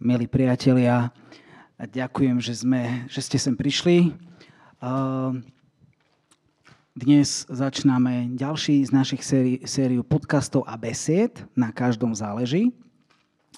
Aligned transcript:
milí 0.00 0.24
priatelia. 0.24 1.12
Ďakujem, 1.76 2.40
že, 2.40 2.64
sme, 2.64 3.04
že 3.04 3.20
ste 3.20 3.36
sem 3.36 3.52
prišli. 3.52 4.16
Dnes 6.96 7.44
začíname 7.52 8.32
ďalší 8.32 8.80
z 8.88 8.90
našich 8.96 9.20
séri, 9.20 9.60
sériu 9.68 10.00
podcastov 10.00 10.64
a 10.64 10.80
besied 10.80 11.44
na 11.52 11.68
každom 11.68 12.16
záleží 12.16 12.72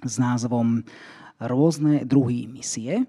s 0.03 0.19
názvom 0.19 0.83
Rôzne 1.39 2.03
druhy 2.03 2.51
misie 2.51 3.07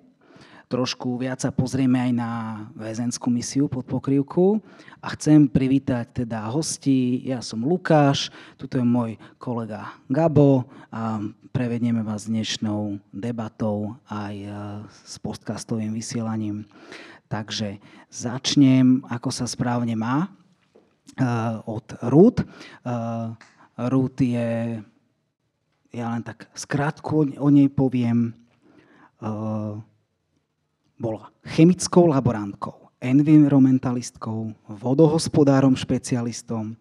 trošku 0.74 1.22
viac 1.22 1.38
sa 1.38 1.54
pozrieme 1.54 2.02
aj 2.02 2.12
na 2.18 2.32
väzenskú 2.74 3.30
misiu 3.30 3.70
pod 3.70 3.86
pokrývku 3.86 4.58
a 5.06 5.14
chcem 5.14 5.46
privítať 5.46 6.26
teda 6.26 6.50
hosti. 6.50 7.22
Ja 7.30 7.46
som 7.46 7.62
Lukáš, 7.62 8.34
tuto 8.58 8.82
je 8.82 8.86
môj 8.86 9.22
kolega 9.38 9.94
Gabo 10.10 10.66
a 10.90 11.22
prevedieme 11.54 12.02
vás 12.02 12.26
dnešnou 12.26 12.98
debatou 13.14 14.02
aj 14.10 14.34
e, 14.34 14.50
s 14.90 15.22
podcastovým 15.22 15.94
vysielaním. 15.94 16.66
Takže 17.30 17.78
začnem, 18.10 19.06
ako 19.14 19.30
sa 19.30 19.46
správne 19.46 19.94
má, 19.94 20.26
e, 20.26 20.30
od 21.70 21.86
Ruth. 22.10 22.42
E, 22.42 22.46
Ruth 23.78 24.26
je, 24.26 24.82
ja 25.94 26.06
len 26.18 26.26
tak 26.26 26.50
skrátku 26.58 27.30
o 27.38 27.48
nej 27.54 27.70
poviem, 27.70 28.34
bola 31.04 31.28
chemickou 31.44 32.08
laborantkou, 32.08 32.96
environmentalistkou, 33.04 34.56
vodohospodárom 34.72 35.76
špecialistom, 35.76 36.80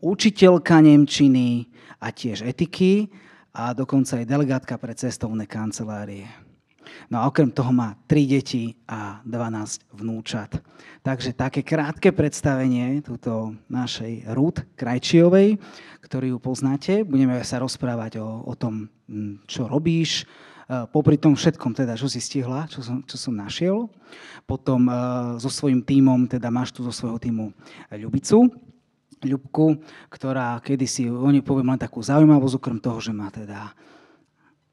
učiteľka 0.00 0.80
Nemčiny 0.80 1.68
a 2.00 2.08
tiež 2.08 2.48
etiky 2.48 3.12
a 3.52 3.76
dokonca 3.76 4.16
aj 4.16 4.24
delegátka 4.24 4.80
pre 4.80 4.96
cestovné 4.96 5.44
kancelárie. 5.44 6.24
No 7.12 7.20
a 7.20 7.28
okrem 7.28 7.52
toho 7.52 7.68
má 7.68 7.92
3 8.08 8.40
deti 8.40 8.72
a 8.88 9.20
12 9.28 9.92
vnúčat. 9.92 10.56
Takže 11.04 11.36
také 11.36 11.60
krátke 11.60 12.16
predstavenie 12.16 13.04
túto 13.04 13.52
našej 13.68 14.32
Ruth 14.32 14.64
Krajčiovej, 14.72 15.60
ktorú 16.00 16.40
poznáte. 16.40 17.04
Budeme 17.04 17.36
sa 17.44 17.60
rozprávať 17.60 18.24
o, 18.24 18.48
o 18.48 18.56
tom, 18.56 18.88
čo 19.44 19.68
robíš, 19.68 20.24
popri 20.68 21.16
tom 21.16 21.32
všetkom, 21.32 21.72
teda, 21.72 21.96
čo 21.96 22.12
si 22.12 22.20
stihla, 22.20 22.68
čo 22.68 22.84
som, 22.84 23.00
čo 23.00 23.16
som 23.16 23.32
našiel. 23.32 23.88
Potom 24.44 24.88
uh, 24.88 25.40
so 25.40 25.48
svojím 25.48 25.80
tímom, 25.80 26.28
teda 26.28 26.52
máš 26.52 26.76
tu 26.76 26.84
zo 26.84 26.92
svojho 26.92 27.16
týmu 27.16 27.52
Ľubicu, 27.92 28.52
Ľubku, 29.18 29.66
ktorá 30.12 30.60
kedysi, 30.62 31.10
oni 31.10 31.42
poviem 31.42 31.74
len 31.74 31.80
takú 31.80 31.98
zaujímavosť, 32.04 32.54
okrem 32.54 32.78
toho, 32.78 33.02
že 33.02 33.10
má 33.10 33.32
teda 33.34 33.74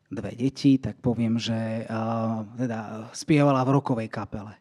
dve 0.06 0.32
deti, 0.38 0.78
tak 0.78 1.02
poviem, 1.02 1.42
že 1.42 1.88
uh, 1.90 2.46
teda 2.60 3.10
spievala 3.16 3.66
v 3.66 3.74
rokovej 3.74 4.08
kapele. 4.12 4.54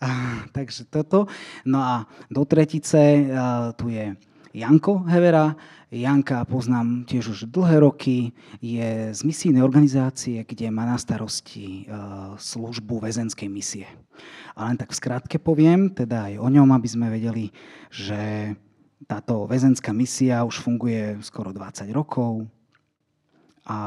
Takže 0.56 0.88
toto. 0.88 1.28
No 1.68 1.84
a 1.84 1.94
do 2.32 2.46
tretice 2.48 3.28
tu 3.76 3.92
je 3.92 4.16
Janko 4.50 5.06
Hevera, 5.06 5.54
Janka 5.90 6.42
poznám 6.42 7.06
tiež 7.06 7.34
už 7.34 7.38
dlhé 7.50 7.82
roky, 7.86 8.34
je 8.58 9.14
z 9.14 9.20
misijnej 9.22 9.62
organizácie, 9.62 10.42
kde 10.42 10.70
má 10.74 10.86
na 10.86 10.98
starosti 10.98 11.86
e, 11.86 11.94
službu 12.34 12.98
väzenskej 12.98 13.46
misie. 13.46 13.86
A 14.58 14.66
len 14.66 14.78
tak 14.78 14.90
v 14.90 14.98
skratke 14.98 15.38
poviem, 15.38 15.90
teda 15.90 16.30
aj 16.30 16.34
o 16.42 16.48
ňom, 16.50 16.70
aby 16.74 16.88
sme 16.90 17.06
vedeli, 17.14 17.54
že 17.94 18.54
táto 19.06 19.46
väzenská 19.46 19.94
misia 19.94 20.42
už 20.42 20.62
funguje 20.62 21.18
skoro 21.22 21.54
20 21.54 21.86
rokov 21.94 22.46
a 23.66 23.78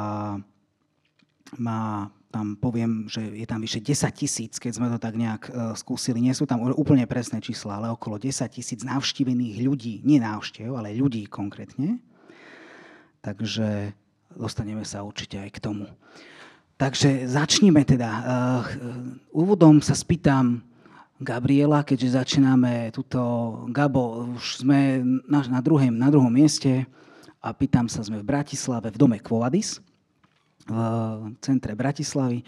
má 1.60 2.08
tam 2.34 2.58
poviem, 2.58 3.06
že 3.06 3.22
je 3.22 3.46
tam 3.46 3.62
vyše 3.62 3.78
10 3.78 4.10
tisíc, 4.18 4.58
keď 4.58 4.72
sme 4.74 4.90
to 4.90 4.98
tak 4.98 5.14
nejak 5.14 5.54
uh, 5.54 5.78
skúsili. 5.78 6.18
Nie 6.18 6.34
sú 6.34 6.50
tam 6.50 6.66
úplne 6.74 7.06
presné 7.06 7.38
čísla, 7.38 7.78
ale 7.78 7.94
okolo 7.94 8.18
10 8.18 8.50
tisíc 8.50 8.82
navštívených 8.82 9.62
ľudí. 9.62 10.02
Nie 10.02 10.18
návštev, 10.18 10.74
ale 10.74 10.98
ľudí 10.98 11.30
konkrétne. 11.30 12.02
Takže 13.22 13.94
dostaneme 14.34 14.82
sa 14.82 15.06
určite 15.06 15.38
aj 15.38 15.50
k 15.54 15.62
tomu. 15.62 15.86
Takže 16.82 17.30
začníme 17.30 17.86
teda. 17.86 18.10
Uh, 18.10 18.66
úvodom 19.30 19.78
sa 19.78 19.94
spýtam 19.94 20.66
Gabriela, 21.22 21.86
keďže 21.86 22.18
začíname 22.18 22.90
túto... 22.90 23.22
Gabo, 23.70 24.34
už 24.34 24.66
sme 24.66 25.06
na, 25.30 25.46
na, 25.46 25.62
druhém, 25.62 25.94
na 25.94 26.10
druhom 26.10 26.34
mieste 26.34 26.90
a 27.46 27.54
pýtam 27.54 27.86
sa, 27.86 28.02
sme 28.02 28.26
v 28.26 28.26
Bratislave 28.26 28.90
v 28.90 28.98
dome 28.98 29.22
Kvovadis 29.22 29.78
v 30.68 30.78
centre 31.44 31.76
Bratislavy, 31.76 32.44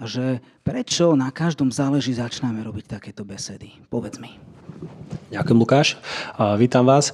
že 0.00 0.40
prečo 0.64 1.12
na 1.12 1.28
každom 1.28 1.68
záleží 1.68 2.16
začíname 2.16 2.64
robiť 2.64 2.96
takéto 2.96 3.20
besedy. 3.20 3.76
Povedz 3.92 4.16
mi. 4.16 4.40
Ďakujem, 5.28 5.58
Lukáš. 5.60 6.00
Vítam 6.56 6.88
vás. 6.88 7.12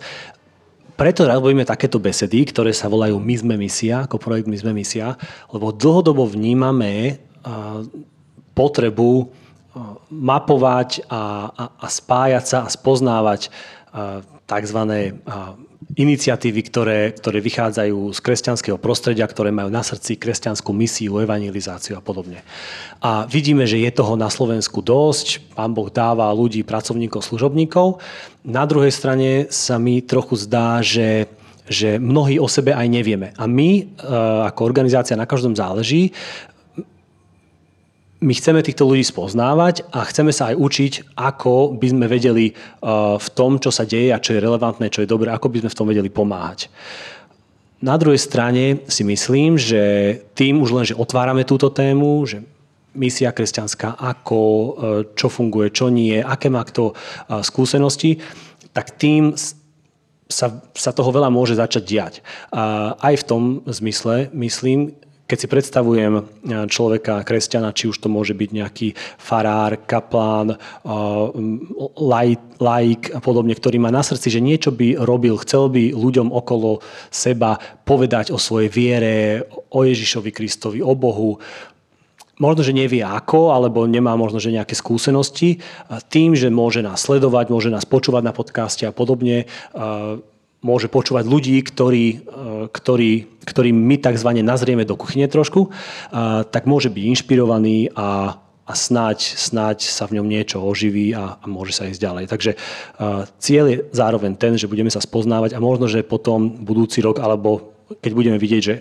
Preto 0.97 1.29
robíme 1.29 1.67
takéto 1.67 2.01
besedy, 2.01 2.47
ktoré 2.49 2.73
sa 2.73 2.89
volajú 2.89 3.21
My 3.21 3.37
sme 3.37 3.55
misia, 3.59 4.07
ako 4.07 4.23
projekt 4.23 4.49
My 4.49 4.57
sme 4.57 4.73
misia, 4.73 5.19
lebo 5.51 5.75
dlhodobo 5.75 6.25
vnímame 6.25 7.21
potrebu 8.57 9.29
mapovať 10.09 11.05
a, 11.11 11.53
a, 11.53 11.65
a 11.85 11.87
spájať 11.91 12.45
sa 12.49 12.59
a 12.65 12.73
spoznávať 12.73 13.53
tzv 14.47 14.79
iniciatívy, 15.97 16.61
ktoré, 16.69 17.01
ktoré 17.17 17.39
vychádzajú 17.41 18.13
z 18.13 18.19
kresťanského 18.21 18.79
prostredia, 18.81 19.25
ktoré 19.25 19.53
majú 19.53 19.73
na 19.73 19.81
srdci 19.81 20.21
kresťanskú 20.21 20.73
misiu, 20.73 21.21
evangelizáciu 21.21 21.97
a 21.97 22.03
podobne. 22.05 22.45
A 23.01 23.25
vidíme, 23.25 23.65
že 23.65 23.81
je 23.81 23.91
toho 23.93 24.17
na 24.19 24.29
Slovensku 24.29 24.85
dosť. 24.85 25.57
Pán 25.57 25.73
Boh 25.73 25.89
dáva 25.89 26.33
ľudí, 26.37 26.65
pracovníkov, 26.65 27.25
služobníkov. 27.25 28.01
Na 28.45 28.69
druhej 28.69 28.93
strane 28.93 29.49
sa 29.49 29.81
mi 29.81 30.05
trochu 30.05 30.37
zdá, 30.37 30.85
že 30.85 31.29
že 31.67 31.99
mnohí 31.99 32.39
o 32.39 32.47
sebe 32.47 32.71
aj 32.71 32.87
nevieme. 32.87 33.35
A 33.35 33.51
my, 33.51 33.71
e, 33.83 33.85
ako 34.47 34.63
organizácia 34.63 35.19
na 35.19 35.27
každom 35.27 35.59
záleží, 35.59 36.15
my 38.21 38.33
chceme 38.33 38.65
týchto 38.65 38.89
ľudí 38.89 39.05
spoznávať 39.05 39.85
a 39.93 40.09
chceme 40.09 40.33
sa 40.33 40.53
aj 40.53 40.57
učiť, 40.57 40.93
ako 41.21 41.77
by 41.77 41.87
sme 41.93 42.07
vedeli 42.09 42.57
uh, 42.57 43.21
v 43.21 43.29
tom, 43.37 43.61
čo 43.61 43.69
sa 43.69 43.85
deje 43.85 44.09
a 44.09 44.23
čo 44.23 44.33
je 44.33 44.41
relevantné, 44.41 44.89
čo 44.89 45.05
je 45.05 45.11
dobré, 45.11 45.29
ako 45.29 45.53
by 45.53 45.61
sme 45.65 45.73
v 45.73 45.79
tom 45.79 45.87
vedeli 45.89 46.09
pomáhať. 46.09 46.73
Na 47.85 48.01
druhej 48.01 48.17
strane 48.17 48.89
si 48.89 49.05
myslím, 49.05 49.61
že 49.61 50.17
tým 50.33 50.65
už 50.65 50.71
len, 50.73 50.85
že 50.89 50.97
otvárame 50.97 51.45
túto 51.45 51.69
tému, 51.69 52.25
že 52.25 52.41
misia 52.97 53.37
kresťanská, 53.37 54.01
ako, 54.01 54.41
uh, 54.41 54.71
čo 55.13 55.29
funguje, 55.29 55.69
čo 55.69 55.93
nie, 55.93 56.17
aké 56.17 56.49
má 56.49 56.65
kto 56.65 56.97
uh, 56.97 57.45
skúsenosti, 57.45 58.25
tak 58.73 58.97
tým 58.97 59.37
sa, 60.27 60.51
sa 60.75 60.91
toho 60.91 61.13
veľa 61.15 61.31
môže 61.31 61.55
začať 61.55 61.83
diať. 61.87 62.15
Aj 62.51 63.15
v 63.15 63.25
tom 63.25 63.63
zmysle, 63.63 64.29
myslím, 64.35 64.99
keď 65.27 65.37
si 65.37 65.47
predstavujem 65.51 66.13
e, 66.15 66.23
človeka, 66.71 67.27
kresťana, 67.27 67.75
či 67.75 67.91
už 67.91 67.99
to 67.99 68.09
môže 68.09 68.33
byť 68.33 68.51
nejaký 68.55 68.89
farár, 69.19 69.75
kaplán, 69.83 70.55
e, 70.55 70.57
laik 72.57 73.03
a 73.13 73.19
podobne, 73.19 73.53
ktorý 73.53 73.83
má 73.83 73.91
na 73.91 74.07
srdci, 74.07 74.31
že 74.31 74.41
niečo 74.41 74.71
by 74.71 75.03
robil, 75.03 75.35
chcel 75.43 75.67
by 75.69 75.91
ľuďom 75.93 76.31
okolo 76.31 76.81
seba 77.11 77.59
povedať 77.83 78.31
o 78.31 78.39
svojej 78.39 78.71
viere, 78.71 79.45
o 79.75 79.83
Ježišovi 79.83 80.31
Kristovi, 80.31 80.79
o 80.81 80.95
Bohu, 80.95 81.43
možno, 82.39 82.63
že 82.63 82.77
nevie 82.77 83.03
ako, 83.03 83.53
alebo 83.53 83.85
nemá 83.89 84.15
možno, 84.15 84.39
že 84.39 84.55
nejaké 84.55 84.77
skúsenosti, 84.77 85.61
tým, 86.13 86.37
že 86.37 86.53
môže 86.53 86.85
nás 86.85 87.03
sledovať, 87.03 87.51
môže 87.51 87.73
nás 87.73 87.89
počúvať 87.89 88.23
na 88.25 88.33
podcaste 88.33 88.85
a 88.87 88.93
podobne, 88.95 89.45
e, 89.45 89.47
môže 90.67 90.91
počúvať 90.91 91.25
ľudí, 91.31 91.63
ktorí, 91.63 92.07
e, 92.11 92.67
ktorí, 92.67 93.11
ktorí 93.47 93.71
my 93.71 93.97
tzv. 94.03 94.31
nazrieme 94.43 94.83
do 94.83 94.99
kuchyne 94.99 95.31
trošku, 95.31 95.71
tak 96.51 96.67
môže 96.67 96.91
byť 96.91 97.05
inšpirovaný 97.15 97.95
a, 97.95 98.35
a 98.67 98.73
snáď, 98.75 99.23
snáď 99.23 99.87
sa 99.87 100.11
v 100.11 100.19
ňom 100.19 100.27
niečo 100.27 100.59
oživí 100.59 101.15
a, 101.15 101.39
a 101.39 101.45
môže 101.47 101.71
sa 101.71 101.87
ísť 101.87 102.03
ďalej. 102.03 102.25
Takže 102.27 102.51
cieľ 103.39 103.65
je 103.71 103.77
zároveň 103.95 104.35
ten, 104.35 104.59
že 104.59 104.67
budeme 104.67 104.91
sa 104.91 104.99
spoznávať 104.99 105.55
a 105.55 105.63
možno, 105.63 105.87
že 105.87 106.03
potom 106.03 106.59
budúci 106.67 106.99
rok 106.99 107.23
alebo 107.23 107.77
keď 108.03 108.13
budeme 108.19 108.39
vidieť, 108.39 108.63
že 108.63 108.75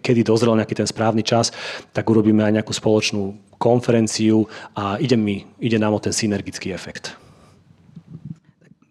kedy 0.00 0.24
dozrel 0.24 0.56
nejaký 0.56 0.72
ten 0.72 0.88
správny 0.88 1.20
čas, 1.20 1.52
tak 1.92 2.08
urobíme 2.08 2.40
aj 2.40 2.56
nejakú 2.60 2.72
spoločnú 2.72 3.36
konferenciu 3.60 4.48
a 4.72 4.96
ide, 4.96 5.18
mi, 5.20 5.44
ide 5.60 5.76
nám 5.76 5.98
o 5.98 6.00
ten 6.00 6.14
synergický 6.14 6.72
efekt. 6.72 7.12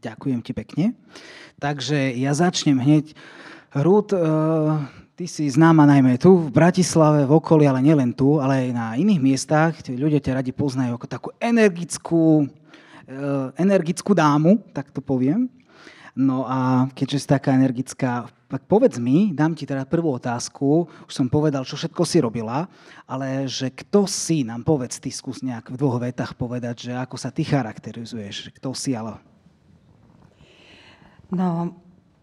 Ďakujem 0.03 0.39
ti 0.45 0.51
pekne. 0.53 0.85
Takže 1.57 2.13
ja 2.13 2.37
začnem 2.37 2.77
hneď. 2.77 3.17
Rúd, 3.73 4.13
uh, 4.13 4.77
ty 5.17 5.25
si 5.25 5.49
známa 5.49 5.89
najmä 5.89 6.21
tu 6.21 6.37
v 6.37 6.53
Bratislave, 6.53 7.25
v 7.25 7.33
okolí, 7.33 7.65
ale 7.65 7.81
nielen 7.81 8.13
tu, 8.13 8.37
ale 8.37 8.69
aj 8.69 8.77
na 8.77 8.87
iných 8.93 9.21
miestach. 9.21 9.73
Ľudia 9.89 10.21
ťa 10.21 10.37
radi 10.37 10.53
poznajú 10.53 10.93
ako 10.93 11.07
takú 11.09 11.29
energickú, 11.41 12.45
uh, 12.45 13.49
energickú 13.57 14.13
dámu, 14.13 14.61
tak 14.69 14.93
to 14.93 15.01
poviem. 15.01 15.49
No 16.13 16.45
a 16.45 16.89
keďže 16.93 17.25
si 17.25 17.27
taká 17.29 17.57
energická, 17.57 18.29
Tak 18.47 18.63
povedz 18.63 18.95
mi, 18.95 19.35
dám 19.35 19.59
ti 19.59 19.67
teda 19.67 19.83
prvú 19.83 20.15
otázku, 20.15 20.87
už 20.87 21.11
som 21.11 21.27
povedal, 21.27 21.67
čo 21.67 21.75
všetko 21.75 22.03
si 22.07 22.23
robila, 22.23 22.71
ale 23.03 23.43
že 23.43 23.67
kto 23.67 24.07
si, 24.07 24.47
nám 24.47 24.63
povedz, 24.63 25.03
ty 25.03 25.11
skús 25.11 25.43
nejak 25.43 25.67
v 25.67 25.75
dvoch 25.75 25.99
vetách 25.99 26.31
povedať, 26.39 26.87
že 26.87 26.91
ako 26.95 27.19
sa 27.19 27.27
ty 27.27 27.43
charakterizuješ, 27.43 28.55
kto 28.55 28.71
si, 28.71 28.95
ale... 28.95 29.19
No, 31.27 31.75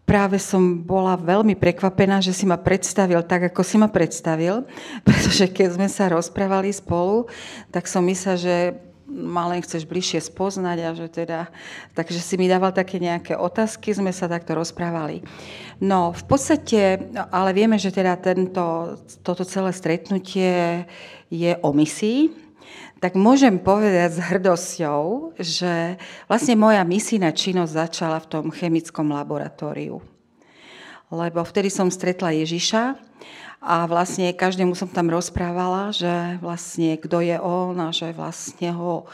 práve 0.05 0.37
som 0.37 0.85
bola 0.85 1.17
veľmi 1.17 1.57
prekvapená, 1.57 2.21
že 2.21 2.31
si 2.31 2.45
ma 2.45 2.57
predstavil 2.61 3.21
tak, 3.25 3.49
ako 3.51 3.61
si 3.65 3.75
ma 3.81 3.89
predstavil, 3.89 4.63
pretože 5.07 5.49
keď 5.49 5.77
sme 5.77 5.87
sa 5.89 6.13
rozprávali 6.13 6.69
spolu, 6.73 7.29
tak 7.73 7.89
som 7.89 8.05
myslela, 8.05 8.37
že 8.37 8.55
ma 9.05 9.45
len 9.53 9.61
chceš 9.61 9.85
bližšie 9.85 10.17
spoznať 10.17 10.77
a 10.81 10.89
že 10.97 11.07
teda, 11.07 11.39
takže 11.93 12.17
si 12.17 12.41
mi 12.41 12.49
dával 12.49 12.73
také 12.73 12.97
nejaké 12.97 13.37
otázky, 13.37 13.93
sme 13.93 14.09
sa 14.09 14.25
takto 14.25 14.57
rozprávali. 14.57 15.21
No, 15.77 16.09
v 16.09 16.23
podstate, 16.25 17.13
ale 17.29 17.53
vieme, 17.53 17.77
že 17.77 17.93
teda 17.93 18.17
tento, 18.17 18.97
toto 19.21 19.45
celé 19.45 19.71
stretnutie 19.77 20.89
je 21.29 21.53
o 21.61 21.69
misii, 21.69 22.44
tak 23.03 23.19
môžem 23.19 23.59
povedať 23.59 24.15
s 24.15 24.19
hrdosťou, 24.23 25.35
že 25.35 25.99
vlastne 26.31 26.55
moja 26.55 26.81
misijná 26.87 27.35
činnosť 27.35 27.71
začala 27.75 28.17
v 28.23 28.29
tom 28.31 28.45
chemickom 28.49 29.11
laboratóriu. 29.11 29.99
Lebo 31.13 31.45
vtedy 31.45 31.69
som 31.69 31.91
stretla 31.91 32.33
Ježiša 32.33 32.97
a 33.61 33.75
vlastne 33.85 34.33
každému 34.33 34.73
som 34.73 34.89
tam 34.89 35.13
rozprávala, 35.13 35.93
že 35.93 36.39
vlastne 36.41 36.97
kto 36.97 37.21
je 37.21 37.37
on 37.37 37.77
a 37.77 37.89
že 37.93 38.13
vlastne 38.13 38.73
ho, 38.73 39.05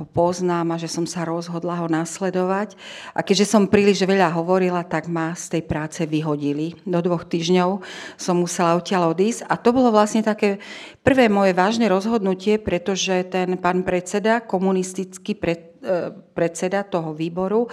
ho 0.00 0.08
poznám 0.08 0.72
a 0.72 0.80
že 0.80 0.88
som 0.88 1.04
sa 1.04 1.28
rozhodla 1.28 1.76
ho 1.76 1.86
nasledovať. 1.86 2.72
A 3.12 3.20
keďže 3.20 3.52
som 3.52 3.68
príliš 3.68 4.00
veľa 4.08 4.32
hovorila, 4.32 4.80
tak 4.80 5.12
ma 5.12 5.36
z 5.36 5.60
tej 5.60 5.62
práce 5.68 6.00
vyhodili. 6.08 6.72
Do 6.88 7.04
dvoch 7.04 7.28
týždňov 7.28 7.84
som 8.16 8.40
musela 8.40 8.80
odtiaľ 8.80 9.12
odísť 9.12 9.44
a 9.44 9.60
to 9.60 9.76
bolo 9.76 9.92
vlastne 9.92 10.24
také 10.24 10.56
prvé 11.04 11.28
moje 11.28 11.52
vážne 11.52 11.84
rozhodnutie, 11.92 12.56
pretože 12.56 13.28
ten 13.28 13.60
pán 13.60 13.84
predseda, 13.84 14.40
komunistický 14.40 15.36
pred, 15.36 15.76
e, 15.84 16.16
predseda 16.32 16.80
toho 16.80 17.12
výboru, 17.12 17.68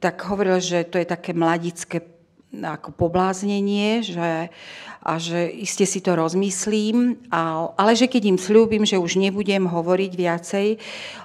tak 0.00 0.16
hovoril, 0.24 0.56
že 0.64 0.88
to 0.88 0.96
je 0.96 1.04
také 1.04 1.36
mladické 1.36 2.00
ako 2.50 2.90
pobláznenie, 2.98 4.02
že, 4.02 4.50
a 5.00 5.12
že 5.22 5.46
iste 5.54 5.86
si 5.86 6.02
to 6.02 6.18
rozmyslím, 6.18 7.22
a, 7.30 7.70
ale 7.78 7.94
že 7.94 8.10
keď 8.10 8.34
im 8.34 8.38
slúbim, 8.42 8.82
že 8.82 8.98
už 8.98 9.22
nebudem 9.22 9.70
hovoriť 9.70 10.12
viacej 10.18 10.68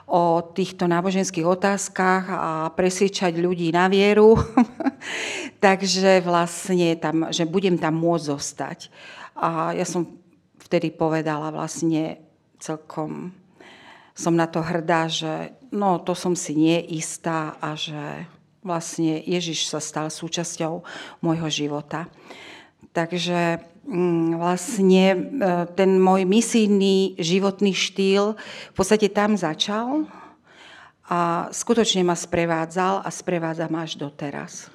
o 0.05 0.45
týchto 0.53 0.85
náboženských 0.85 1.45
otázkach 1.49 2.23
a 2.29 2.51
presviečať 2.77 3.33
ľudí 3.41 3.73
na 3.73 3.89
vieru, 3.89 4.37
takže 5.65 6.21
vlastne 6.21 6.93
tam, 7.01 7.33
že 7.33 7.49
budem 7.49 7.81
tam 7.81 7.97
môcť 7.97 8.29
zostať. 8.29 8.79
A 9.33 9.73
ja 9.73 9.83
som 9.83 10.05
vtedy 10.61 10.93
povedala 10.93 11.49
vlastne 11.49 12.21
celkom, 12.61 13.33
som 14.13 14.37
na 14.37 14.45
to 14.45 14.61
hrdá, 14.61 15.09
že 15.09 15.57
no 15.73 15.97
to 16.05 16.13
som 16.13 16.37
si 16.37 16.53
neistá 16.53 17.57
a 17.57 17.73
že 17.73 18.29
vlastne 18.65 19.21
Ježiš 19.21 19.69
sa 19.69 19.77
stal 19.77 20.09
súčasťou 20.09 20.81
môjho 21.21 21.47
života. 21.53 22.09
Takže 22.91 23.61
mm, 23.85 24.41
vlastne 24.41 25.05
e, 25.13 25.17
ten 25.77 26.01
môj 26.01 26.25
misijný 26.25 27.13
životný 27.21 27.71
štýl 27.77 28.33
v 28.73 28.75
podstate 28.75 29.07
tam 29.13 29.37
začal 29.37 30.09
a 31.05 31.53
skutočne 31.53 32.01
ma 32.01 32.17
sprevádzal 32.17 33.05
a 33.05 33.09
sprevádza 33.13 33.69
ma 33.69 33.85
až 33.85 34.01
doteraz. 34.01 34.73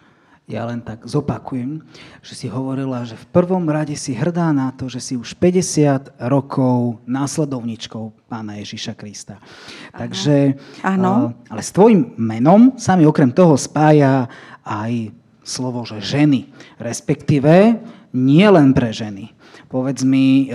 Ja 0.50 0.66
len 0.66 0.82
tak 0.82 1.06
zopakujem, 1.06 1.78
že 2.26 2.34
si 2.34 2.50
hovorila, 2.50 3.06
že 3.06 3.14
v 3.14 3.26
prvom 3.30 3.70
rade 3.70 3.94
si 3.94 4.18
hrdá 4.18 4.50
na 4.50 4.74
to, 4.74 4.90
že 4.90 4.98
si 4.98 5.14
už 5.14 5.38
50 5.38 6.18
rokov 6.26 6.98
následovničkou 7.06 8.26
pána 8.26 8.58
Ježiša 8.58 8.98
Krista. 8.98 9.38
Ano. 9.38 9.98
Takže, 10.02 10.36
ano. 10.82 11.38
ale 11.46 11.62
s 11.62 11.70
tvojim 11.70 12.18
menom 12.18 12.74
sa 12.74 12.98
mi 12.98 13.06
okrem 13.06 13.30
toho 13.30 13.54
spája 13.54 14.26
aj 14.66 15.14
slovo, 15.46 15.86
že 15.86 16.02
ženy, 16.02 16.50
respektíve 16.82 17.78
nie 18.10 18.46
len 18.50 18.74
pre 18.74 18.90
ženy. 18.90 19.30
Povedz 19.70 20.02
mi, 20.02 20.50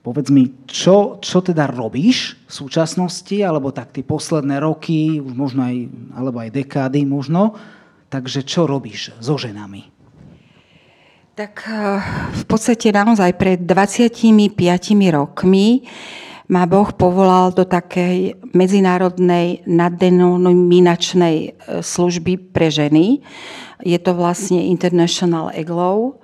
povedz 0.00 0.32
mi 0.32 0.56
čo, 0.64 1.20
čo 1.20 1.44
teda 1.44 1.68
robíš 1.68 2.40
v 2.48 2.52
súčasnosti, 2.64 3.36
alebo 3.44 3.76
tak 3.76 3.92
tie 3.92 4.00
posledné 4.00 4.56
roky, 4.64 5.20
už 5.20 5.36
možno 5.36 5.68
aj, 5.68 5.76
alebo 6.16 6.40
aj 6.40 6.48
dekády 6.48 7.04
možno, 7.04 7.60
Takže 8.10 8.42
čo 8.42 8.66
robíš 8.66 9.14
so 9.22 9.38
ženami? 9.38 9.86
Tak 11.38 11.54
eh, 11.70 12.02
v 12.34 12.44
podstate 12.44 12.90
naozaj 12.90 13.38
pred 13.38 13.58
25 13.62 14.50
rokmi 15.14 15.86
ma 16.50 16.66
Boh 16.66 16.90
povolal 16.90 17.54
do 17.54 17.62
takej 17.62 18.34
medzinárodnej 18.50 19.62
naddenominačnej 19.62 21.36
eh, 21.38 21.52
služby 21.80 22.50
pre 22.50 22.68
ženy. 22.68 23.22
Je 23.86 23.96
to 24.02 24.12
vlastne 24.18 24.58
International 24.58 25.54
EGLOW 25.54 26.18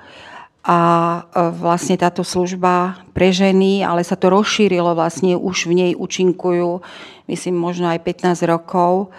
a 0.67 0.79
eh, 1.23 1.51
vlastne 1.55 1.95
táto 1.95 2.27
služba 2.27 3.07
pre 3.15 3.31
ženy, 3.31 3.87
ale 3.87 4.03
sa 4.03 4.19
to 4.19 4.29
rozšírilo 4.29 4.99
vlastne, 4.99 5.39
už 5.39 5.71
v 5.71 5.73
nej 5.73 5.93
účinkujú, 5.95 6.83
myslím, 7.31 7.55
možno 7.55 7.87
aj 7.89 8.03
15 8.03 8.43
rokov, 8.45 9.15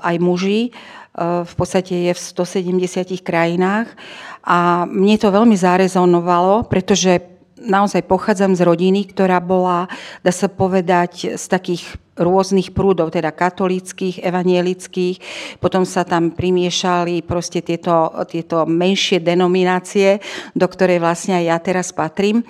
aj 0.00 0.16
muži. 0.24 0.72
Eh, 1.10 1.42
v 1.42 1.54
podstate 1.58 2.06
je 2.06 2.12
v 2.14 2.20
170 2.22 3.20
krajinách 3.26 3.90
a 4.46 4.86
mne 4.86 5.18
to 5.18 5.34
veľmi 5.34 5.58
zarezonovalo, 5.58 6.70
pretože 6.70 7.18
naozaj 7.60 8.08
pochádzam 8.08 8.56
z 8.56 8.64
rodiny, 8.64 9.12
ktorá 9.12 9.38
bola, 9.38 9.86
dá 10.24 10.32
sa 10.32 10.48
povedať, 10.48 11.36
z 11.36 11.44
takých 11.46 12.00
rôznych 12.20 12.76
prúdov, 12.76 13.08
teda 13.08 13.32
katolíckých, 13.32 14.20
evanielických, 14.20 15.16
potom 15.56 15.88
sa 15.88 16.04
tam 16.04 16.36
primiešali 16.36 17.24
proste 17.24 17.64
tieto, 17.64 18.12
tieto 18.28 18.68
menšie 18.68 19.24
denominácie, 19.24 20.20
do 20.52 20.68
ktorej 20.68 21.00
vlastne 21.00 21.40
aj 21.40 21.44
ja 21.48 21.56
teraz 21.56 21.88
patrím. 21.96 22.44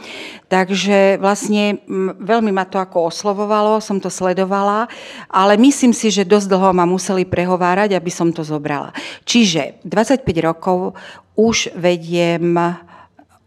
Takže 0.50 1.22
vlastne 1.22 1.78
veľmi 2.18 2.50
ma 2.50 2.66
to 2.66 2.82
ako 2.82 3.14
oslovovalo, 3.14 3.78
som 3.78 4.02
to 4.02 4.10
sledovala, 4.10 4.90
ale 5.30 5.54
myslím 5.62 5.94
si, 5.94 6.10
že 6.10 6.26
dosť 6.26 6.50
dlho 6.50 6.74
ma 6.74 6.82
museli 6.82 7.22
prehovárať, 7.22 7.94
aby 7.94 8.10
som 8.10 8.34
to 8.34 8.42
zobrala. 8.42 8.90
Čiže 9.22 9.86
25 9.86 10.26
rokov 10.42 10.98
už 11.38 11.78
vediem 11.78 12.58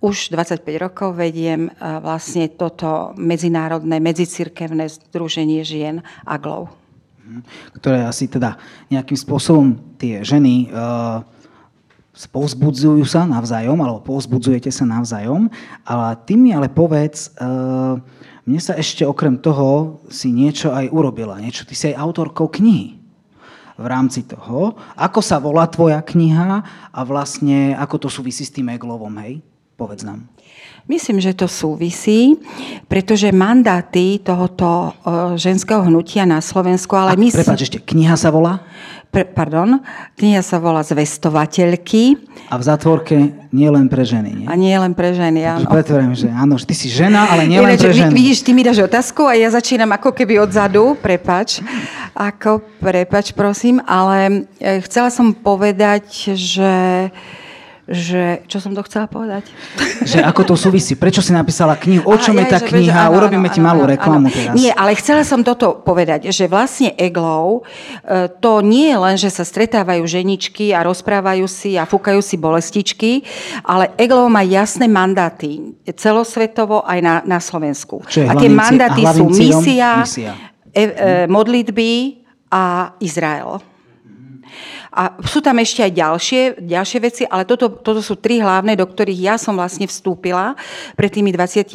už 0.03 0.35
25 0.35 0.67
rokov 0.83 1.15
vediem 1.15 1.71
vlastne 1.79 2.51
toto 2.51 3.15
medzinárodné, 3.15 4.03
medzicirkevné 4.03 4.91
združenie 4.91 5.63
žien 5.63 6.03
AGLOW. 6.27 6.67
Mhm. 7.23 7.41
Ktoré 7.79 8.03
asi 8.03 8.27
teda 8.27 8.59
nejakým 8.91 9.15
spôsobom 9.15 9.79
tie 9.95 10.19
ženy 10.27 10.67
uh, 10.75 11.23
povzbudzujú 12.35 13.07
sa 13.07 13.23
navzájom, 13.23 13.79
alebo 13.79 14.03
povzbudzujete 14.03 14.67
sa 14.67 14.83
navzájom. 14.83 15.47
Ale 15.87 16.19
ty 16.27 16.35
mi 16.35 16.51
ale 16.51 16.67
povedz, 16.67 17.31
uh, 17.39 17.95
mne 18.43 18.59
sa 18.59 18.75
ešte 18.75 19.07
okrem 19.07 19.39
toho 19.39 20.03
si 20.11 20.35
niečo 20.35 20.75
aj 20.75 20.91
urobila. 20.91 21.39
Niečo, 21.39 21.63
ty 21.63 21.79
si 21.79 21.95
aj 21.95 22.03
autorkou 22.03 22.51
knihy 22.51 22.99
v 23.79 23.85
rámci 23.87 24.27
toho. 24.27 24.75
Ako 24.99 25.23
sa 25.23 25.39
volá 25.39 25.63
tvoja 25.71 26.03
kniha 26.03 26.61
a 26.91 26.99
vlastne 27.07 27.73
ako 27.79 28.05
to 28.05 28.09
súvisí 28.11 28.43
s 28.43 28.51
tým 28.51 28.67
Eglovom, 28.69 29.15
hej? 29.23 29.39
Povedz 29.73 30.05
nám. 30.05 30.29
Myslím, 30.83 31.23
že 31.23 31.31
to 31.31 31.47
súvisí, 31.47 32.35
pretože 32.91 33.31
mandáty 33.31 34.19
tohoto 34.19 34.91
ženského 35.39 35.79
hnutia 35.87 36.27
na 36.27 36.43
Slovensku, 36.43 36.91
ale 36.99 37.15
my... 37.15 37.31
Prepač, 37.31 37.71
ešte, 37.71 37.79
kniha 37.79 38.19
sa 38.19 38.35
volá? 38.35 38.67
Pre, 39.07 39.23
pardon, 39.23 39.79
kniha 40.19 40.43
sa 40.43 40.59
volá 40.59 40.83
Zvestovateľky. 40.83 42.19
A 42.51 42.59
v 42.59 42.63
zátvorke 42.67 43.15
nie 43.55 43.69
len 43.71 43.87
pre 43.87 44.03
ženy, 44.03 44.43
nie? 44.43 44.45
A 44.49 44.59
nie 44.59 44.75
len 44.75 44.91
pre 44.91 45.15
ženy, 45.15 45.39
áno. 45.47 45.71
Pretvorím, 45.71 46.19
že 46.19 46.27
áno, 46.27 46.59
ty 46.59 46.75
si 46.75 46.91
žena, 46.91 47.31
ale 47.31 47.47
nie 47.47 47.63
len 47.63 47.79
pre 47.79 47.93
ženy. 47.95 48.11
Vidíš, 48.11 48.43
ty 48.43 48.51
mi 48.51 48.67
dáš 48.67 48.83
otázku 48.83 49.23
a 49.23 49.39
ja 49.39 49.47
začínam 49.55 49.87
ako 49.95 50.11
keby 50.11 50.43
odzadu, 50.43 50.99
prepač. 50.99 51.63
Ako, 52.11 52.59
prepač, 52.83 53.31
prosím, 53.31 53.79
ale 53.87 54.49
e, 54.59 54.83
chcela 54.83 55.07
som 55.07 55.31
povedať, 55.31 56.35
že 56.35 56.73
že... 57.83 58.47
Čo 58.47 58.63
som 58.63 58.71
to 58.71 58.79
chcela 58.87 59.11
povedať? 59.11 59.51
Že 60.03 60.23
ako 60.23 60.41
to 60.43 60.55
súvisí? 60.59 60.95
Prečo 60.99 61.23
si 61.23 61.31
napísala 61.31 61.79
knihu? 61.79 62.03
O 62.07 62.15
čom 62.19 62.35
je 62.35 62.47
tá 62.47 62.59
kniha? 62.59 63.07
Áno, 63.07 63.19
Urobíme 63.19 63.47
áno, 63.47 63.55
ti 63.55 63.59
malú 63.63 63.83
áno, 63.87 63.91
reklamu 63.95 64.27
áno. 64.27 64.35
teraz. 64.35 64.55
Nie, 64.55 64.75
ale 64.75 64.95
chcela 64.99 65.23
som 65.23 65.43
toto 65.43 65.79
povedať, 65.79 66.27
že 66.31 66.47
vlastne 66.47 66.91
EGLOW 66.95 67.59
e, 67.59 67.61
to 68.39 68.59
nie 68.63 68.91
je 68.91 68.97
len, 68.99 69.15
že 69.15 69.31
sa 69.31 69.47
stretávajú 69.47 70.03
ženičky 70.03 70.75
a 70.75 70.83
rozprávajú 70.83 71.47
si 71.47 71.79
a 71.79 71.87
fúkajú 71.87 72.19
si 72.19 72.35
bolestičky, 72.35 73.11
ale 73.63 73.95
EGLOW 73.95 74.27
má 74.27 74.43
jasné 74.43 74.91
mandáty 74.91 75.75
celosvetovo 75.95 76.83
aj 76.83 76.99
na, 76.99 77.15
na 77.23 77.39
Slovensku. 77.39 78.03
Čo 78.07 78.23
je 78.23 78.27
a 78.27 78.33
tie 78.35 78.51
mandáty 78.51 79.07
a 79.07 79.11
sú 79.15 79.27
misia, 79.31 80.03
misia. 80.03 80.31
E, 80.71 80.83
e, 80.83 80.87
modlitby 81.31 81.91
a 82.51 82.95
Izrael. 82.99 83.72
A 84.93 85.17
sú 85.25 85.41
tam 85.41 85.57
ešte 85.57 85.83
aj 85.83 85.91
ďalšie, 85.93 86.41
ďalšie 86.63 86.99
veci, 87.01 87.23
ale 87.25 87.43
toto, 87.49 87.69
toto 87.69 87.99
sú 87.99 88.17
tri 88.17 88.39
hlavné, 88.39 88.77
do 88.77 88.85
ktorých 88.85 89.19
ja 89.19 89.35
som 89.41 89.57
vlastne 89.57 89.89
vstúpila 89.89 90.53
pred 90.93 91.09
tými 91.09 91.33
25 91.33 91.73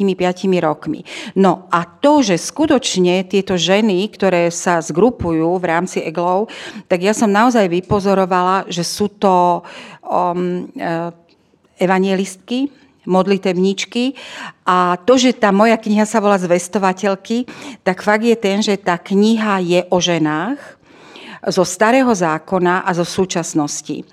rokmi. 0.63 1.03
No 1.35 1.67
a 1.69 1.83
to, 1.83 2.23
že 2.23 2.39
skutočne 2.39 3.27
tieto 3.27 3.59
ženy, 3.59 4.07
ktoré 4.11 4.47
sa 4.49 4.79
zgrupujú 4.79 5.59
v 5.59 5.65
rámci 5.67 5.99
EGLov, 6.03 6.47
tak 6.87 7.03
ja 7.03 7.11
som 7.11 7.27
naozaj 7.29 7.67
vypozorovala, 7.67 8.71
že 8.71 8.87
sú 8.87 9.11
to 9.11 9.61
um, 10.03 10.67
e, 10.73 11.11
evangelistky, 11.79 12.71
modlitevníčky. 13.09 14.13
A 14.69 15.01
to, 15.01 15.17
že 15.17 15.33
tá 15.33 15.49
moja 15.49 15.75
kniha 15.75 16.05
sa 16.05 16.21
volá 16.21 16.37
Zvestovateľky, 16.37 17.49
tak 17.81 18.05
fakt 18.05 18.21
je 18.21 18.37
ten, 18.37 18.61
že 18.61 18.77
tá 18.77 19.01
kniha 19.01 19.59
je 19.65 19.81
o 19.89 19.97
ženách, 19.97 20.78
zo 21.47 21.63
starého 21.63 22.11
zákona 22.11 22.83
a 22.83 22.91
zo 22.91 23.07
súčasnosti. 23.07 24.03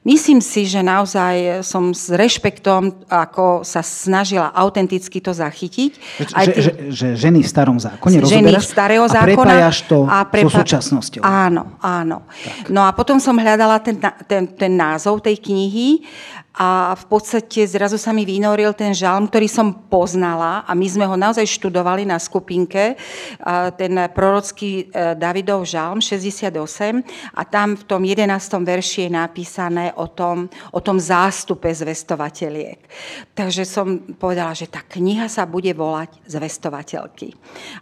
Myslím 0.00 0.40
si, 0.40 0.64
že 0.64 0.80
naozaj 0.80 1.60
som 1.60 1.92
s 1.92 2.08
rešpektom 2.08 3.04
ako 3.04 3.60
sa 3.68 3.84
snažila 3.84 4.48
autenticky 4.56 5.20
to 5.20 5.36
zachytiť. 5.36 5.92
Že, 6.24 6.32
Aj 6.32 6.46
tí, 6.48 6.60
že, 6.64 6.72
že 6.88 7.06
ženy 7.20 7.44
v 7.44 7.48
starom 7.52 7.76
zákone 7.76 8.24
ženy 8.24 8.56
v 8.56 8.64
starého 8.64 9.04
zákona, 9.04 9.60
a 9.60 9.72
to 9.84 10.08
a 10.08 10.24
prepa- 10.24 10.48
so 10.48 10.64
súčasnosťou. 10.64 11.20
Áno, 11.20 11.76
áno. 11.84 12.24
Tak. 12.24 12.72
No 12.72 12.88
a 12.88 12.96
potom 12.96 13.20
som 13.20 13.36
hľadala 13.36 13.76
ten, 13.84 14.00
ten, 14.24 14.48
ten 14.48 14.72
názov 14.72 15.20
tej 15.20 15.36
knihy 15.36 16.00
a 16.50 16.98
v 16.98 17.04
podstate 17.06 17.62
zrazu 17.62 17.94
sa 17.94 18.10
mi 18.10 18.26
vynoril 18.26 18.74
ten 18.74 18.90
žalm, 18.90 19.30
ktorý 19.30 19.46
som 19.46 19.70
poznala 19.86 20.66
a 20.66 20.74
my 20.74 20.82
sme 20.82 21.06
ho 21.06 21.14
naozaj 21.14 21.46
študovali 21.46 22.02
na 22.02 22.18
skupinke, 22.18 22.98
ten 23.78 23.92
prorocký 24.10 24.90
e, 24.90 25.14
Davidov 25.14 25.62
žalm 25.62 26.02
68 26.02 26.50
a 27.38 27.42
tam 27.46 27.78
v 27.78 27.82
tom 27.86 28.02
11. 28.02 28.26
verši 28.66 29.06
je 29.06 29.10
napísané 29.14 29.94
o 29.94 30.10
tom, 30.10 30.50
o 30.74 30.80
tom 30.82 30.98
zástupe 30.98 31.70
zvestovateľiek. 31.70 32.78
Takže 33.30 33.62
som 33.62 34.02
povedala, 34.18 34.50
že 34.50 34.66
tá 34.66 34.82
kniha 34.82 35.30
sa 35.30 35.46
bude 35.46 35.70
volať 35.70 36.12
Zvestovateľky. 36.26 37.30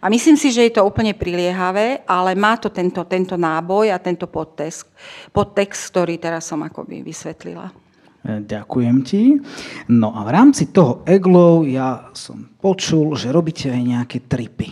A 0.01 0.13
myslím 0.13 0.37
si, 0.37 0.53
že 0.53 0.69
je 0.69 0.77
to 0.77 0.85
úplne 0.85 1.17
priliehavé, 1.17 2.05
ale 2.05 2.37
má 2.37 2.53
to 2.61 2.69
tento, 2.69 3.01
tento 3.09 3.33
náboj 3.33 3.89
a 3.89 3.97
tento 3.97 4.29
podtext, 4.29 4.85
podtext, 5.33 5.89
ktorý 5.89 6.21
teraz 6.21 6.45
som 6.45 6.61
akoby 6.61 7.01
vysvetlila. 7.01 7.88
E, 8.29 8.45
ďakujem 8.45 8.97
ti. 9.01 9.41
No 9.89 10.13
a 10.13 10.21
v 10.21 10.29
rámci 10.29 10.69
toho 10.69 11.01
EGLO 11.09 11.65
ja 11.65 12.13
som 12.13 12.45
počul, 12.61 13.17
že 13.17 13.33
robíte 13.33 13.73
aj 13.73 13.81
nejaké 13.81 14.17
tripy. 14.29 14.69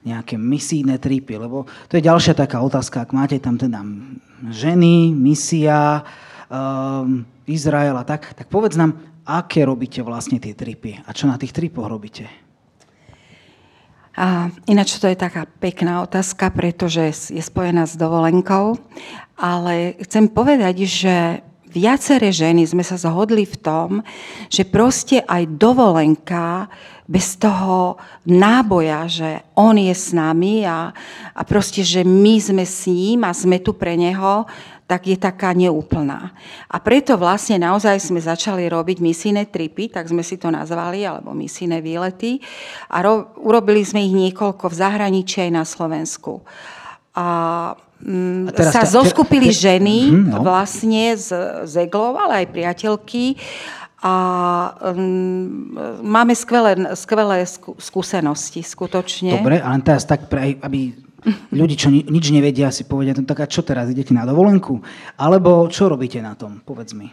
Nejaké 0.00 0.40
misijné 0.40 0.96
tripy, 0.96 1.36
lebo 1.36 1.68
to 1.86 2.00
je 2.00 2.08
ďalšia 2.08 2.32
taká 2.32 2.64
otázka, 2.64 3.04
ak 3.04 3.12
máte 3.12 3.36
tam 3.36 3.60
teda 3.60 3.84
ženy, 4.48 5.12
misia, 5.12 6.00
um, 6.48 7.28
Izrael 7.44 7.92
a 8.00 8.04
tak, 8.08 8.32
tak 8.32 8.48
povedz 8.48 8.80
nám, 8.80 8.96
aké 9.28 9.60
robíte 9.68 10.00
vlastne 10.00 10.40
tie 10.40 10.56
tripy 10.56 11.04
a 11.04 11.12
čo 11.12 11.28
na 11.28 11.36
tých 11.36 11.52
tripoch 11.52 11.84
robíte? 11.84 12.24
A 14.16 14.48
ináč 14.64 14.96
to 14.96 15.06
je 15.06 15.20
taká 15.20 15.44
pekná 15.60 16.00
otázka, 16.00 16.48
pretože 16.48 17.30
je 17.30 17.42
spojená 17.44 17.84
s 17.84 17.94
dovolenkou, 17.94 18.80
ale 19.36 20.00
chcem 20.00 20.32
povedať, 20.32 20.76
že 20.88 21.14
viaceré 21.70 22.34
ženy 22.34 22.66
sme 22.66 22.82
sa 22.82 22.98
zhodli 22.98 23.46
v 23.46 23.56
tom, 23.62 23.90
že 24.50 24.66
proste 24.66 25.22
aj 25.24 25.46
dovolenka 25.56 26.66
bez 27.10 27.34
toho 27.38 27.98
náboja, 28.26 29.10
že 29.10 29.30
on 29.58 29.74
je 29.74 29.90
s 29.90 30.14
nami 30.14 30.62
a, 30.62 30.94
a 31.34 31.42
proste, 31.42 31.82
že 31.82 32.06
my 32.06 32.38
sme 32.38 32.62
s 32.62 32.86
ním 32.86 33.26
a 33.26 33.34
sme 33.34 33.58
tu 33.58 33.74
pre 33.74 33.98
neho, 33.98 34.46
tak 34.90 35.06
je 35.06 35.14
taká 35.14 35.54
neúplná. 35.54 36.34
A 36.66 36.82
preto 36.82 37.14
vlastne 37.14 37.62
naozaj 37.62 37.98
sme 37.98 38.18
začali 38.18 38.66
robiť 38.66 38.98
misijné 38.98 39.46
tripy, 39.46 39.86
tak 39.86 40.10
sme 40.10 40.26
si 40.26 40.34
to 40.34 40.50
nazvali, 40.50 41.06
alebo 41.06 41.30
misijné 41.30 41.78
výlety. 41.78 42.42
A 42.90 42.98
ro- 43.02 43.30
urobili 43.38 43.86
sme 43.86 44.02
ich 44.02 44.10
niekoľko 44.10 44.66
v 44.66 44.78
zahraničí 44.78 45.46
aj 45.46 45.50
na 45.54 45.62
Slovensku. 45.62 46.42
A 47.14 47.26
Mm, 48.00 48.48
teraz 48.56 48.72
sa 48.72 48.84
zoskupili 48.88 49.52
te, 49.52 49.60
ženy 49.68 50.08
mm, 50.08 50.24
no. 50.32 50.40
vlastne 50.40 51.12
z, 51.20 51.28
z 51.68 51.84
Eglov, 51.84 52.16
ale 52.16 52.44
aj 52.44 52.46
priateľky 52.48 53.36
a 54.00 54.14
um, 54.96 55.76
máme 56.00 56.32
skvelé, 56.32 56.96
skvelé 56.96 57.44
skúsenosti, 57.76 58.64
skutočne. 58.64 59.36
Dobre, 59.36 59.60
ale 59.60 59.84
teraz 59.84 60.08
tak, 60.08 60.32
pre, 60.32 60.56
aby 60.56 60.96
ľudí, 61.52 61.76
čo 61.76 61.92
ni, 61.92 62.00
nič 62.08 62.32
nevedia, 62.32 62.72
si 62.72 62.88
povedia, 62.88 63.12
no 63.12 63.28
tak 63.28 63.44
a 63.44 63.46
čo 63.50 63.60
teraz, 63.60 63.92
idete 63.92 64.16
na 64.16 64.24
dovolenku? 64.24 64.80
Alebo 65.20 65.68
čo 65.68 65.92
robíte 65.92 66.16
na 66.24 66.32
tom, 66.32 66.64
povedz 66.64 66.96
mi. 66.96 67.12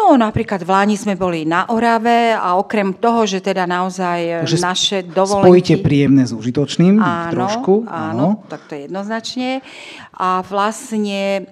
No 0.00 0.16
napríklad 0.16 0.64
v 0.64 0.70
Láni 0.72 0.96
sme 0.96 1.12
boli 1.12 1.44
na 1.44 1.68
Orave 1.68 2.32
a 2.32 2.56
okrem 2.56 2.96
toho, 2.96 3.28
že 3.28 3.44
teda 3.44 3.68
naozaj 3.68 4.48
Takže 4.48 4.58
naše 4.64 4.98
dovolenky... 5.04 5.44
Spojíte 5.44 5.76
príjemné 5.84 6.24
s 6.24 6.32
užitočným 6.32 6.96
áno, 6.96 7.32
trošku. 7.36 7.84
Áno, 7.84 8.40
áno, 8.40 8.48
tak 8.48 8.64
to 8.64 8.80
je 8.80 8.88
jednoznačne. 8.88 9.60
A 10.16 10.40
vlastne 10.40 11.44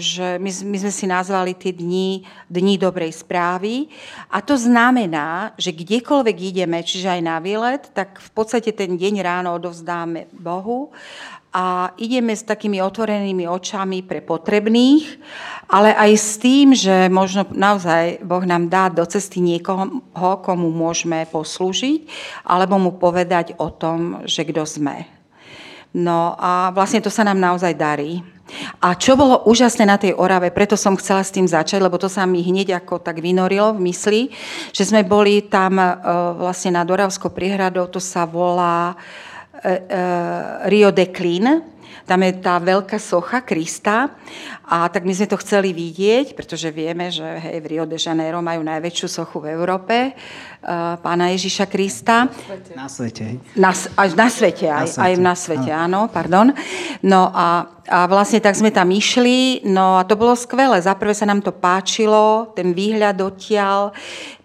že 0.00 0.40
my, 0.40 0.50
my 0.72 0.76
sme 0.80 0.92
si 0.94 1.04
nazvali 1.04 1.52
tie 1.52 1.74
dni, 1.74 2.24
dni 2.48 2.80
dobrej 2.80 3.12
správy. 3.12 3.92
A 4.32 4.40
to 4.40 4.56
znamená, 4.56 5.52
že 5.60 5.74
kdekoľvek 5.74 6.36
ideme, 6.54 6.80
čiže 6.80 7.18
aj 7.18 7.20
na 7.20 7.36
výlet, 7.44 7.92
tak 7.92 8.24
v 8.24 8.30
podstate 8.32 8.72
ten 8.72 8.96
deň 8.96 9.14
ráno 9.20 9.52
odovzdáme 9.52 10.32
Bohu 10.32 10.94
a 11.54 11.94
ideme 12.02 12.34
s 12.34 12.42
takými 12.42 12.82
otvorenými 12.82 13.46
očami 13.46 14.02
pre 14.02 14.18
potrebných, 14.18 15.06
ale 15.70 15.94
aj 15.94 16.10
s 16.18 16.42
tým, 16.42 16.74
že 16.74 17.06
možno 17.06 17.46
naozaj 17.54 18.26
Boh 18.26 18.42
nám 18.42 18.66
dá 18.66 18.90
do 18.90 19.06
cesty 19.06 19.38
niekoho, 19.38 20.02
komu 20.42 20.74
môžeme 20.74 21.22
poslúžiť, 21.30 22.10
alebo 22.42 22.74
mu 22.82 22.98
povedať 22.98 23.54
o 23.62 23.70
tom, 23.70 24.26
že 24.26 24.42
kto 24.42 24.66
sme. 24.66 25.06
No 25.94 26.34
a 26.34 26.74
vlastne 26.74 26.98
to 26.98 27.06
sa 27.06 27.22
nám 27.22 27.38
naozaj 27.38 27.78
darí. 27.78 28.18
A 28.82 28.98
čo 28.98 29.14
bolo 29.14 29.46
úžasné 29.46 29.86
na 29.86 29.94
tej 29.94 30.18
Orave, 30.18 30.50
preto 30.50 30.74
som 30.74 30.98
chcela 30.98 31.22
s 31.22 31.32
tým 31.32 31.46
začať, 31.46 31.78
lebo 31.80 31.96
to 32.02 32.10
sa 32.10 32.26
mi 32.26 32.42
hneď 32.42 32.82
ako 32.82 32.98
tak 32.98 33.22
vynorilo 33.22 33.78
v 33.78 33.88
mysli, 33.88 34.20
že 34.74 34.84
sme 34.84 35.06
boli 35.06 35.46
tam 35.46 35.78
e, 35.80 35.86
vlastne 36.36 36.76
nad 36.76 36.84
Oravskou 36.84 37.32
priehradou, 37.32 37.88
to 37.88 38.04
sa 38.04 38.28
volá 38.28 38.92
uh, 38.92 39.33
Rio 39.64 40.92
de 40.92 41.10
tam 42.04 42.20
je 42.20 42.32
tá 42.36 42.60
veľká 42.60 43.00
socha 43.00 43.40
Krista 43.40 44.12
a 44.64 44.88
tak 44.92 45.08
my 45.08 45.12
sme 45.12 45.28
to 45.28 45.40
chceli 45.40 45.72
vidieť, 45.72 46.36
pretože 46.36 46.68
vieme, 46.68 47.08
že 47.08 47.24
hej, 47.24 47.60
v 47.64 47.66
Rio 47.76 47.84
de 47.88 47.96
Janeiro 47.96 48.44
majú 48.44 48.60
najväčšiu 48.64 49.08
sochu 49.08 49.40
v 49.44 49.56
Európe, 49.56 50.12
uh, 50.12 50.96
pána 51.00 51.32
Ježiša 51.32 51.64
Krista. 51.68 52.28
Na 52.76 52.88
svete. 52.88 53.40
Na, 53.56 53.72
až 53.72 54.10
na 54.16 54.28
svete, 54.28 54.68
aj, 54.68 54.84
na 54.84 54.86
svete. 54.88 55.04
aj 55.04 55.12
na 55.16 55.34
svete, 55.34 55.70
áno, 55.72 56.00
pardon. 56.12 56.52
No 57.00 57.32
a 57.32 57.74
a 57.84 58.08
vlastne 58.08 58.40
tak 58.40 58.56
sme 58.56 58.72
tam 58.72 58.88
išli, 58.88 59.60
no 59.68 60.00
a 60.00 60.08
to 60.08 60.16
bolo 60.16 60.32
skvelé. 60.32 60.80
Zaprvé 60.80 61.12
sa 61.12 61.28
nám 61.28 61.44
to 61.44 61.52
páčilo, 61.52 62.48
ten 62.56 62.72
výhľad 62.72 63.20
odtiaľ, 63.20 63.92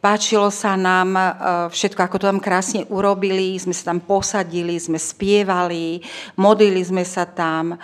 páčilo 0.04 0.52
sa 0.52 0.76
nám 0.76 1.16
e, 1.16 1.24
všetko, 1.72 2.04
ako 2.04 2.16
to 2.20 2.26
tam 2.28 2.44
krásne 2.44 2.84
urobili, 2.92 3.56
sme 3.56 3.72
sa 3.72 3.96
tam 3.96 4.04
posadili, 4.04 4.76
sme 4.76 5.00
spievali, 5.00 6.04
modlili 6.36 6.84
sme 6.84 7.08
sa 7.08 7.24
tam. 7.24 7.49
E, 7.50 7.76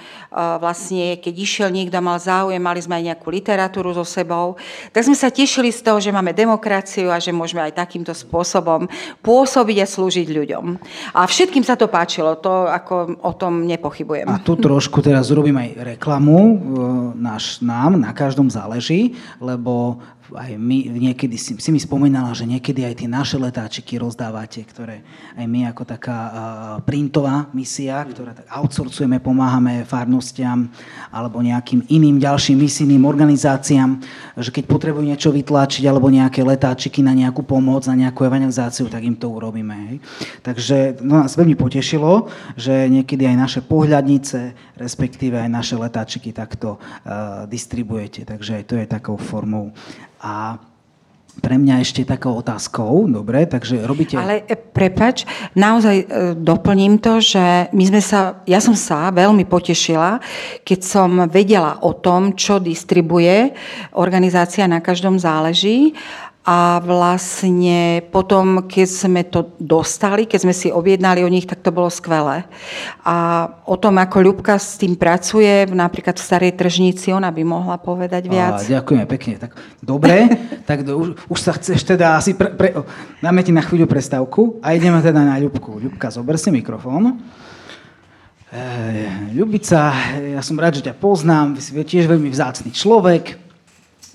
vlastne, 0.60 1.18
keď 1.20 1.34
išiel 1.36 1.70
niekto 1.74 1.98
mal 2.00 2.18
záujem, 2.22 2.62
mali 2.62 2.82
sme 2.82 3.00
aj 3.00 3.04
nejakú 3.14 3.28
literatúru 3.32 3.92
so 3.96 4.06
sebou, 4.06 4.56
tak 4.94 5.06
sme 5.06 5.18
sa 5.18 5.34
tešili 5.34 5.74
z 5.74 5.82
toho, 5.82 5.98
že 6.00 6.14
máme 6.14 6.32
demokraciu 6.32 7.10
a 7.12 7.18
že 7.18 7.36
môžeme 7.36 7.66
aj 7.66 7.78
takýmto 7.82 8.14
spôsobom 8.14 8.88
pôsobiť 9.26 9.78
a 9.84 9.88
slúžiť 9.88 10.28
ľuďom. 10.30 10.66
A 11.18 11.26
všetkým 11.26 11.66
sa 11.66 11.76
to 11.76 11.90
páčilo, 11.90 12.38
to 12.40 12.70
ako 12.70 13.20
o 13.22 13.32
tom 13.34 13.66
nepochybujem. 13.66 14.30
A 14.30 14.42
tu 14.42 14.56
trošku 14.56 15.02
teraz 15.02 15.30
urobím 15.34 15.58
aj 15.60 15.70
reklamu, 15.98 16.38
e, 16.38 16.56
náš, 17.20 17.60
nám, 17.60 17.98
na 18.00 18.12
každom 18.16 18.48
záleží, 18.48 19.18
lebo 19.42 20.00
aj 20.34 20.58
my 20.58 20.78
niekedy 20.90 21.38
si, 21.38 21.54
si 21.62 21.70
mi 21.70 21.78
spomínala, 21.78 22.34
že 22.34 22.50
niekedy 22.50 22.82
aj 22.82 23.04
tie 23.04 23.10
naše 23.10 23.38
letáčiky 23.38 24.02
rozdávate, 24.02 24.66
ktoré 24.66 25.06
aj 25.38 25.46
my 25.46 25.70
ako 25.70 25.84
taká 25.86 26.18
printová 26.82 27.52
misia, 27.54 28.02
ktorá 28.02 28.34
tak 28.34 28.50
outsourcujeme, 28.50 29.22
pomáhame 29.22 29.86
farnostiam 29.86 30.72
alebo 31.14 31.46
nejakým 31.46 31.86
iným 31.94 32.18
ďalším 32.18 32.58
misijným 32.66 33.06
organizáciám, 33.06 34.02
že 34.42 34.50
keď 34.50 34.64
potrebujú 34.66 35.06
niečo 35.06 35.30
vytlačiť 35.30 35.86
alebo 35.86 36.10
nejaké 36.10 36.42
letáčiky 36.42 37.06
na 37.06 37.14
nejakú 37.14 37.46
pomoc, 37.46 37.86
na 37.86 37.94
nejakú 37.94 38.26
evangelizáciu, 38.26 38.90
tak 38.90 39.06
im 39.06 39.14
to 39.14 39.30
urobíme. 39.30 39.76
Hej. 39.92 39.96
Takže 40.42 40.78
no, 41.06 41.22
nás 41.22 41.38
veľmi 41.38 41.54
potešilo, 41.54 42.32
že 42.58 42.90
niekedy 42.90 43.30
aj 43.30 43.38
naše 43.38 43.62
pohľadnice, 43.62 44.56
respektíve 44.80 45.38
aj 45.38 45.50
naše 45.52 45.76
letáčiky 45.78 46.34
takto 46.34 46.78
uh, 46.78 47.46
distribujete. 47.46 48.26
Takže 48.26 48.62
aj 48.62 48.64
to 48.66 48.76
je 48.80 48.86
takou 48.90 49.16
formou 49.20 49.76
a 50.26 50.58
pre 51.44 51.60
mňa 51.60 51.84
ešte 51.84 52.08
takou 52.08 52.40
otázkou, 52.40 53.12
dobre, 53.12 53.44
takže 53.46 53.84
robíte... 53.84 54.16
Ale 54.16 54.48
e, 54.48 54.56
prepač, 54.56 55.28
naozaj 55.54 55.96
e, 56.02 56.06
doplním 56.34 56.98
to, 56.98 57.20
že 57.20 57.70
my 57.76 57.84
sme 57.86 58.02
sa, 58.02 58.40
ja 58.48 58.64
som 58.64 58.74
sa 58.74 59.12
veľmi 59.12 59.44
potešila, 59.44 60.24
keď 60.64 60.80
som 60.82 61.28
vedela 61.28 61.78
o 61.84 61.92
tom, 61.92 62.34
čo 62.34 62.64
distribuje 62.64 63.52
organizácia 63.94 64.66
Na 64.66 64.80
každom 64.80 65.20
záleží 65.20 65.94
a 66.46 66.78
vlastne 66.78 68.06
potom, 68.14 68.70
keď 68.70 68.86
sme 68.86 69.26
to 69.26 69.50
dostali, 69.58 70.30
keď 70.30 70.40
sme 70.46 70.54
si 70.54 70.70
objednali 70.70 71.26
o 71.26 71.30
nich, 71.34 71.50
tak 71.50 71.66
to 71.66 71.74
bolo 71.74 71.90
skvelé. 71.90 72.46
A 73.02 73.50
o 73.66 73.74
tom, 73.74 73.98
ako 73.98 74.22
Ľubka 74.22 74.62
s 74.62 74.78
tým 74.78 74.94
pracuje, 74.94 75.66
napríklad 75.66 76.14
v 76.14 76.22
Starej 76.22 76.54
tržnici, 76.54 77.10
ona 77.10 77.34
by 77.34 77.42
mohla 77.42 77.82
povedať 77.82 78.30
viac. 78.30 78.62
A, 78.62 78.78
ďakujeme 78.78 79.10
pekne. 79.10 79.42
Tak, 79.42 79.58
dobre, 79.82 80.30
tak 80.70 80.86
do, 80.86 81.02
už, 81.02 81.08
už 81.34 81.40
sa 81.42 81.58
chceš 81.58 81.82
teda 81.82 82.22
asi... 82.22 82.38
Pre, 82.38 82.54
pre, 82.54 82.78
dáme 83.26 83.42
ti 83.42 83.50
na 83.50 83.66
chvíľu 83.66 83.90
prestávku 83.90 84.62
a 84.62 84.78
ideme 84.78 85.02
teda 85.02 85.26
na 85.26 85.42
Ľubku. 85.42 85.82
Ľubka, 85.82 86.14
zober 86.14 86.38
si 86.38 86.54
mikrofón. 86.54 87.18
E, 88.54 88.62
Ľubica, 89.34 89.98
ja 90.22 90.46
som 90.46 90.62
rád, 90.62 90.78
že 90.78 90.86
ťa 90.86 90.94
poznám, 90.94 91.58
si 91.58 91.74
tiež 91.74 92.06
veľmi 92.06 92.30
vzácný 92.30 92.70
človek, 92.70 93.45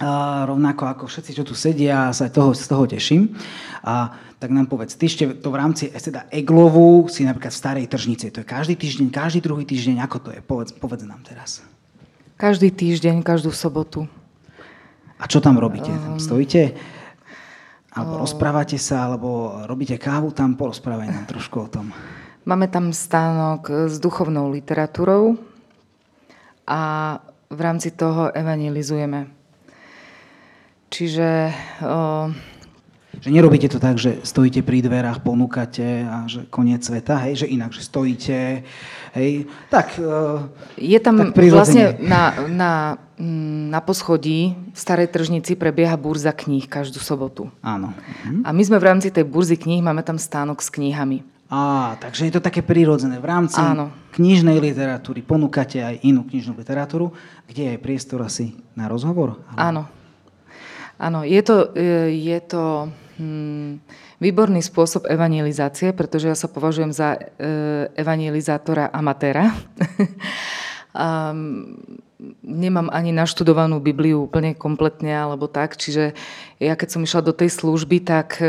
a 0.01 0.43
rovnako 0.49 0.89
ako 0.89 1.05
všetci, 1.05 1.37
čo 1.37 1.45
tu 1.45 1.53
sedia, 1.53 2.09
sa 2.17 2.33
toho, 2.33 2.57
z 2.57 2.65
toho 2.65 2.89
teším. 2.89 3.37
A 3.85 4.17
tak 4.41 4.49
nám 4.49 4.73
povedz, 4.73 4.97
ty 4.97 5.05
ešte 5.05 5.29
to 5.45 5.53
v 5.53 5.61
rámci 5.61 5.93
teda 5.93 6.25
Eglovu 6.33 7.05
si 7.13 7.29
napríklad 7.29 7.53
v 7.53 7.61
starej 7.61 7.85
tržnici, 7.85 8.33
to 8.33 8.41
je 8.41 8.49
každý 8.49 8.81
týždeň, 8.81 9.13
každý 9.13 9.45
druhý 9.45 9.69
týždeň, 9.69 10.01
ako 10.01 10.17
to 10.25 10.29
je? 10.33 10.41
Povedz, 10.41 10.73
povedz 10.73 11.05
nám 11.05 11.21
teraz. 11.21 11.61
Každý 12.41 12.73
týždeň, 12.73 13.21
každú 13.21 13.53
sobotu. 13.53 14.09
A 15.21 15.29
čo 15.29 15.45
tam 15.45 15.61
robíte? 15.61 15.93
Tam 15.93 16.17
ehm, 16.17 16.25
stojíte? 16.25 16.73
Alebo 17.93 18.17
um, 18.17 18.21
rozprávate 18.25 18.81
sa, 18.81 19.13
alebo 19.13 19.61
robíte 19.69 20.01
kávu 20.01 20.33
tam? 20.33 20.57
Porozprávaj 20.57 21.13
nám 21.13 21.29
trošku 21.29 21.61
o 21.61 21.69
tom. 21.69 21.93
Máme 22.49 22.73
tam 22.73 22.97
stánok 22.97 23.93
s 23.93 24.01
duchovnou 24.01 24.49
literatúrou 24.49 25.37
a 26.65 26.81
v 27.53 27.61
rámci 27.61 27.93
toho 27.93 28.33
evangelizujeme. 28.33 29.40
Čiže... 30.91 31.55
O... 31.87 32.29
Že 33.21 33.37
nerobíte 33.37 33.69
to 33.69 33.77
tak, 33.77 34.01
že 34.01 34.23
stojíte 34.25 34.65
pri 34.65 34.81
dverách, 34.81 35.21
ponúkate 35.21 36.09
a 36.09 36.25
že 36.25 36.49
koniec 36.49 36.81
sveta, 36.81 37.21
hej, 37.29 37.45
že 37.45 37.47
inak, 37.53 37.69
že 37.69 37.85
stojíte, 37.85 38.65
hej, 39.13 39.45
tak... 39.69 39.99
Je 40.81 40.99
tam 41.03 41.29
tak 41.29 41.37
vlastne 41.53 42.01
na, 42.01 42.33
na, 42.49 42.73
mm, 43.21 43.69
na 43.69 43.81
poschodí 43.85 44.57
v 44.73 44.79
Starej 44.79 45.13
tržnici 45.13 45.53
prebieha 45.53 46.01
burza 46.01 46.33
kníh 46.33 46.65
každú 46.65 46.97
sobotu. 47.03 47.53
Áno. 47.61 47.93
Mhm. 48.25 48.47
A 48.47 48.51
my 48.57 48.63
sme 48.65 48.81
v 48.81 48.89
rámci 48.89 49.13
tej 49.13 49.29
burzy 49.29 49.61
kníh, 49.61 49.85
máme 49.85 50.01
tam 50.01 50.17
stánok 50.17 50.65
s 50.65 50.73
knihami. 50.73 51.21
Á, 51.51 51.99
takže 51.99 52.31
je 52.31 52.33
to 52.39 52.47
také 52.47 52.63
prírodzené. 52.63 53.19
V 53.19 53.27
rámci 53.27 53.59
Áno. 53.59 53.91
knižnej 54.15 54.63
literatúry 54.63 55.19
ponúkate 55.27 55.83
aj 55.83 55.99
inú 56.07 56.23
knižnú 56.23 56.55
literatúru, 56.55 57.11
kde 57.51 57.75
je 57.75 57.83
priestor 57.83 58.23
asi 58.23 58.55
na 58.79 58.87
rozhovor? 58.87 59.43
Áno. 59.59 60.00
Áno, 61.01 61.25
je 61.25 61.41
to, 61.41 61.73
e, 61.73 62.13
je 62.13 62.39
to 62.45 62.93
hm, 63.17 63.81
výborný 64.21 64.61
spôsob 64.61 65.09
evangelizácie, 65.09 65.97
pretože 65.97 66.29
ja 66.29 66.37
sa 66.37 66.45
považujem 66.45 66.93
za 66.93 67.17
e, 67.17 67.21
evangelizátora 67.97 68.93
amatéra. 68.93 69.49
a, 70.93 71.33
nemám 72.45 72.93
ani 72.93 73.17
naštudovanú 73.17 73.81
Bibliu 73.81 74.29
úplne 74.29 74.53
kompletne 74.53 75.17
alebo 75.17 75.49
tak, 75.49 75.81
čiže 75.81 76.13
ja 76.61 76.77
keď 76.77 76.89
som 76.93 77.01
išla 77.01 77.25
do 77.25 77.33
tej 77.33 77.49
služby, 77.49 78.05
tak 78.05 78.37
e, 78.37 78.45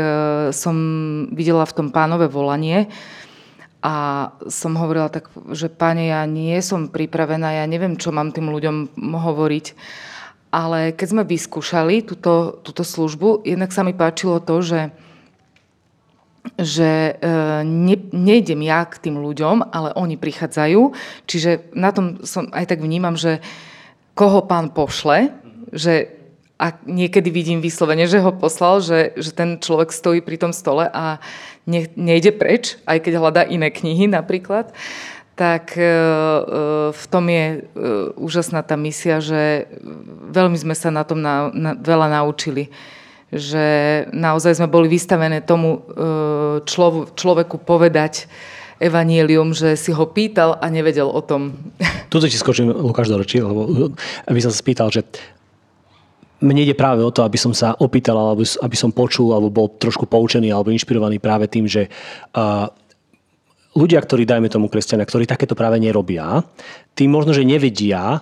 som 0.52 0.76
videla 1.32 1.64
v 1.64 1.76
tom 1.80 1.88
pánové 1.88 2.28
volanie 2.28 2.92
a 3.82 4.28
som 4.46 4.78
hovorila 4.78 5.08
tak, 5.10 5.32
že 5.56 5.66
páne, 5.72 6.12
ja 6.12 6.22
nie 6.28 6.54
som 6.62 6.92
pripravená, 6.92 7.58
ja 7.58 7.66
neviem, 7.66 7.98
čo 7.98 8.14
mám 8.14 8.30
tým 8.30 8.52
ľuďom 8.52 8.94
hovoriť. 9.00 9.66
Ale 10.52 10.92
keď 10.92 11.06
sme 11.08 11.22
vyskúšali 11.24 12.04
túto, 12.04 12.60
túto 12.60 12.84
službu, 12.84 13.48
jednak 13.48 13.72
sa 13.72 13.80
mi 13.80 13.96
páčilo 13.96 14.36
to, 14.36 14.60
že, 14.60 14.92
že 16.60 17.16
e, 17.16 17.32
ne, 17.64 17.96
nejdem 18.12 18.60
ja 18.60 18.84
k 18.84 19.08
tým 19.08 19.16
ľuďom, 19.16 19.72
ale 19.72 19.96
oni 19.96 20.20
prichádzajú. 20.20 20.92
Čiže 21.24 21.72
na 21.72 21.88
tom 21.96 22.20
som 22.28 22.52
aj 22.52 22.68
tak 22.68 22.84
vnímam, 22.84 23.16
že 23.16 23.40
koho 24.12 24.44
pán 24.44 24.76
pošle, 24.76 25.32
že 25.72 26.20
a 26.62 26.78
niekedy 26.86 27.26
vidím 27.34 27.58
vyslovene, 27.58 28.06
že 28.06 28.22
ho 28.22 28.30
poslal, 28.30 28.78
že, 28.78 29.18
že 29.18 29.34
ten 29.34 29.58
človek 29.58 29.90
stojí 29.90 30.22
pri 30.22 30.38
tom 30.38 30.54
stole 30.54 30.86
a 30.86 31.18
ne, 31.66 31.90
nejde 31.98 32.30
preč, 32.38 32.78
aj 32.86 33.02
keď 33.02 33.18
hľadá 33.18 33.42
iné 33.50 33.74
knihy 33.74 34.06
napríklad 34.06 34.70
tak 35.42 35.74
e, 35.74 35.82
e, 35.82 35.90
v 36.94 37.04
tom 37.10 37.26
je 37.26 37.46
e, 37.50 37.58
úžasná 38.14 38.62
tá 38.62 38.78
misia, 38.78 39.18
že 39.18 39.66
veľmi 40.30 40.54
sme 40.54 40.78
sa 40.78 40.94
na 40.94 41.02
tom 41.02 41.18
na, 41.18 41.50
na, 41.50 41.74
veľa 41.74 42.22
naučili. 42.22 42.70
Že 43.34 43.64
naozaj 44.14 44.62
sme 44.62 44.70
boli 44.70 44.86
vystavené 44.92 45.40
tomu 45.40 45.80
člov, 46.68 47.16
človeku 47.16 47.64
povedať 47.64 48.28
evanielium, 48.76 49.56
že 49.56 49.72
si 49.74 49.88
ho 49.88 50.04
pýtal 50.04 50.60
a 50.60 50.68
nevedel 50.68 51.08
o 51.08 51.18
tom. 51.24 51.56
Tuto 52.12 52.28
ti 52.28 52.36
skočím, 52.36 52.70
Lukáš, 52.70 53.08
do 53.08 53.18
reči, 53.18 53.40
lebo 53.40 53.90
aby 54.28 54.38
som 54.38 54.52
sa 54.52 54.60
spýtal, 54.60 54.92
že 54.92 55.02
mne 56.42 56.60
ide 56.66 56.74
práve 56.76 57.00
o 57.00 57.14
to, 57.14 57.24
aby 57.24 57.38
som 57.40 57.54
sa 57.54 57.72
opýtal, 57.78 58.18
alebo 58.18 58.42
aby 58.44 58.76
som 58.76 58.90
počul, 58.90 59.32
alebo 59.32 59.48
bol 59.48 59.66
trošku 59.80 60.04
poučený, 60.10 60.50
alebo 60.50 60.74
inšpirovaný 60.74 61.22
práve 61.22 61.46
tým, 61.46 61.70
že 61.70 61.86
uh, 61.88 62.66
ľudia, 63.76 64.00
ktorí, 64.00 64.28
dajme 64.28 64.48
tomu 64.52 64.68
kresťania, 64.68 65.08
ktorí 65.08 65.24
takéto 65.24 65.56
práve 65.56 65.80
nerobia, 65.80 66.44
tí 66.92 67.08
možno, 67.08 67.32
že 67.32 67.46
nevedia, 67.46 68.20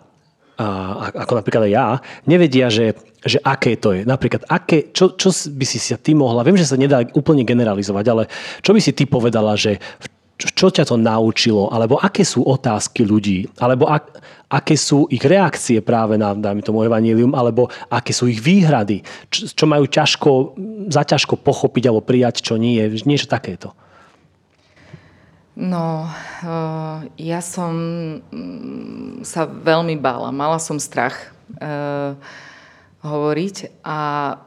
a, 0.60 0.66
ako 1.10 1.40
napríklad 1.40 1.66
aj 1.66 1.72
ja, 1.72 1.86
nevedia, 2.28 2.66
že, 2.70 2.94
že 3.24 3.40
aké 3.42 3.74
to 3.80 3.96
je. 3.96 4.02
Napríklad, 4.06 4.46
aké, 4.46 4.94
čo, 4.94 5.16
čo 5.18 5.32
by 5.32 5.64
si 5.66 5.78
sa 5.80 5.98
ty 5.98 6.14
mohla, 6.14 6.46
viem, 6.46 6.58
že 6.58 6.68
sa 6.68 6.78
nedá 6.78 7.02
úplne 7.16 7.42
generalizovať, 7.42 8.04
ale 8.06 8.22
čo 8.62 8.70
by 8.76 8.80
si 8.80 8.92
ty 8.94 9.08
povedala, 9.08 9.56
že 9.58 9.80
čo 10.40 10.72
ťa 10.72 10.88
to 10.88 10.96
naučilo, 10.96 11.68
alebo 11.68 12.00
aké 12.00 12.24
sú 12.24 12.40
otázky 12.40 13.04
ľudí, 13.04 13.44
alebo 13.60 13.84
ak, 13.84 14.16
aké 14.48 14.72
sú 14.72 15.04
ich 15.12 15.20
reakcie 15.20 15.84
práve 15.84 16.16
na, 16.16 16.32
dajme 16.32 16.64
tomu, 16.64 16.80
evanílium, 16.80 17.36
alebo 17.36 17.68
aké 17.92 18.16
sú 18.16 18.24
ich 18.24 18.40
výhrady, 18.40 19.04
čo, 19.28 19.52
čo 19.52 19.64
majú 19.68 19.84
ťažko, 19.84 20.56
zaťažko 20.88 21.36
pochopiť 21.44 21.92
alebo 21.92 22.00
prijať, 22.00 22.40
čo 22.40 22.56
nie 22.56 22.80
je, 22.80 23.04
niečo 23.04 23.28
takéto. 23.28 23.76
No, 25.60 26.08
eh, 26.08 26.98
ja 27.20 27.44
som 27.44 27.76
mm, 28.32 29.20
sa 29.28 29.44
veľmi 29.44 30.00
bála. 30.00 30.32
Mala 30.32 30.56
som 30.56 30.80
strach 30.80 31.36
uh, 31.60 32.16
hovoriť 33.04 33.84
a 33.84 33.98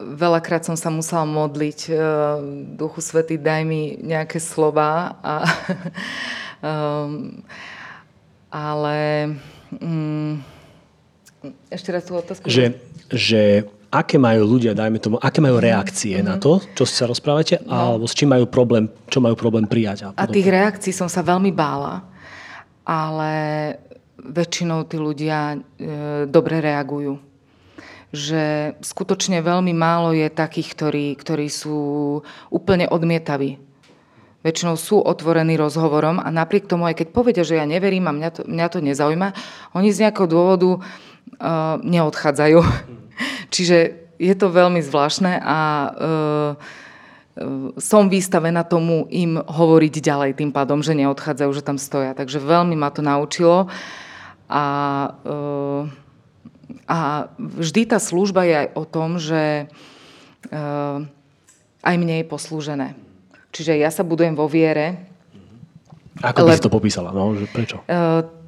veľakrát 0.02 0.66
som 0.66 0.74
sa 0.74 0.90
musela 0.90 1.22
modliť. 1.22 1.80
Uh, 1.86 1.96
Duchu 2.74 2.98
Svety, 2.98 3.38
daj 3.38 3.62
mi 3.62 3.94
nejaké 4.02 4.42
slova. 4.42 5.14
A, 5.22 5.34
um, 6.58 7.46
ale 8.50 8.98
um, 9.78 10.42
ešte 11.70 11.94
raz 11.94 12.02
tú 12.10 12.18
otázku. 12.18 12.50
Že, 12.50 12.74
že 13.14 13.70
aké 13.94 14.18
majú 14.18 14.58
ľudia, 14.58 14.74
dajme 14.74 14.98
tomu, 14.98 15.16
aké 15.22 15.38
majú 15.38 15.62
reakcie 15.62 16.18
mm-hmm. 16.18 16.30
na 16.34 16.42
to, 16.42 16.58
čo 16.74 16.82
si 16.82 16.98
sa 16.98 17.06
rozprávate, 17.06 17.62
no. 17.62 17.70
alebo 17.70 18.04
s 18.10 18.18
čím 18.18 18.34
majú 18.34 18.50
problém, 18.50 18.90
čo 19.06 19.22
majú 19.22 19.38
problém 19.38 19.70
prijať. 19.70 20.10
A, 20.10 20.18
a 20.18 20.26
tých 20.26 20.50
reakcií 20.50 20.90
som 20.90 21.06
sa 21.06 21.22
veľmi 21.22 21.54
bála, 21.54 22.02
ale 22.82 23.32
väčšinou 24.18 24.90
tí 24.90 24.98
ľudia 24.98 25.54
e, 25.54 25.56
dobre 26.26 26.58
reagujú. 26.58 27.22
Že 28.14 28.74
skutočne 28.82 29.42
veľmi 29.42 29.74
málo 29.74 30.14
je 30.14 30.26
takých, 30.30 30.68
ktorí, 30.74 31.06
ktorí 31.18 31.46
sú 31.50 31.78
úplne 32.50 32.86
odmietaví. 32.90 33.58
Väčšinou 34.44 34.76
sú 34.76 35.00
otvorení 35.00 35.56
rozhovorom 35.56 36.20
a 36.20 36.28
napriek 36.28 36.68
tomu, 36.68 36.84
aj 36.84 37.00
keď 37.00 37.08
povedia, 37.16 37.44
že 37.48 37.56
ja 37.56 37.64
neverím 37.64 38.06
a 38.06 38.12
mňa 38.12 38.30
to, 38.30 38.40
mňa 38.44 38.66
to 38.68 38.78
nezaujíma, 38.84 39.28
oni 39.72 39.88
z 39.88 40.04
nejakého 40.04 40.28
dôvodu 40.28 40.84
uh, 41.38 41.80
neodchádzajú. 41.82 42.58
Mm 42.60 43.04
Čiže 43.54 43.78
je 44.18 44.34
to 44.34 44.50
veľmi 44.50 44.82
zvláštne 44.82 45.42
a 45.42 45.58
e, 45.58 45.90
som 47.82 48.06
vystavená 48.06 48.62
tomu 48.62 49.10
im 49.10 49.42
hovoriť 49.42 49.94
ďalej 49.98 50.30
tým 50.38 50.50
pádom, 50.54 50.82
že 50.82 50.94
neodchádzajú, 50.94 51.50
že 51.50 51.66
tam 51.66 51.78
stoja. 51.78 52.14
Takže 52.14 52.38
veľmi 52.38 52.78
ma 52.78 52.94
to 52.94 53.02
naučilo 53.02 53.66
a, 54.46 54.64
e, 55.26 55.32
a 56.86 56.98
vždy 57.38 57.82
tá 57.90 57.98
služba 57.98 58.46
je 58.46 58.54
aj 58.66 58.68
o 58.78 58.84
tom, 58.86 59.18
že 59.18 59.66
aj 61.80 61.94
mne 61.96 62.20
je 62.20 62.26
poslúžené. 62.28 62.88
Čiže 63.48 63.80
ja 63.80 63.88
sa 63.88 64.04
budujem 64.04 64.36
vo 64.36 64.44
viere. 64.44 65.08
Ako 66.20 66.44
by 66.44 66.52
si 66.52 66.60
to 66.60 66.68
popísala? 66.68 67.16
No, 67.16 67.32
že 67.32 67.48
prečo? 67.48 67.80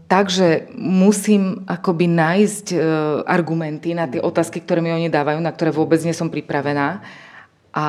E, 0.07 0.11
Takže 0.11 0.71
musím 0.79 1.66
akoby 1.66 2.07
nájsť 2.07 2.66
e, 2.73 2.79
argumenty 3.27 3.90
na 3.90 4.07
tie 4.07 4.23
otázky, 4.23 4.62
ktoré 4.62 4.79
mi 4.79 4.95
oni 4.95 5.11
dávajú, 5.11 5.42
na 5.42 5.51
ktoré 5.51 5.75
vôbec 5.75 5.99
nie 6.07 6.14
som 6.14 6.31
pripravená. 6.31 7.03
A 7.75 7.87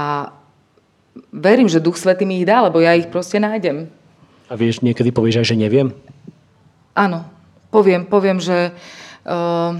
verím, 1.29 1.69
že 1.69 1.77
Duch 1.77 2.01
Svetý 2.01 2.25
mi 2.25 2.41
ich 2.41 2.49
dá, 2.49 2.65
lebo 2.65 2.81
ja 2.81 2.97
ich 2.97 3.05
proste 3.13 3.37
nájdem. 3.37 3.85
A 4.49 4.57
vieš, 4.57 4.81
niekedy 4.81 5.13
povieš 5.13 5.45
aj, 5.45 5.47
že 5.53 5.61
neviem? 5.61 5.93
Áno, 6.97 7.29
poviem, 7.69 8.01
poviem, 8.09 8.41
že 8.41 8.73
uh, 8.73 9.77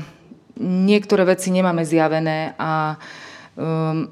niektoré 0.61 1.25
veci 1.25 1.49
nemáme 1.49 1.81
zjavené 1.87 2.53
a 2.61 3.01
um, 3.57 4.11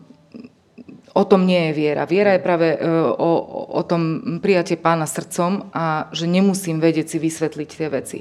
o 1.16 1.24
tom 1.24 1.48
nie 1.48 1.72
je 1.72 1.74
viera. 1.74 2.04
Viera 2.04 2.36
je 2.36 2.44
práve 2.44 2.76
uh, 2.76 3.08
o, 3.16 3.32
o 3.72 3.82
tom 3.88 4.36
prijatie 4.44 4.76
pána 4.76 5.08
srdcom 5.08 5.72
a 5.72 6.12
že 6.12 6.28
nemusím 6.28 6.84
vedieť 6.84 7.16
si 7.16 7.18
vysvetliť 7.24 7.70
tie 7.72 7.88
veci, 7.88 8.20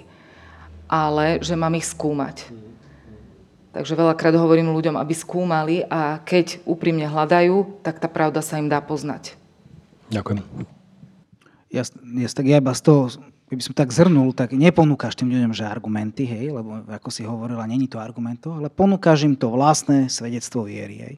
ale 0.87 1.43
že 1.43 1.59
mám 1.59 1.75
ich 1.75 1.91
skúmať. 1.91 2.63
Takže 3.75 3.99
veľakrát 3.99 4.39
hovorím 4.39 4.71
ľuďom, 4.71 4.95
aby 4.95 5.11
skúmali 5.19 5.83
a 5.91 6.23
keď 6.23 6.63
úprimne 6.63 7.11
hľadajú, 7.11 7.83
tak 7.83 7.99
tá 7.99 8.07
pravda 8.07 8.39
sa 8.39 8.63
im 8.63 8.71
dá 8.71 8.79
poznať. 8.79 9.35
Ďakujem. 10.15 10.39
Ja, 11.75 11.83
ja, 11.91 12.29
tak 12.31 12.47
ja 12.47 12.63
iba 12.63 12.71
z 12.71 12.83
toho, 12.87 13.11
keby 13.51 13.63
som 13.67 13.75
tak 13.75 13.91
zhrnul, 13.91 14.31
tak 14.31 14.55
neponúkaš 14.55 15.19
tým 15.19 15.35
ľuďom, 15.35 15.51
že 15.51 15.67
argumenty, 15.67 16.23
hej, 16.23 16.55
lebo 16.55 16.87
ako 16.87 17.11
si 17.11 17.27
hovorila, 17.27 17.67
není 17.67 17.91
to 17.91 17.99
argumento, 17.99 18.55
ale 18.55 18.71
ponúkaš 18.71 19.27
im 19.27 19.35
to 19.35 19.51
vlastné 19.51 20.07
svedectvo 20.07 20.71
viery. 20.71 21.03
Hej. 21.03 21.15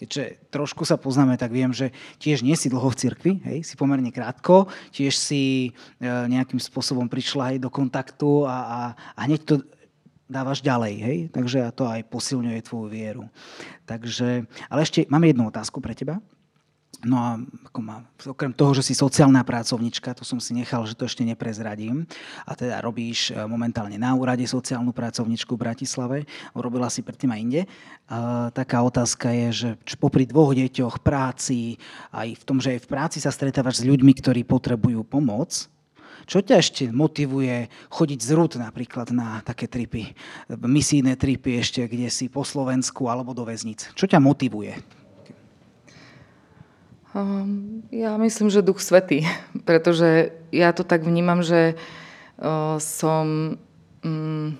Keďže 0.00 0.48
trošku 0.48 0.88
sa 0.88 0.96
poznáme, 0.96 1.36
tak 1.36 1.52
viem, 1.52 1.76
že 1.76 1.92
tiež 2.16 2.40
nie 2.40 2.56
si 2.56 2.72
dlho 2.72 2.88
v 2.88 2.96
cirkvi, 2.96 3.32
hej, 3.44 3.58
si 3.68 3.76
pomerne 3.76 4.08
krátko, 4.08 4.64
tiež 4.96 5.12
si 5.12 5.76
e, 6.00 6.08
nejakým 6.08 6.56
spôsobom 6.56 7.04
prišla 7.04 7.52
aj 7.52 7.56
do 7.60 7.68
kontaktu 7.68 8.48
a, 8.48 8.56
a, 8.56 8.80
a 8.96 9.20
hneď 9.28 9.40
to 9.44 9.54
dávaš 10.24 10.64
ďalej, 10.64 10.94
hej? 11.04 11.18
Takže 11.36 11.68
to 11.76 11.84
aj 11.84 12.06
posilňuje 12.08 12.64
tvoju 12.64 12.88
vieru. 12.88 13.24
Takže, 13.84 14.48
ale 14.72 14.80
ešte 14.80 15.04
mám 15.12 15.26
jednu 15.26 15.52
otázku 15.52 15.84
pre 15.84 15.92
teba. 15.92 16.16
No 17.00 17.16
a 17.16 17.40
ako 17.72 17.80
má, 17.80 18.04
okrem 18.28 18.52
toho, 18.52 18.76
že 18.76 18.84
si 18.84 18.92
sociálna 18.92 19.40
pracovnička, 19.40 20.12
to 20.12 20.20
som 20.20 20.36
si 20.36 20.52
nechal, 20.52 20.84
že 20.84 20.92
to 20.92 21.08
ešte 21.08 21.24
neprezradím, 21.24 22.04
a 22.44 22.52
teda 22.52 22.76
robíš 22.84 23.32
e, 23.32 23.40
momentálne 23.48 23.96
na 23.96 24.12
úrade 24.12 24.44
sociálnu 24.44 24.92
pracovničku 24.92 25.56
v 25.56 25.64
Bratislave, 25.64 26.16
robila 26.52 26.92
si 26.92 27.00
predtým 27.00 27.32
aj 27.32 27.40
inde. 27.40 27.62
A 28.04 28.52
taká 28.52 28.84
otázka 28.84 29.32
je, 29.32 29.48
že 29.48 29.96
popri 29.96 30.28
dvoch 30.28 30.52
deťoch, 30.52 31.00
práci, 31.00 31.80
aj 32.12 32.36
v 32.36 32.42
tom, 32.44 32.60
že 32.60 32.76
aj 32.76 32.84
v 32.84 32.90
práci 32.92 33.16
sa 33.16 33.32
stretávaš 33.32 33.80
s 33.80 33.88
ľuďmi, 33.88 34.12
ktorí 34.20 34.44
potrebujú 34.44 35.00
pomoc, 35.00 35.72
čo 36.28 36.44
ťa 36.44 36.60
ešte 36.60 36.84
motivuje 36.92 37.72
chodiť 37.88 38.20
z 38.20 38.30
rúd 38.36 38.52
napríklad 38.60 39.08
na 39.16 39.40
také 39.40 39.64
tripy, 39.64 40.12
misijné 40.52 41.16
tripy 41.16 41.64
ešte, 41.64 41.80
kde 41.88 42.12
si 42.12 42.28
po 42.28 42.44
Slovensku 42.44 43.08
alebo 43.08 43.32
do 43.32 43.48
väznic? 43.48 43.88
Čo 43.96 44.04
ťa 44.04 44.20
motivuje? 44.20 44.99
Um, 47.10 47.82
ja 47.90 48.14
myslím, 48.22 48.54
že 48.54 48.62
Duch 48.62 48.78
Svetý, 48.78 49.26
pretože 49.68 50.30
ja 50.54 50.70
to 50.70 50.86
tak 50.86 51.02
vnímam, 51.02 51.42
že 51.42 51.74
uh, 52.38 52.78
som 52.78 53.58
um, 54.06 54.54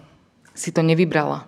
si 0.54 0.74
to 0.74 0.82
nevybrala. 0.82 1.46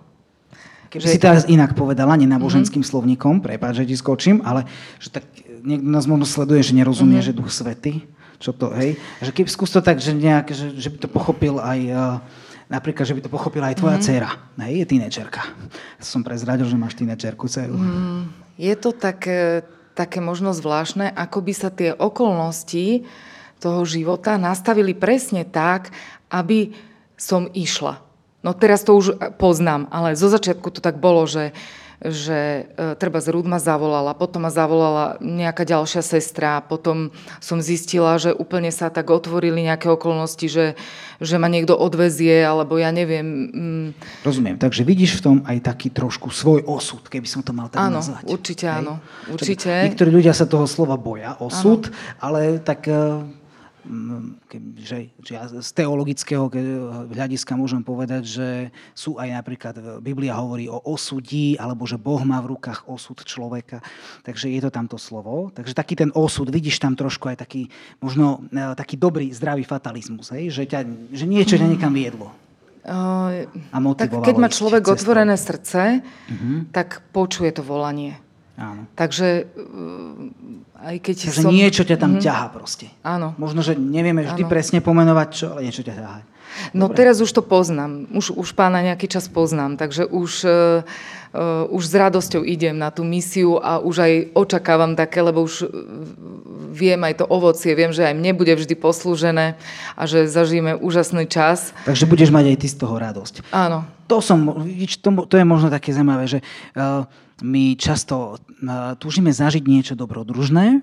Keby 0.95 1.03
že... 1.03 1.15
si 1.17 1.19
teraz 1.19 1.43
inak 1.49 1.75
povedala, 1.75 2.15
nenáboženským 2.15 2.85
mm-hmm. 2.85 2.93
slovníkom, 2.93 3.35
prepáč, 3.43 3.83
že 3.83 3.89
ti 3.89 3.97
skočím, 3.99 4.45
ale 4.47 4.69
že 5.03 5.11
tak 5.11 5.25
niekto 5.65 5.89
nás 5.89 6.07
možno 6.07 6.29
sleduje, 6.29 6.63
že 6.63 6.77
nerozumie, 6.77 7.19
mm-hmm. 7.19 7.35
že 7.35 7.39
Duch 7.39 7.51
Svetý, 7.51 8.07
čo 8.39 8.55
to, 8.55 8.71
hej? 8.77 8.95
Že 9.25 9.31
keby 9.43 9.49
skús 9.51 9.71
to 9.75 9.83
tak, 9.83 9.99
že, 9.99 10.15
nejak, 10.15 10.55
že, 10.55 10.71
že 10.77 10.89
by 10.93 10.99
to 11.03 11.09
pochopil 11.11 11.59
aj, 11.59 11.81
uh, 11.91 12.17
napríklad, 12.71 13.09
že 13.09 13.17
by 13.19 13.27
to 13.27 13.31
pochopila 13.33 13.75
aj 13.75 13.81
tvoja 13.83 13.99
mm-hmm. 13.99 14.07
dcéra, 14.07 14.31
hej, 14.71 14.75
je 14.83 14.87
tínečerka. 14.87 15.43
Som 15.99 16.23
prezradil, 16.23 16.69
že 16.71 16.79
máš 16.79 16.95
tínečerku 16.95 17.51
dceru. 17.51 17.75
Mm, 17.75 18.31
je 18.61 18.75
to 18.79 18.95
tak 18.95 19.27
také 19.93 20.25
možno 20.25 20.57
zvláštne, 20.57 21.13
ako 21.13 21.39
by 21.45 21.53
sa 21.53 21.69
tie 21.69 21.93
okolnosti 21.93 23.05
toho 23.63 23.87
života 23.87 24.41
nastavili 24.41 24.97
presne 24.97 25.47
tak, 25.47 25.95
aby 26.33 26.75
som 27.15 27.47
išla. 27.53 28.03
No 28.43 28.51
teraz 28.59 28.83
to 28.83 28.99
už 28.99 29.39
poznám, 29.39 29.87
ale 29.95 30.19
zo 30.19 30.27
začiatku 30.27 30.75
to 30.75 30.81
tak 30.83 30.99
bolo, 30.99 31.23
že 31.31 31.55
že 32.03 32.67
e, 32.67 32.99
treba 32.99 33.23
z 33.23 33.31
Rúd 33.31 33.47
ma 33.47 33.63
zavolala, 33.63 34.11
potom 34.19 34.43
ma 34.43 34.51
zavolala 34.51 35.23
nejaká 35.23 35.63
ďalšia 35.63 36.03
sestra, 36.03 36.59
potom 36.59 37.15
som 37.39 37.63
zistila, 37.63 38.19
že 38.19 38.35
úplne 38.35 38.75
sa 38.75 38.91
tak 38.91 39.15
otvorili 39.15 39.63
nejaké 39.63 39.87
okolnosti, 39.87 40.43
že, 40.51 40.75
že 41.23 41.37
ma 41.39 41.47
niekto 41.47 41.79
odvezie, 41.79 42.43
alebo 42.43 42.75
ja 42.83 42.91
neviem. 42.91 43.27
Mm. 43.55 43.89
Rozumiem, 44.27 44.59
takže 44.59 44.83
vidíš 44.83 45.23
v 45.23 45.23
tom 45.23 45.37
aj 45.47 45.63
taký 45.63 45.95
trošku 45.95 46.35
svoj 46.35 46.67
osud, 46.67 47.07
keby 47.07 47.31
som 47.31 47.47
to 47.47 47.55
mal 47.55 47.71
tak 47.71 47.79
áno, 47.79 48.03
nazvať. 48.03 48.27
Určite 48.27 48.67
Hej? 48.67 48.79
áno, 48.83 48.93
určite. 49.31 49.71
Niektorí 49.71 50.11
ľudia 50.11 50.35
sa 50.35 50.51
toho 50.51 50.67
slova 50.67 50.99
boja, 50.99 51.39
osud, 51.39 51.87
áno. 51.87 51.95
ale 52.19 52.59
tak 52.59 52.91
e, 53.83 54.59
že, 54.79 55.11
ja 55.29 55.47
z 55.51 55.71
teologického 55.75 56.47
hľadiska 57.11 57.59
môžem 57.59 57.83
povedať, 57.83 58.23
že 58.25 58.49
sú 58.95 59.19
aj 59.19 59.29
napríklad, 59.43 59.75
Biblia 60.01 60.39
hovorí 60.39 60.71
o 60.71 60.79
osudí, 60.83 61.59
alebo 61.59 61.85
že 61.85 61.99
Boh 61.99 62.23
má 62.23 62.39
v 62.39 62.55
rukách 62.57 62.87
osud 62.87 63.19
človeka. 63.27 63.83
Takže 64.23 64.49
je 64.49 64.61
to 64.63 64.71
tamto 64.71 64.97
slovo. 64.97 65.51
Takže 65.51 65.75
taký 65.75 65.99
ten 65.99 66.11
osud, 66.15 66.47
vidíš 66.49 66.79
tam 66.79 66.95
trošku 66.95 67.29
aj 67.35 67.43
taký, 67.43 67.67
možno 67.99 68.47
e, 68.49 68.79
taký 68.79 68.95
dobrý, 68.95 69.35
zdravý 69.35 69.67
fatalizmus, 69.67 70.31
hej? 70.31 70.55
Že, 70.55 70.63
ťa, 70.71 70.81
že 71.11 71.25
niečo 71.27 71.59
ťa 71.59 71.67
niekam 71.67 71.91
viedlo. 71.91 72.31
Uh, 72.83 73.47
a 73.71 73.79
tak 73.95 74.11
keď 74.11 74.37
má 74.43 74.51
človek 74.51 74.83
cestou. 74.83 74.99
otvorené 74.99 75.39
srdce, 75.39 76.03
uh-huh. 76.03 76.67
tak 76.75 77.07
počuje 77.15 77.55
to 77.55 77.63
volanie. 77.63 78.19
Áno. 78.59 78.85
Takže 78.93 79.49
uh, 79.49 80.83
aj 80.83 80.97
keď 81.01 81.17
Takže 81.31 81.43
som... 81.43 81.53
niečo 81.55 81.83
ťa 81.89 81.97
tam 81.97 82.19
mm-hmm. 82.19 82.27
ťaha 82.27 82.47
proste. 82.53 82.87
Áno. 83.01 83.33
Možno, 83.41 83.65
že 83.65 83.79
nevieme 83.79 84.27
vždy 84.27 84.43
Áno. 84.45 84.51
presne 84.51 84.79
pomenovať 84.85 85.29
čo, 85.33 85.47
ale 85.57 85.65
niečo 85.65 85.87
ťa 85.87 85.95
ťaha. 85.97 86.21
No 86.77 86.93
Dobre. 86.93 86.97
teraz 87.01 87.17
už 87.25 87.33
to 87.33 87.41
poznám. 87.41 88.13
Už, 88.13 88.37
už 88.37 88.53
pána 88.53 88.85
nejaký 88.85 89.09
čas 89.09 89.25
poznám. 89.25 89.81
Takže 89.81 90.05
už, 90.05 90.45
uh, 90.45 90.85
už 91.73 91.81
s 91.81 91.95
radosťou 91.97 92.45
idem 92.45 92.77
na 92.77 92.93
tú 92.93 93.09
misiu 93.09 93.57
a 93.57 93.81
už 93.81 94.05
aj 94.05 94.13
očakávam 94.37 94.93
také, 94.93 95.25
lebo 95.25 95.49
už 95.49 95.65
viem 96.73 97.01
aj 97.05 97.25
to 97.25 97.27
ovocie, 97.29 97.73
viem, 97.73 97.89
že 97.89 98.05
aj 98.05 98.17
mne 98.17 98.37
bude 98.37 98.53
vždy 98.53 98.77
poslúžené 98.77 99.57
a 99.97 100.03
že 100.05 100.29
zažijeme 100.29 100.77
úžasný 100.77 101.25
čas. 101.25 101.73
Takže 101.89 102.05
budeš 102.05 102.29
mať 102.29 102.53
aj 102.53 102.57
ty 102.61 102.69
z 102.69 102.77
toho 102.77 103.01
radosť. 103.01 103.49
Áno. 103.49 103.89
To, 104.09 104.21
som, 104.21 104.45
to, 105.01 105.09
to 105.25 105.35
je 105.41 105.47
možno 105.49 105.73
také 105.73 105.97
zaujímavé, 105.97 106.29
že 106.29 106.45
uh, 106.77 107.09
my 107.43 107.75
často 107.77 108.39
uh, 108.39 108.95
túžime 108.97 109.35
zažiť 109.35 109.67
niečo 109.67 109.95
dobrodružné, 109.99 110.81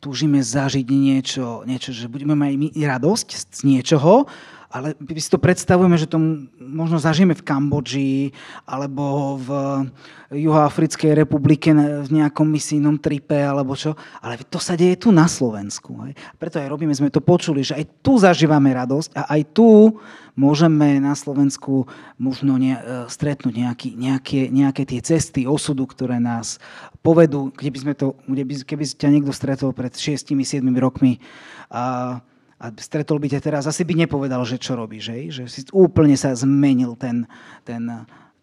túžime 0.00 0.40
zažiť 0.40 0.86
niečo, 0.88 1.66
niečo 1.68 1.92
že 1.92 2.08
budeme 2.08 2.32
mať 2.32 2.72
radosť 2.72 3.28
z 3.52 3.60
niečoho, 3.68 4.30
ale 4.70 4.94
my 5.02 5.18
si 5.18 5.26
to 5.26 5.42
predstavujeme, 5.42 5.98
že 5.98 6.06
to 6.06 6.22
možno 6.62 7.02
zažijeme 7.02 7.34
v 7.34 7.42
Kambodži 7.42 8.14
alebo 8.62 9.34
v 9.34 9.48
Juhoafrickej 10.30 11.18
republike 11.18 11.74
v 11.74 12.06
nejakom 12.06 12.46
misijnom 12.46 13.02
tripe 13.02 13.34
alebo 13.34 13.74
čo, 13.74 13.98
ale 14.22 14.38
to 14.46 14.62
sa 14.62 14.78
deje 14.78 14.94
tu 14.94 15.10
na 15.10 15.26
Slovensku. 15.26 16.06
Hej. 16.06 16.14
Preto 16.38 16.62
aj 16.62 16.70
robíme, 16.70 16.94
sme 16.94 17.10
to 17.10 17.18
počuli, 17.18 17.66
že 17.66 17.82
aj 17.82 17.84
tu 17.98 18.14
zažívame 18.22 18.70
radosť 18.70 19.10
a 19.18 19.34
aj 19.34 19.42
tu 19.50 19.98
môžeme 20.38 21.02
na 21.02 21.18
Slovensku 21.18 21.90
možno 22.14 22.54
ne, 22.54 22.78
stretnúť 23.10 23.54
nejaký, 23.58 23.88
nejaké, 23.98 24.40
nejaké 24.54 24.86
tie 24.86 25.02
cesty 25.02 25.50
osudu, 25.50 25.82
ktoré 25.90 26.22
nás 26.22 26.62
povedú, 27.02 27.50
kde 27.50 27.70
by 27.74 27.78
sme 27.82 27.94
to, 27.98 28.14
kde 28.30 28.46
by, 28.46 28.54
keby 28.62 28.84
ťa 28.86 29.08
niekto 29.10 29.34
stretol 29.34 29.74
pred 29.74 29.90
6-7 29.98 30.62
rokmi 30.78 31.18
a 31.74 32.22
a 32.60 32.68
stretol 32.76 33.16
by 33.16 33.32
ťa 33.32 33.40
teraz, 33.40 33.64
asi 33.64 33.88
by 33.88 34.04
nepovedal, 34.04 34.44
že 34.44 34.60
čo 34.60 34.76
robíš, 34.76 35.08
hej? 35.16 35.24
že 35.32 35.42
si 35.48 35.64
úplne 35.72 36.12
sa 36.12 36.36
zmenil 36.36 36.92
ten, 36.92 37.24
ten, 37.64 37.88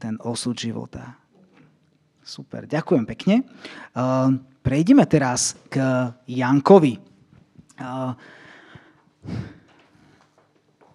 ten 0.01 0.17
osud 0.25 0.57
života. 0.57 1.13
Super, 2.25 2.65
ďakujem 2.65 3.05
pekne. 3.05 3.45
Uh, 3.93 4.41
prejdeme 4.65 5.05
teraz 5.05 5.53
k 5.69 5.79
Jankovi. 6.25 6.97
Uh, 7.77 8.17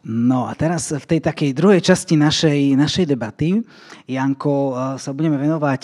no 0.03 0.51
a 0.51 0.53
teraz 0.59 0.91
v 0.91 1.07
tej 1.07 1.23
takej 1.23 1.55
druhej 1.55 1.79
časti 1.79 2.19
našej, 2.19 2.75
našej 2.75 3.07
debaty, 3.07 3.63
Janko, 4.11 4.75
uh, 4.75 4.77
sa 4.99 5.15
budeme 5.15 5.39
venovať 5.39 5.81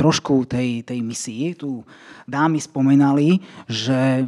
trošku 0.00 0.48
tej, 0.48 0.80
tej 0.80 1.04
misii. 1.04 1.52
Tu 1.60 1.84
dámy 2.24 2.56
spomenali, 2.56 3.44
že 3.68 4.24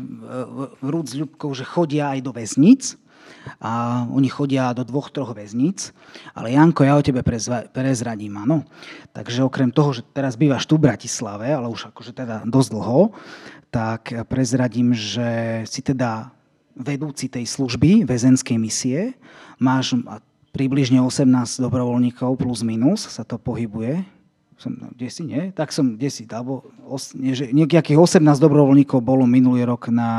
Rúd 0.85 1.08
s 1.08 1.16
Ľubkou, 1.16 1.56
že 1.56 1.64
chodia 1.64 2.12
aj 2.12 2.20
do 2.20 2.37
väznic 2.37 3.00
a 3.58 4.04
oni 4.12 4.28
chodia 4.28 4.76
do 4.76 4.85
dvoch, 4.85 5.08
troch 5.08 5.32
väznic. 5.32 5.96
Ale 6.37 6.52
Janko, 6.52 6.85
ja 6.85 7.00
o 7.00 7.02
tebe 7.02 7.24
prezradím, 7.72 8.37
áno. 8.37 8.68
Takže 9.16 9.48
okrem 9.48 9.72
toho, 9.72 9.96
že 9.96 10.04
teraz 10.12 10.37
bývaš 10.37 10.68
tu 10.68 10.76
v 10.76 10.92
Bratislave, 10.92 11.48
ale 11.48 11.72
už 11.72 11.88
akože 11.88 12.12
teda 12.12 12.44
dosť 12.44 12.70
dlho, 12.76 13.00
tak 13.72 14.12
prezradím, 14.28 14.92
že 14.92 15.64
si 15.64 15.80
teda 15.80 16.28
vedúci 16.76 17.32
tej 17.32 17.48
služby 17.48 18.04
väzenskej 18.04 18.61
misie. 18.61 19.16
Máš 19.56 19.96
približne 20.52 21.00
18 21.00 21.24
dobrovoľníkov 21.64 22.37
plus 22.37 22.61
minus 22.61 23.08
sa 23.08 23.24
to 23.24 23.40
pohybuje 23.40 24.04
som, 24.62 24.79
no, 24.79 24.94
kde 24.94 25.09
si, 25.11 25.22
nie? 25.27 25.51
Tak 25.51 25.75
som, 25.75 25.98
kde 25.98 26.07
si, 26.07 26.22
alebo 26.31 26.70
os, 26.87 27.18
nie, 27.18 27.35
že 27.35 27.51
nejakých 27.51 27.98
18 27.98 28.22
dobrovoľníkov 28.38 29.03
bolo 29.03 29.27
minulý 29.27 29.66
rok 29.66 29.90
na, 29.90 30.11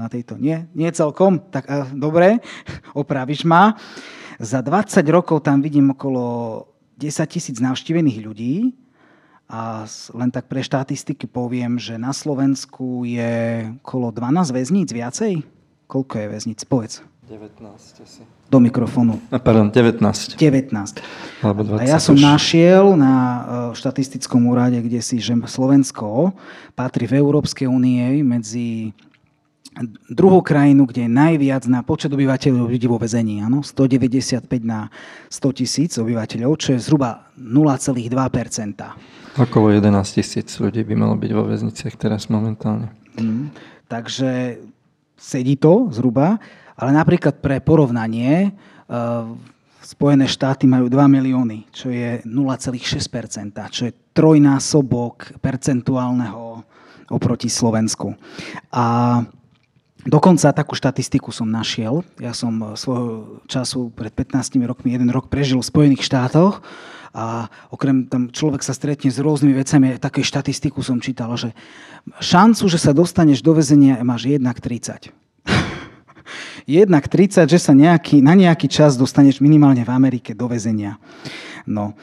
na 0.00 0.08
tejto, 0.08 0.40
nie? 0.40 0.64
Nie 0.72 0.88
celkom? 0.96 1.36
Tak 1.52 1.64
a, 1.68 1.84
dobre, 1.92 2.40
opravíš 2.96 3.44
ma. 3.44 3.76
Za 4.40 4.64
20 4.64 5.04
rokov 5.12 5.44
tam 5.44 5.60
vidím 5.60 5.92
okolo 5.92 6.64
10 6.96 7.28
tisíc 7.28 7.60
navštívených 7.60 8.18
ľudí 8.24 8.54
a 9.52 9.84
len 10.16 10.30
tak 10.32 10.48
pre 10.48 10.64
štatistiky 10.64 11.28
poviem, 11.28 11.76
že 11.76 12.00
na 12.00 12.16
Slovensku 12.16 13.04
je 13.04 13.68
okolo 13.84 14.08
12 14.14 14.56
väzníc 14.56 14.88
viacej. 14.96 15.44
Koľko 15.90 16.14
je 16.16 16.26
väzníc? 16.30 16.60
Povedz. 16.64 17.09
19 17.30 18.02
asi. 18.02 18.26
Do 18.50 18.58
mikrofónu. 18.58 19.22
Pardon, 19.30 19.70
19. 19.70 20.34
19. 20.34 20.98
Alebo 21.46 21.62
20 21.62 21.78
A 21.78 21.82
ja 21.86 22.02
som 22.02 22.18
už. 22.18 22.26
našiel 22.26 22.98
na 22.98 23.14
e, 23.14 23.40
štatistickom 23.78 24.50
úrade, 24.50 24.82
kde 24.82 24.98
si, 24.98 25.22
že 25.22 25.38
Slovensko 25.46 26.34
patrí 26.74 27.06
v 27.06 27.22
Európskej 27.22 27.70
únie 27.70 28.26
medzi 28.26 28.90
druhú 30.10 30.42
krajinu, 30.42 30.82
kde 30.90 31.06
je 31.06 31.10
najviac 31.14 31.62
na 31.70 31.86
počet 31.86 32.10
obyvateľov 32.10 32.66
ľudí 32.66 32.90
vo 32.90 32.98
väzení. 32.98 33.46
Áno? 33.46 33.62
195 33.62 34.42
na 34.66 34.90
100 35.30 35.58
tisíc 35.62 35.94
obyvateľov, 35.94 36.58
čo 36.58 36.74
je 36.74 36.82
zhruba 36.82 37.30
0,2% 37.38 38.10
Okolo 39.38 39.70
11 39.70 40.18
tisíc 40.18 40.50
ľudí 40.58 40.82
by 40.82 40.94
malo 40.98 41.14
byť 41.14 41.30
vo 41.30 41.46
väzniciach 41.46 41.94
teraz 41.94 42.26
momentálne. 42.26 42.90
Mm. 43.14 43.54
Takže 43.86 44.58
sedí 45.14 45.54
to 45.54 45.86
zhruba, 45.94 46.42
ale 46.80 46.90
napríklad 46.96 47.44
pre 47.44 47.60
porovnanie 47.60 48.56
uh, 48.88 49.28
Spojené 49.80 50.30
štáty 50.30 50.70
majú 50.70 50.86
2 50.86 50.96
milióny, 51.10 51.66
čo 51.74 51.90
je 51.90 52.22
0,6%, 52.22 52.78
čo 53.74 53.82
je 53.90 53.92
trojnásobok 54.14 55.40
percentuálneho 55.42 56.62
oproti 57.10 57.50
Slovensku. 57.50 58.14
A 58.70 59.18
Dokonca 60.00 60.56
takú 60.56 60.72
štatistiku 60.72 61.28
som 61.28 61.44
našiel. 61.44 62.00
Ja 62.16 62.32
som 62.32 62.72
svojho 62.72 63.44
času 63.44 63.92
pred 63.92 64.08
15 64.08 64.56
rokmi 64.64 64.96
jeden 64.96 65.12
rok 65.12 65.28
prežil 65.28 65.60
v 65.60 65.68
Spojených 65.68 66.08
štátoch 66.08 66.64
a 67.12 67.52
okrem 67.68 68.08
tam 68.08 68.32
človek 68.32 68.64
sa 68.64 68.72
stretne 68.72 69.12
s 69.12 69.20
rôznymi 69.20 69.54
vecami, 69.60 69.86
také 70.00 70.24
štatistiku 70.24 70.80
som 70.80 71.04
čítal, 71.04 71.36
že 71.36 71.52
šancu, 72.16 72.64
že 72.70 72.80
sa 72.80 72.96
dostaneš 72.96 73.44
do 73.44 73.52
väzenia 73.52 74.00
máš 74.00 74.30
1 74.30 74.40
k 74.56 74.60
30. 75.12 75.29
jednak 76.66 77.08
30, 77.08 77.46
že 77.48 77.58
sa 77.58 77.72
nejaký, 77.72 78.20
na 78.24 78.36
nejaký 78.36 78.66
čas 78.66 78.96
dostaneš 78.96 79.40
minimálne 79.40 79.84
v 79.84 79.90
Amerike 79.92 80.36
do 80.36 80.48
väzenia. 80.50 80.96
No. 81.64 81.94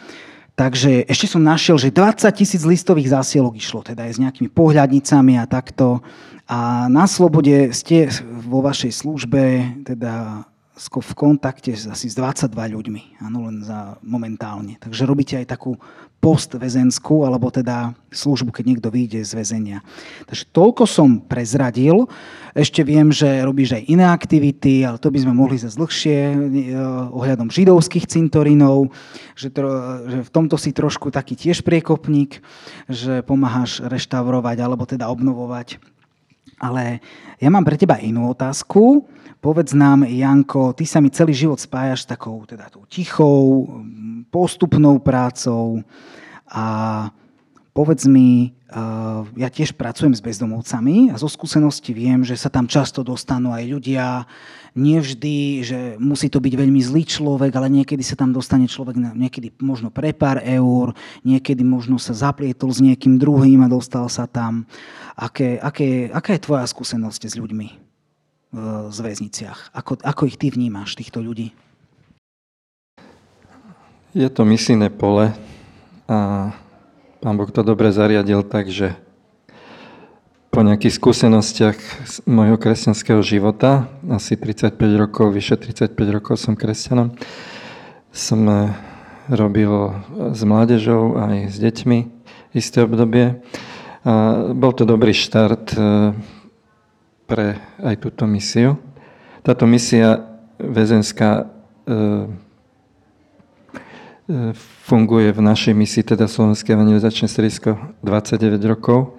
Takže 0.57 1.05
ešte 1.05 1.29
som 1.29 1.45
našiel, 1.45 1.77
že 1.77 1.93
20 1.93 2.33
tisíc 2.33 2.65
listových 2.65 3.13
zásielok 3.13 3.61
išlo, 3.61 3.85
teda 3.85 4.09
aj 4.09 4.17
s 4.17 4.21
nejakými 4.21 4.49
pohľadnicami 4.49 5.37
a 5.37 5.45
takto. 5.45 6.01
A 6.49 6.89
na 6.89 7.05
slobode 7.05 7.69
ste 7.77 8.09
vo 8.25 8.65
vašej 8.65 9.05
službe 9.05 9.43
teda 9.85 10.47
v 10.77 11.13
kontakte 11.17 11.73
asi 11.73 12.07
s 12.07 12.13
22 12.13 12.53
ľuďmi, 12.53 13.25
áno, 13.25 13.49
len 13.49 13.65
za 13.65 13.97
momentálne. 14.05 14.77
Takže 14.77 15.09
robíte 15.09 15.33
aj 15.41 15.57
takú 15.57 15.73
postväzenskú, 16.17 17.25
alebo 17.25 17.53
teda 17.53 17.93
službu, 18.09 18.49
keď 18.49 18.63
niekto 18.65 18.89
vyjde 18.89 19.21
z 19.21 19.31
väzenia. 19.37 19.77
Takže 20.25 20.49
toľko 20.49 20.83
som 20.89 21.21
prezradil. 21.21 22.09
Ešte 22.57 22.81
viem, 22.81 23.13
že 23.13 23.45
robíš 23.45 23.77
aj 23.77 23.83
iné 23.85 24.05
aktivity, 24.09 24.81
ale 24.81 24.97
to 24.97 25.13
by 25.13 25.21
sme 25.21 25.33
mohli 25.37 25.61
zase 25.61 25.77
dlhšie 25.77 26.17
eh, 26.17 26.37
ohľadom 27.13 27.53
židovských 27.53 28.09
cintorínov, 28.09 28.89
že, 29.37 29.53
to, 29.53 29.61
že 30.09 30.19
v 30.25 30.33
tomto 30.33 30.57
si 30.57 30.73
trošku 30.73 31.13
taký 31.13 31.37
tiež 31.37 31.61
priekopník, 31.61 32.41
že 32.89 33.21
pomáhaš 33.21 33.85
reštaurovať 33.85 34.57
alebo 34.61 34.89
teda 34.89 35.09
obnovovať 35.09 35.96
ale 36.57 36.99
ja 37.37 37.49
mám 37.53 37.65
pre 37.65 37.77
teba 37.77 38.01
inú 38.01 38.33
otázku. 38.33 39.05
Povedz 39.37 39.77
nám, 39.77 40.03
Janko, 40.09 40.73
ty 40.73 40.83
sa 40.89 40.97
mi 40.97 41.13
celý 41.13 41.31
život 41.31 41.61
spájaš 41.61 42.03
s 42.03 42.09
takou 42.09 42.41
teda 42.49 42.73
tou 42.73 42.89
tichou, 42.89 43.69
postupnou 44.33 44.97
prácou 44.97 45.85
a 46.49 46.65
povedz 47.77 48.09
mi, 48.09 48.57
ja 49.37 49.53
tiež 49.53 49.77
pracujem 49.77 50.17
s 50.17 50.25
bezdomovcami 50.25 51.13
a 51.13 51.15
zo 51.21 51.29
skúsenosti 51.29 51.93
viem, 51.93 52.25
že 52.25 52.33
sa 52.33 52.49
tam 52.49 52.65
často 52.65 53.05
dostanú 53.05 53.53
aj 53.53 53.69
ľudia, 53.69 54.25
nevždy, 54.73 55.37
že 55.61 55.79
musí 56.01 56.25
to 56.25 56.41
byť 56.41 56.53
veľmi 56.57 56.81
zlý 56.81 57.05
človek, 57.05 57.53
ale 57.53 57.69
niekedy 57.69 58.01
sa 58.01 58.17
tam 58.17 58.33
dostane 58.33 58.65
človek, 58.65 58.97
niekedy 58.97 59.53
možno 59.61 59.93
pre 59.93 60.09
pár 60.09 60.41
eur, 60.41 60.97
niekedy 61.21 61.61
možno 61.61 62.01
sa 62.01 62.17
zaplietol 62.17 62.73
s 62.73 62.81
niekým 62.81 63.21
druhým 63.21 63.61
a 63.61 63.69
dostal 63.69 64.09
sa 64.09 64.25
tam. 64.25 64.65
Aké, 65.13 65.61
aké, 65.61 66.09
aká 66.09 66.33
je 66.33 66.41
tvoja 66.41 66.65
skúsenosť 66.65 67.29
s 67.29 67.37
ľuďmi 67.37 67.67
v 68.57 68.89
zväzniciach? 68.89 69.77
Ako, 69.77 70.01
ako 70.01 70.25
ich 70.25 70.41
ty 70.41 70.49
vnímaš, 70.49 70.97
týchto 70.97 71.21
ľudí? 71.21 71.53
Je 74.17 74.29
to 74.33 74.41
misijné 74.49 74.89
pole 74.89 75.29
a 76.09 76.17
Pán 77.17 77.34
Boh 77.34 77.49
to 77.49 77.65
dobre 77.65 77.89
zariadil 77.89 78.45
tak, 78.45 78.69
po 80.53 80.62
nejakých 80.62 81.01
skúsenostiach 81.01 81.77
z 82.06 82.15
môjho 82.30 82.62
kresťanského 82.62 83.25
života, 83.25 83.89
asi 84.06 84.38
35 84.38 84.77
rokov, 84.93 85.34
vyše 85.34 85.58
35 85.58 85.97
rokov 86.13 86.38
som 86.38 86.53
kresťanom, 86.53 87.17
som 88.13 88.41
eh, 88.45 88.69
robil 89.34 89.97
s 90.30 90.41
mládežou 90.45 91.17
aj 91.17 91.53
s 91.53 91.58
deťmi 91.58 91.99
isté 92.53 92.86
obdobie. 92.86 93.41
A 94.06 94.53
bol 94.53 94.77
to 94.77 94.86
dobrý 94.86 95.17
štart 95.17 95.73
eh, 95.73 96.13
pre 97.25 97.58
aj 97.82 97.97
túto 97.97 98.30
misiu. 98.30 98.77
Táto 99.41 99.65
misia 99.65 100.21
väzenská 100.62 101.49
eh, 101.49 102.46
funguje 104.83 105.31
v 105.31 105.41
našej 105.41 105.73
misii, 105.73 106.03
teda 106.03 106.27
Slovenské 106.27 106.75
evangelizačné 106.75 107.31
stredisko 107.31 107.79
29 108.03 108.59
rokov. 108.67 109.15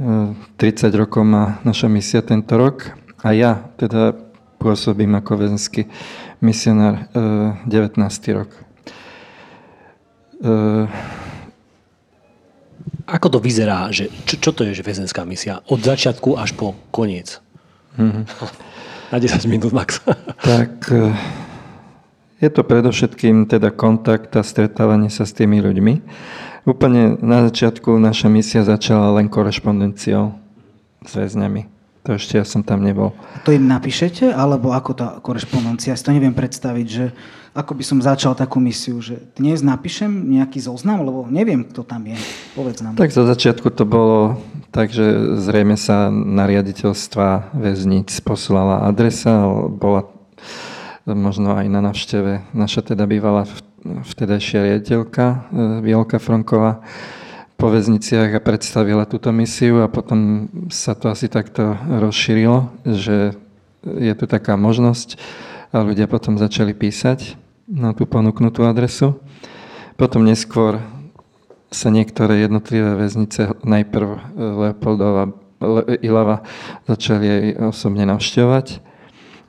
30 0.00 0.90
rokov 0.96 1.22
má 1.22 1.60
naša 1.62 1.86
misia 1.86 2.24
tento 2.24 2.56
rok 2.56 2.90
a 3.20 3.30
ja 3.36 3.68
teda 3.76 4.16
pôsobím 4.58 5.12
ako 5.20 5.44
väzenský 5.44 5.86
misionár 6.40 7.06
19. 7.68 8.00
rok. 8.32 8.50
Ako 13.04 13.26
to 13.28 13.38
vyzerá? 13.38 13.92
Že, 13.92 14.08
čo, 14.24 14.34
čo 14.40 14.50
to 14.56 14.64
je 14.64 14.72
že 14.72 14.82
väzenská 14.82 15.28
misia? 15.28 15.60
Od 15.68 15.78
začiatku 15.78 16.40
až 16.40 16.56
po 16.56 16.72
koniec? 16.88 17.44
Mm-hmm. 18.00 18.24
Na 19.12 19.20
10 19.20 19.46
minút 19.46 19.70
max. 19.76 20.00
tak 20.40 20.90
je 22.44 22.50
to 22.52 22.62
predovšetkým 22.62 23.48
teda 23.48 23.72
kontakt 23.72 24.36
a 24.36 24.44
stretávanie 24.44 25.08
sa 25.08 25.24
s 25.24 25.32
tými 25.32 25.64
ľuďmi. 25.64 25.94
Úplne 26.68 27.24
na 27.24 27.48
začiatku 27.48 27.96
naša 27.96 28.28
misia 28.28 28.60
začala 28.64 29.16
len 29.16 29.32
korešpondenciou 29.32 30.36
s 31.04 31.12
väzňami. 31.12 31.72
To 32.04 32.20
ešte 32.20 32.36
ja 32.36 32.44
som 32.44 32.60
tam 32.60 32.84
nebol. 32.84 33.16
To 33.48 33.52
im 33.52 33.64
napíšete, 33.64 34.28
alebo 34.28 34.76
ako 34.76 34.90
tá 34.92 35.08
korešpondencia? 35.24 35.92
Ja 35.92 35.96
si 35.96 36.04
to 36.04 36.12
neviem 36.12 36.36
predstaviť, 36.36 36.86
že 36.88 37.16
ako 37.56 37.72
by 37.80 37.84
som 37.86 37.98
začal 38.04 38.36
takú 38.36 38.60
misiu, 38.60 39.00
že 39.00 39.16
dnes 39.40 39.64
napíšem 39.64 40.10
nejaký 40.10 40.60
zoznam, 40.60 41.00
lebo 41.00 41.24
neviem, 41.32 41.64
kto 41.64 41.80
tam 41.80 42.04
je. 42.04 42.18
Povedz 42.52 42.84
nám. 42.84 43.00
Tak 43.00 43.08
za 43.08 43.24
začiatku 43.24 43.72
to 43.72 43.88
bolo 43.88 44.36
tak, 44.68 44.92
že 44.92 45.38
zrejme 45.40 45.80
sa 45.80 46.12
na 46.12 46.44
riaditeľstva 46.44 47.56
väzníc 47.56 48.12
poslala 48.20 48.84
adresa, 48.84 49.48
bola 49.70 50.04
možno 51.04 51.52
aj 51.60 51.68
na 51.68 51.84
navšteve 51.84 52.56
naša 52.56 52.80
teda 52.94 53.04
bývala 53.04 53.44
vtedajšia 53.84 54.64
riaditeľka 54.64 55.24
e, 55.24 55.36
Vielka 55.84 56.16
Franková 56.16 56.80
po 57.60 57.68
väzniciach 57.68 58.32
a 58.34 58.40
predstavila 58.40 59.04
túto 59.04 59.28
misiu 59.30 59.84
a 59.84 59.92
potom 59.92 60.48
sa 60.72 60.96
to 60.96 61.12
asi 61.12 61.28
takto 61.28 61.76
rozšírilo, 61.86 62.72
že 62.88 63.36
je 63.84 64.12
tu 64.16 64.24
taká 64.24 64.56
možnosť 64.56 65.20
a 65.70 65.84
ľudia 65.84 66.08
potom 66.08 66.40
začali 66.40 66.72
písať 66.72 67.36
na 67.68 67.92
tú 67.92 68.08
ponúknutú 68.08 68.64
adresu. 68.64 69.20
Potom 70.00 70.24
neskôr 70.24 70.80
sa 71.68 71.90
niektoré 71.90 72.46
jednotlivé 72.46 72.94
väznice, 72.94 73.58
najprv 73.66 74.08
Leopoldova, 74.38 75.34
Ilava, 76.02 76.46
začali 76.86 77.26
aj 77.26 77.44
osobne 77.74 78.06
navštevovať. 78.06 78.66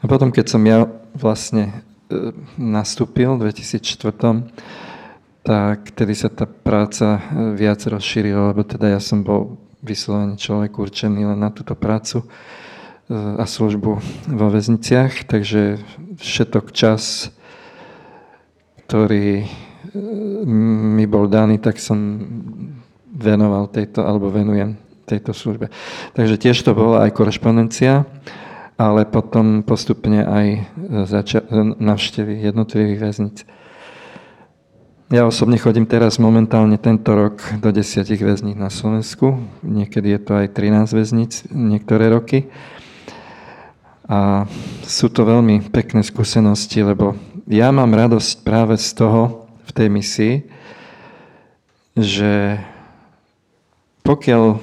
A 0.02 0.06
potom, 0.06 0.30
keď 0.34 0.46
som 0.46 0.62
ja 0.66 0.90
vlastne 1.16 1.82
e, 2.12 2.36
nastúpil 2.60 3.40
v 3.40 3.50
2004, 3.50 4.46
tak 5.46 5.94
tedy 5.96 6.14
sa 6.14 6.28
tá 6.28 6.46
práca 6.46 7.18
e, 7.18 7.22
viac 7.56 7.80
rozšírila, 7.82 8.52
lebo 8.52 8.68
teda 8.68 8.92
ja 8.92 9.00
som 9.00 9.24
bol 9.24 9.58
vyslovene 9.80 10.36
človek 10.36 10.76
určený 10.76 11.26
len 11.26 11.40
na 11.40 11.50
túto 11.50 11.74
prácu 11.74 12.24
e, 12.24 12.28
a 13.16 13.46
službu 13.48 13.92
vo 14.30 14.48
väzniciach, 14.52 15.26
takže 15.26 15.80
všetok 16.20 16.76
čas, 16.76 17.32
ktorý 18.86 19.48
mi 20.96 21.06
bol 21.08 21.32
daný, 21.32 21.62
tak 21.62 21.80
som 21.80 22.20
venoval 23.16 23.72
tejto, 23.72 24.04
alebo 24.04 24.28
venujem 24.28 24.76
tejto 25.06 25.32
službe. 25.32 25.70
Takže 26.18 26.36
tiež 26.36 26.58
to 26.66 26.74
bola 26.74 27.06
aj 27.08 27.16
korešpondencia, 27.16 28.04
ale 28.76 29.08
potom 29.08 29.64
postupne 29.64 30.24
aj 30.24 30.48
zača- 31.08 31.48
navštevy 31.80 32.44
jednotlivých 32.44 33.00
väznic. 33.00 33.38
Ja 35.14 35.30
osobne 35.30 35.62
chodím 35.62 35.86
teraz 35.86 36.18
momentálne 36.18 36.82
tento 36.82 37.14
rok 37.14 37.38
do 37.62 37.70
desiatich 37.70 38.20
väzníc 38.20 38.58
na 38.58 38.74
Slovensku. 38.74 39.38
Niekedy 39.62 40.18
je 40.18 40.20
to 40.20 40.32
aj 40.34 40.48
13 40.58 40.98
väzníc, 40.98 41.34
niektoré 41.54 42.10
roky. 42.10 42.50
A 44.10 44.50
sú 44.82 45.14
to 45.14 45.24
veľmi 45.24 45.70
pekné 45.70 46.02
skúsenosti, 46.02 46.82
lebo 46.82 47.14
ja 47.46 47.70
mám 47.70 47.94
radosť 47.94 48.42
práve 48.42 48.76
z 48.82 48.98
toho 48.98 49.46
v 49.66 49.72
tej 49.72 49.88
misii, 49.94 50.34
že 51.94 52.60
pokiaľ 54.02 54.58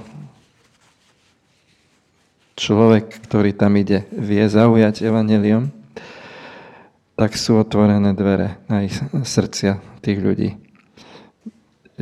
človek, 2.57 3.23
ktorý 3.29 3.57
tam 3.57 3.77
ide, 3.81 4.05
vie 4.13 4.45
zaujať 4.45 5.05
evanelium, 5.07 5.73
tak 7.17 7.37
sú 7.37 7.61
otvorené 7.61 8.17
dvere 8.17 8.59
na 8.67 8.89
ich 8.89 8.97
srdcia 9.13 9.79
tých 10.03 10.19
ľudí. 10.19 10.51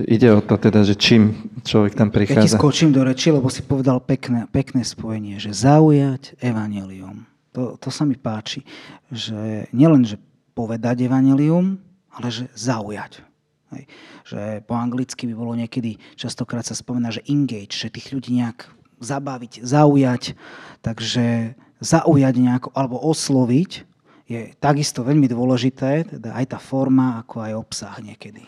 Ide 0.00 0.32
o 0.32 0.40
to 0.40 0.56
teda, 0.56 0.86
že 0.86 0.94
čím 0.94 1.50
človek 1.66 1.98
tam 1.98 2.08
prichádza. 2.14 2.46
Ja 2.46 2.48
ti 2.48 2.56
skočím 2.56 2.94
do 2.94 3.02
reči, 3.02 3.34
lebo 3.34 3.50
si 3.50 3.60
povedal 3.60 4.00
pekné, 4.00 4.46
pekné 4.48 4.86
spojenie, 4.86 5.36
že 5.36 5.50
zaujať 5.50 6.38
evanelium. 6.40 7.26
To, 7.52 7.74
to 7.76 7.90
sa 7.90 8.06
mi 8.06 8.14
páči, 8.14 8.62
že 9.10 9.66
nielen, 9.74 10.06
že 10.06 10.16
povedať 10.54 11.04
evanelium, 11.04 11.82
ale 12.14 12.30
že 12.30 12.46
zaujať. 12.54 13.26
Hej. 13.74 13.82
Že 14.30 14.40
po 14.64 14.74
anglicky 14.78 15.26
by 15.26 15.34
bolo 15.34 15.52
niekedy, 15.58 15.98
častokrát 16.14 16.62
sa 16.62 16.78
spomína, 16.78 17.10
že 17.10 17.26
engage, 17.26 17.74
že 17.74 17.90
tých 17.90 18.14
ľudí 18.14 18.38
nejak 18.38 18.79
zabaviť, 19.00 19.64
zaujať. 19.64 20.36
Takže 20.80 21.56
zaujať 21.80 22.34
nejako, 22.36 22.68
alebo 22.76 23.00
osloviť 23.00 23.88
je 24.30 24.54
takisto 24.62 25.02
veľmi 25.02 25.26
dôležité, 25.26 26.06
teda 26.06 26.38
aj 26.38 26.54
tá 26.54 26.58
forma, 26.62 27.18
ako 27.24 27.42
aj 27.42 27.52
obsah 27.58 27.96
niekedy. 27.98 28.46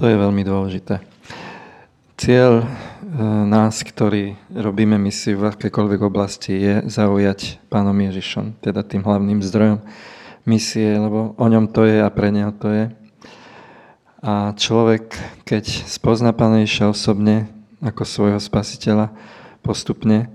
To 0.00 0.08
je 0.08 0.16
veľmi 0.16 0.40
dôležité. 0.40 1.04
Cieľ 2.16 2.64
e, 2.64 2.66
nás, 3.44 3.84
ktorí 3.84 4.40
robíme 4.48 4.96
misiu 4.96 5.36
v 5.36 5.52
akékoľvek 5.52 6.00
oblasti, 6.00 6.56
je 6.56 6.74
zaujať 6.88 7.60
Pánom 7.68 7.96
Ježišom, 7.96 8.60
teda 8.64 8.80
tým 8.84 9.04
hlavným 9.04 9.44
zdrojom 9.44 9.84
misie, 10.48 10.96
lebo 10.96 11.36
o 11.36 11.46
ňom 11.48 11.68
to 11.68 11.84
je 11.84 12.00
a 12.00 12.08
pre 12.08 12.32
neho 12.32 12.52
to 12.56 12.68
je. 12.72 12.84
A 14.20 14.52
človek, 14.56 15.16
keď 15.48 15.64
spozna 15.88 16.32
Pána 16.32 16.64
Ježiša 16.64 16.92
osobne 16.92 17.48
ako 17.80 18.04
svojho 18.04 18.40
spasiteľa 18.40 19.12
postupne, 19.62 20.28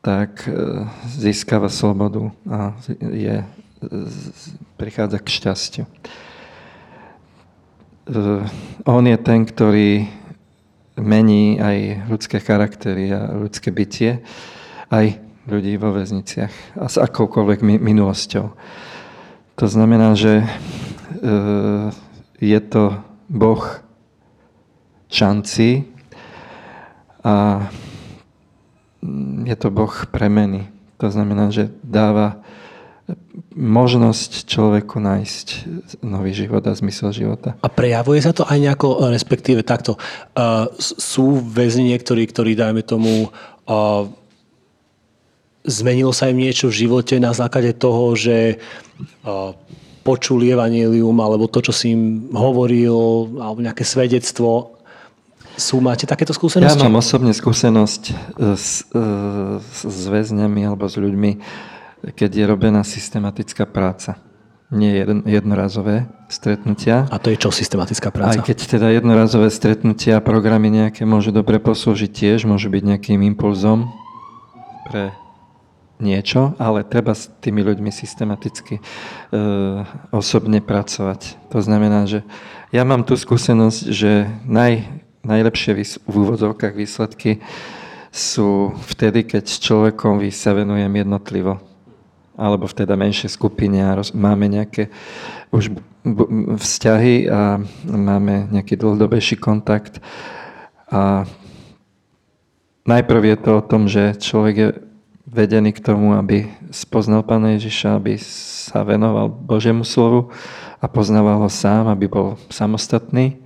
tak 0.00 0.46
e, 0.46 0.86
získava 1.10 1.68
slobodu 1.68 2.30
a 2.46 2.78
je 3.00 3.42
prichádza 4.78 5.18
k 5.18 5.28
šťastiu. 5.28 5.84
E, 5.84 5.90
on 8.86 9.04
je 9.04 9.18
ten, 9.18 9.42
ktorý 9.42 10.06
mení 10.96 11.60
aj 11.60 12.08
ľudské 12.08 12.40
charaktery 12.40 13.12
a 13.12 13.34
ľudské 13.36 13.68
bytie, 13.68 14.24
aj 14.88 15.20
ľudí 15.46 15.76
vo 15.76 15.92
väzniciach 15.94 16.80
a 16.80 16.86
s 16.88 16.96
akoukoľvek 16.98 17.62
minulosťou. 17.62 18.46
To 19.56 19.66
znamená, 19.66 20.14
že 20.14 20.42
e, 20.42 20.46
je 22.40 22.60
to 22.62 23.00
Boh 23.26 23.62
šanci 25.10 25.86
a 27.24 27.66
je 29.46 29.56
to 29.56 29.68
Boh 29.70 29.92
premeny. 30.10 30.68
To 30.98 31.12
znamená, 31.12 31.52
že 31.52 31.68
dáva 31.84 32.40
možnosť 33.54 34.50
človeku 34.50 34.98
nájsť 34.98 35.46
nový 36.02 36.34
život 36.34 36.64
a 36.66 36.74
zmysel 36.74 37.14
života. 37.14 37.54
A 37.62 37.68
prejavuje 37.70 38.18
sa 38.18 38.34
to 38.34 38.42
aj 38.42 38.58
nejako, 38.58 39.12
respektíve 39.14 39.62
takto, 39.62 39.94
uh, 39.94 40.66
sú 40.78 41.38
väzni 41.38 41.94
niektorí, 41.94 42.26
ktorí, 42.26 42.58
dajme 42.58 42.82
tomu, 42.82 43.30
uh, 43.30 44.10
zmenilo 45.62 46.10
sa 46.10 46.30
im 46.30 46.42
niečo 46.42 46.66
v 46.68 46.86
živote 46.86 47.22
na 47.22 47.30
základe 47.30 47.70
toho, 47.78 48.18
že 48.18 48.58
uh, 49.22 49.54
počuli 50.06 50.54
evanílium, 50.54 51.18
alebo 51.18 51.50
to, 51.50 51.58
čo 51.62 51.72
si 51.74 51.94
im 51.94 52.30
hovoril, 52.30 53.26
alebo 53.42 53.58
nejaké 53.58 53.82
svedectvo. 53.82 54.75
Sú, 55.56 55.80
máte 55.80 56.04
takéto 56.04 56.36
skúsenosti? 56.36 56.76
Ja 56.76 56.84
mám 56.84 57.00
osobne 57.00 57.32
skúsenosť 57.32 58.02
s, 58.56 58.84
s 59.72 60.02
väzňami 60.04 60.68
alebo 60.68 60.84
s 60.84 61.00
ľuďmi, 61.00 61.30
keď 62.12 62.30
je 62.30 62.44
robená 62.44 62.84
systematická 62.84 63.64
práca. 63.64 64.20
Nie 64.68 64.98
jedn, 65.00 65.22
jednorazové 65.24 66.10
stretnutia. 66.26 67.06
A 67.08 67.22
to 67.22 67.30
je 67.30 67.38
čo 67.38 67.54
systematická 67.54 68.10
práca? 68.10 68.36
Aj 68.36 68.42
keď 68.42 68.78
teda 68.78 68.90
jednorazové 68.90 69.46
stretnutia 69.48 70.18
a 70.18 70.24
programy 70.24 70.68
nejaké 70.68 71.06
môžu 71.06 71.30
dobre 71.30 71.62
poslúžiť 71.62 72.10
tiež, 72.10 72.50
môžu 72.50 72.66
byť 72.68 72.82
nejakým 72.82 73.22
impulzom 73.22 73.94
pre 74.90 75.14
niečo, 76.02 76.52
ale 76.60 76.84
treba 76.84 77.16
s 77.16 77.30
tými 77.40 77.64
ľuďmi 77.64 77.88
systematicky 77.88 78.76
e, 78.76 78.82
osobne 80.12 80.60
pracovať. 80.60 81.48
To 81.54 81.58
znamená, 81.62 82.04
že 82.04 82.20
ja 82.74 82.84
mám 82.84 83.06
tú 83.06 83.16
skúsenosť, 83.16 83.80
že 83.88 84.28
naj, 84.44 85.05
najlepšie 85.26 85.72
vys- 85.74 86.00
v 86.06 86.14
úvodzovkách 86.14 86.74
výsledky 86.78 87.42
sú 88.14 88.72
vtedy, 88.94 89.26
keď 89.26 89.44
s 89.50 89.58
človekom 89.60 90.22
sa 90.30 90.54
venujem 90.54 91.02
jednotlivo 91.02 91.58
alebo 92.36 92.68
v 92.68 92.76
teda 92.84 92.94
menšej 93.00 93.32
skupine 93.32 93.80
a 93.80 93.96
roz, 93.96 94.12
máme 94.12 94.44
nejaké 94.46 94.92
už 95.50 95.72
vzťahy 96.60 97.32
a 97.32 97.58
máme 97.88 98.52
nejaký 98.52 98.76
dlhodobejší 98.76 99.40
kontakt. 99.40 100.04
A 100.92 101.24
najprv 102.84 103.22
je 103.24 103.36
to 103.40 103.50
o 103.56 103.62
tom, 103.64 103.88
že 103.88 104.20
človek 104.20 104.54
je 104.54 104.68
vedený 105.26 105.74
k 105.74 105.82
tomu, 105.82 106.14
aby 106.14 106.46
spoznal 106.70 107.26
Pána 107.26 107.56
Ježiša, 107.58 107.98
aby 107.98 108.20
sa 108.20 108.86
venoval 108.86 109.32
Božiemu 109.32 109.82
slovu 109.82 110.30
a 110.78 110.86
poznával 110.86 111.42
ho 111.42 111.50
sám, 111.50 111.90
aby 111.90 112.06
bol 112.06 112.38
samostatný. 112.52 113.40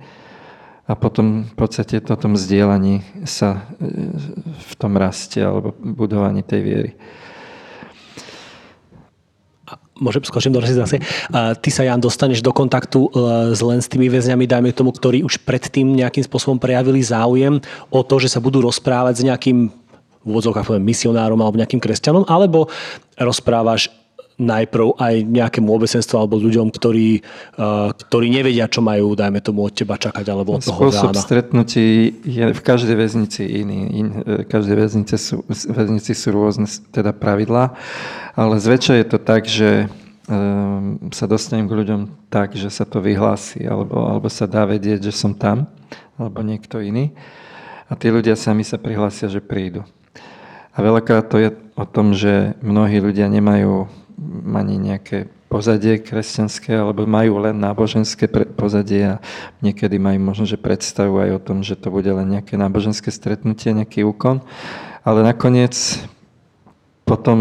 A 0.91 0.93
potom 0.99 1.47
v 1.47 1.55
podstate 1.55 2.03
to 2.03 2.19
tom 2.19 2.35
zdieľaní 2.35 3.23
sa 3.23 3.71
e, 3.79 4.11
v 4.51 4.73
tom 4.75 4.99
raste 4.99 5.39
alebo 5.39 5.71
budovaní 5.79 6.43
tej 6.43 6.61
viery 6.61 6.91
môžem 10.01 10.25
skočiť 10.25 10.49
do 10.49 10.65
zase. 10.65 10.97
Ty 11.29 11.69
sa, 11.69 11.85
Jan, 11.85 12.01
dostaneš 12.01 12.41
do 12.41 12.49
kontaktu 12.49 13.05
e, 13.05 13.09
s 13.53 13.61
len 13.61 13.77
s 13.77 13.87
tými 13.87 14.09
väzňami, 14.09 14.49
dajme 14.49 14.73
tomu, 14.73 14.89
ktorí 14.89 15.21
už 15.21 15.45
predtým 15.45 15.93
nejakým 15.93 16.25
spôsobom 16.25 16.57
prejavili 16.57 17.05
záujem 17.05 17.61
o 17.93 18.01
to, 18.01 18.17
že 18.17 18.33
sa 18.33 18.41
budú 18.41 18.65
rozprávať 18.65 19.21
s 19.21 19.25
nejakým 19.29 19.69
v 20.21 20.25
úvodzovkách 20.25 20.77
misionárom 20.81 21.37
alebo 21.41 21.57
nejakým 21.61 21.81
kresťanom, 21.81 22.29
alebo 22.29 22.69
rozprávaš 23.17 23.89
najprv 24.41 24.97
aj 24.97 25.15
nejakému 25.29 25.69
obecenstvu 25.69 26.15
alebo 26.17 26.41
ľuďom, 26.41 26.73
ktorí, 26.73 27.21
uh, 27.61 27.93
ktorí 27.93 28.27
nevedia, 28.33 28.65
čo 28.65 28.81
majú, 28.81 29.13
dajme 29.13 29.37
tomu, 29.45 29.69
od 29.69 29.73
teba 29.77 30.01
čakať 30.01 30.25
alebo 30.25 30.57
od 30.57 30.65
toho 30.65 30.89
Spôsob 30.89 31.13
rána. 31.13 31.21
stretnutí 31.21 32.17
je 32.25 32.49
v 32.49 32.61
každej 32.65 32.95
väznici 32.97 33.45
iný. 33.45 33.79
In, 33.93 34.07
v 34.25 34.49
každej 34.49 34.75
väznici 34.75 35.15
sú, 35.21 35.45
väznici 35.47 36.17
sú 36.17 36.33
rôzne 36.33 36.65
teda 36.89 37.13
pravidlá, 37.13 37.77
ale 38.33 38.57
zväčša 38.57 38.93
je 38.97 39.05
to 39.05 39.17
tak, 39.21 39.45
že 39.45 39.85
um, 40.25 40.97
sa 41.13 41.29
dostanem 41.29 41.69
k 41.69 41.77
ľuďom 41.77 42.01
tak, 42.33 42.57
že 42.57 42.73
sa 42.73 42.89
to 42.89 42.97
vyhlási 42.97 43.61
alebo, 43.69 44.09
alebo 44.09 44.27
sa 44.27 44.49
dá 44.49 44.65
vedieť, 44.65 45.07
že 45.07 45.13
som 45.13 45.37
tam 45.37 45.69
alebo 46.17 46.41
niekto 46.41 46.81
iný. 46.81 47.13
A 47.91 47.99
tí 47.99 48.07
ľudia 48.07 48.39
sami 48.39 48.63
sa 48.63 48.79
prihlásia, 48.79 49.27
že 49.27 49.43
prídu. 49.43 49.83
A 50.71 50.79
veľakrát 50.79 51.27
to 51.27 51.35
je 51.35 51.51
o 51.75 51.83
tom, 51.83 52.15
že 52.15 52.55
mnohí 52.63 53.03
ľudia 53.03 53.27
nemajú 53.27 53.91
ani 54.55 54.75
nejaké 54.77 55.31
pozadie 55.51 55.99
kresťanské, 55.99 56.71
alebo 56.71 57.03
majú 57.03 57.43
len 57.43 57.59
náboženské 57.59 58.31
pozadie 58.55 59.19
a 59.19 59.21
niekedy 59.59 59.99
majú 59.99 60.31
možno, 60.31 60.47
že 60.47 60.55
predstavu 60.55 61.19
aj 61.19 61.29
o 61.35 61.43
tom, 61.43 61.57
že 61.59 61.75
to 61.75 61.91
bude 61.91 62.07
len 62.07 62.39
nejaké 62.39 62.55
náboženské 62.55 63.11
stretnutie, 63.11 63.75
nejaký 63.75 64.07
úkon. 64.07 64.39
Ale 65.03 65.27
nakoniec 65.27 65.75
potom 67.03 67.37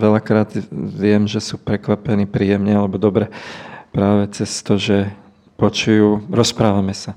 veľakrát 0.00 0.56
viem, 0.72 1.28
že 1.28 1.44
sú 1.44 1.60
prekvapení 1.60 2.24
príjemne 2.24 2.72
alebo 2.72 2.96
dobre 2.96 3.28
práve 3.92 4.32
cez 4.32 4.48
to, 4.64 4.80
že 4.80 5.12
počujú, 5.60 6.24
rozprávame 6.32 6.96
sa. 6.96 7.12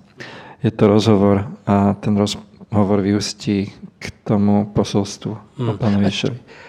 Je 0.60 0.72
to 0.72 0.92
rozhovor 0.92 1.48
a 1.64 1.96
ten 2.04 2.12
rozhovor 2.20 2.44
vyústí 2.74 3.70
k 4.02 4.06
tomu 4.26 4.68
posolstvu 4.74 5.38
hmm. 5.38 5.70
o 5.70 5.74
Pánu 5.78 6.02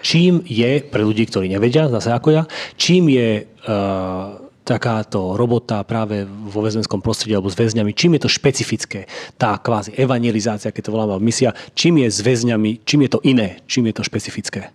Čím 0.05 0.45
je, 0.45 0.85
pre 0.85 1.01
ľudí, 1.01 1.25
ktorí 1.25 1.49
nevedia, 1.49 1.89
zase 1.89 2.13
ako 2.13 2.29
ja, 2.31 2.43
čím 2.77 3.09
je 3.09 3.43
uh, 3.43 4.39
takáto 4.65 5.37
robota 5.37 5.85
práve 5.85 6.25
vo 6.25 6.61
väzenskom 6.65 7.01
prostredí 7.01 7.37
alebo 7.37 7.53
s 7.53 7.57
väzňami, 7.57 7.93
čím 7.93 8.17
je 8.17 8.25
to 8.25 8.29
špecifické, 8.29 9.05
tá 9.37 9.57
kvázi 9.61 9.93
evangelizácia, 9.93 10.73
keď 10.73 10.89
to 10.89 10.93
voláme 10.93 11.21
misia, 11.21 11.53
čím 11.77 12.01
je 12.01 12.09
s 12.09 12.19
väzňami, 12.21 12.81
čím 12.85 13.05
je 13.05 13.09
to 13.13 13.19
iné, 13.21 13.61
čím 13.69 13.89
je 13.89 13.93
to 13.97 14.03
špecifické? 14.05 14.73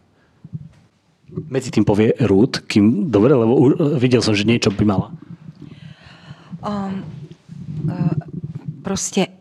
Medzi 1.31 1.71
tým 1.71 1.87
povie 1.87 2.15
Ruth, 2.27 2.67
kým, 2.67 3.11
dobre, 3.11 3.35
lebo 3.35 3.75
videl 3.99 4.19
som, 4.19 4.35
že 4.35 4.47
niečo 4.47 4.75
by 4.75 4.83
mala. 4.83 5.15
Um, 6.61 7.07
uh, 7.87 8.15
proste 8.83 9.40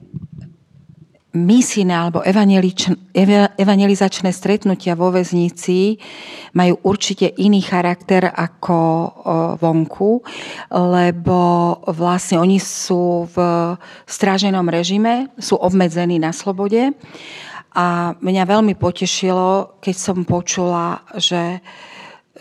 misijné 1.30 1.94
alebo 1.94 2.26
evangelizačné 3.58 4.34
stretnutia 4.34 4.98
vo 4.98 5.14
väznici 5.14 6.02
majú 6.58 6.82
určite 6.82 7.30
iný 7.38 7.62
charakter 7.62 8.26
ako 8.34 8.78
vonku, 9.62 10.26
lebo 10.74 11.40
vlastne 11.94 12.42
oni 12.42 12.58
sú 12.58 13.30
v 13.30 13.38
stráženom 14.10 14.66
režime, 14.74 15.30
sú 15.38 15.54
obmedzení 15.62 16.18
na 16.18 16.34
slobode. 16.34 16.98
A 17.78 18.18
mňa 18.18 18.44
veľmi 18.50 18.74
potešilo, 18.74 19.78
keď 19.78 19.96
som 19.96 20.26
počula, 20.26 21.06
že 21.14 21.62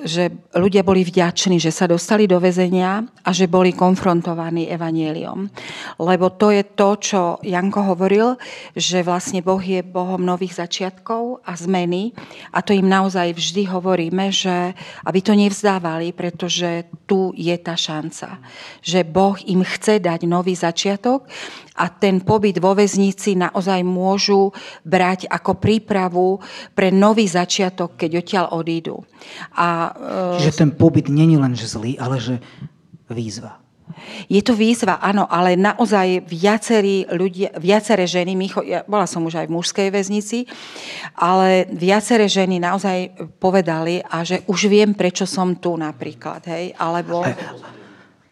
že 0.04 0.30
ľudia 0.54 0.86
boli 0.86 1.02
vďační, 1.02 1.58
že 1.58 1.74
sa 1.74 1.90
dostali 1.90 2.30
do 2.30 2.38
väzenia 2.38 3.02
a 3.24 3.30
že 3.34 3.50
boli 3.50 3.74
konfrontovaní 3.74 4.70
evanieliom. 4.70 5.50
Lebo 5.98 6.30
to 6.38 6.54
je 6.54 6.62
to, 6.62 6.88
čo 6.98 7.20
Janko 7.42 7.82
hovoril, 7.94 8.38
že 8.78 9.02
vlastne 9.02 9.42
Boh 9.42 9.60
je 9.62 9.82
Bohom 9.82 10.22
nových 10.22 10.62
začiatkov 10.62 11.42
a 11.42 11.58
zmeny 11.58 12.14
a 12.54 12.62
to 12.62 12.70
im 12.76 12.86
naozaj 12.86 13.34
vždy 13.34 13.66
hovoríme, 13.66 14.30
že 14.30 14.74
aby 15.02 15.18
to 15.18 15.34
nevzdávali, 15.34 16.14
pretože 16.14 16.86
tu 17.08 17.34
je 17.34 17.54
tá 17.58 17.74
šanca. 17.74 18.38
Že 18.84 19.00
Boh 19.08 19.36
im 19.50 19.66
chce 19.66 19.98
dať 19.98 20.28
nový 20.30 20.54
začiatok 20.54 21.26
a 21.78 21.86
ten 21.88 22.18
pobyt 22.18 22.58
vo 22.58 22.74
väznici 22.74 23.38
naozaj 23.38 23.86
môžu 23.86 24.50
brať 24.82 25.30
ako 25.30 25.62
prípravu 25.62 26.42
pre 26.74 26.90
nový 26.90 27.30
začiatok, 27.30 27.94
keď 27.94 28.10
odtiaľ 28.18 28.46
odídu. 28.58 28.98
A, 29.54 29.87
e, 29.94 30.40
Čiže 30.42 30.58
ten 30.66 30.70
pobyt 30.74 31.08
není 31.08 31.36
len 31.36 31.56
že 31.56 31.68
zlý, 31.68 31.98
ale 31.98 32.20
že 32.20 32.40
výzva. 33.08 33.60
Je 34.28 34.44
to 34.44 34.52
výzva, 34.52 35.00
áno, 35.00 35.24
ale 35.24 35.56
naozaj 35.56 36.28
viacerí 36.28 37.08
ľudia, 37.08 37.56
viaceré 37.56 38.04
ženy, 38.04 38.36
Micho, 38.36 38.60
ja 38.60 38.84
bola 38.84 39.08
som 39.08 39.24
už 39.24 39.40
aj 39.40 39.46
v 39.48 39.54
mužskej 39.56 39.88
väznici, 39.88 40.44
ale 41.16 41.64
viaceré 41.72 42.28
ženy 42.28 42.60
naozaj 42.60 43.16
povedali, 43.40 44.04
a 44.04 44.22
že 44.22 44.44
už 44.44 44.68
viem, 44.68 44.92
prečo 44.92 45.24
som 45.24 45.56
tu 45.56 45.74
napríklad, 45.74 46.44
hej, 46.52 46.76
alebo... 46.76 47.24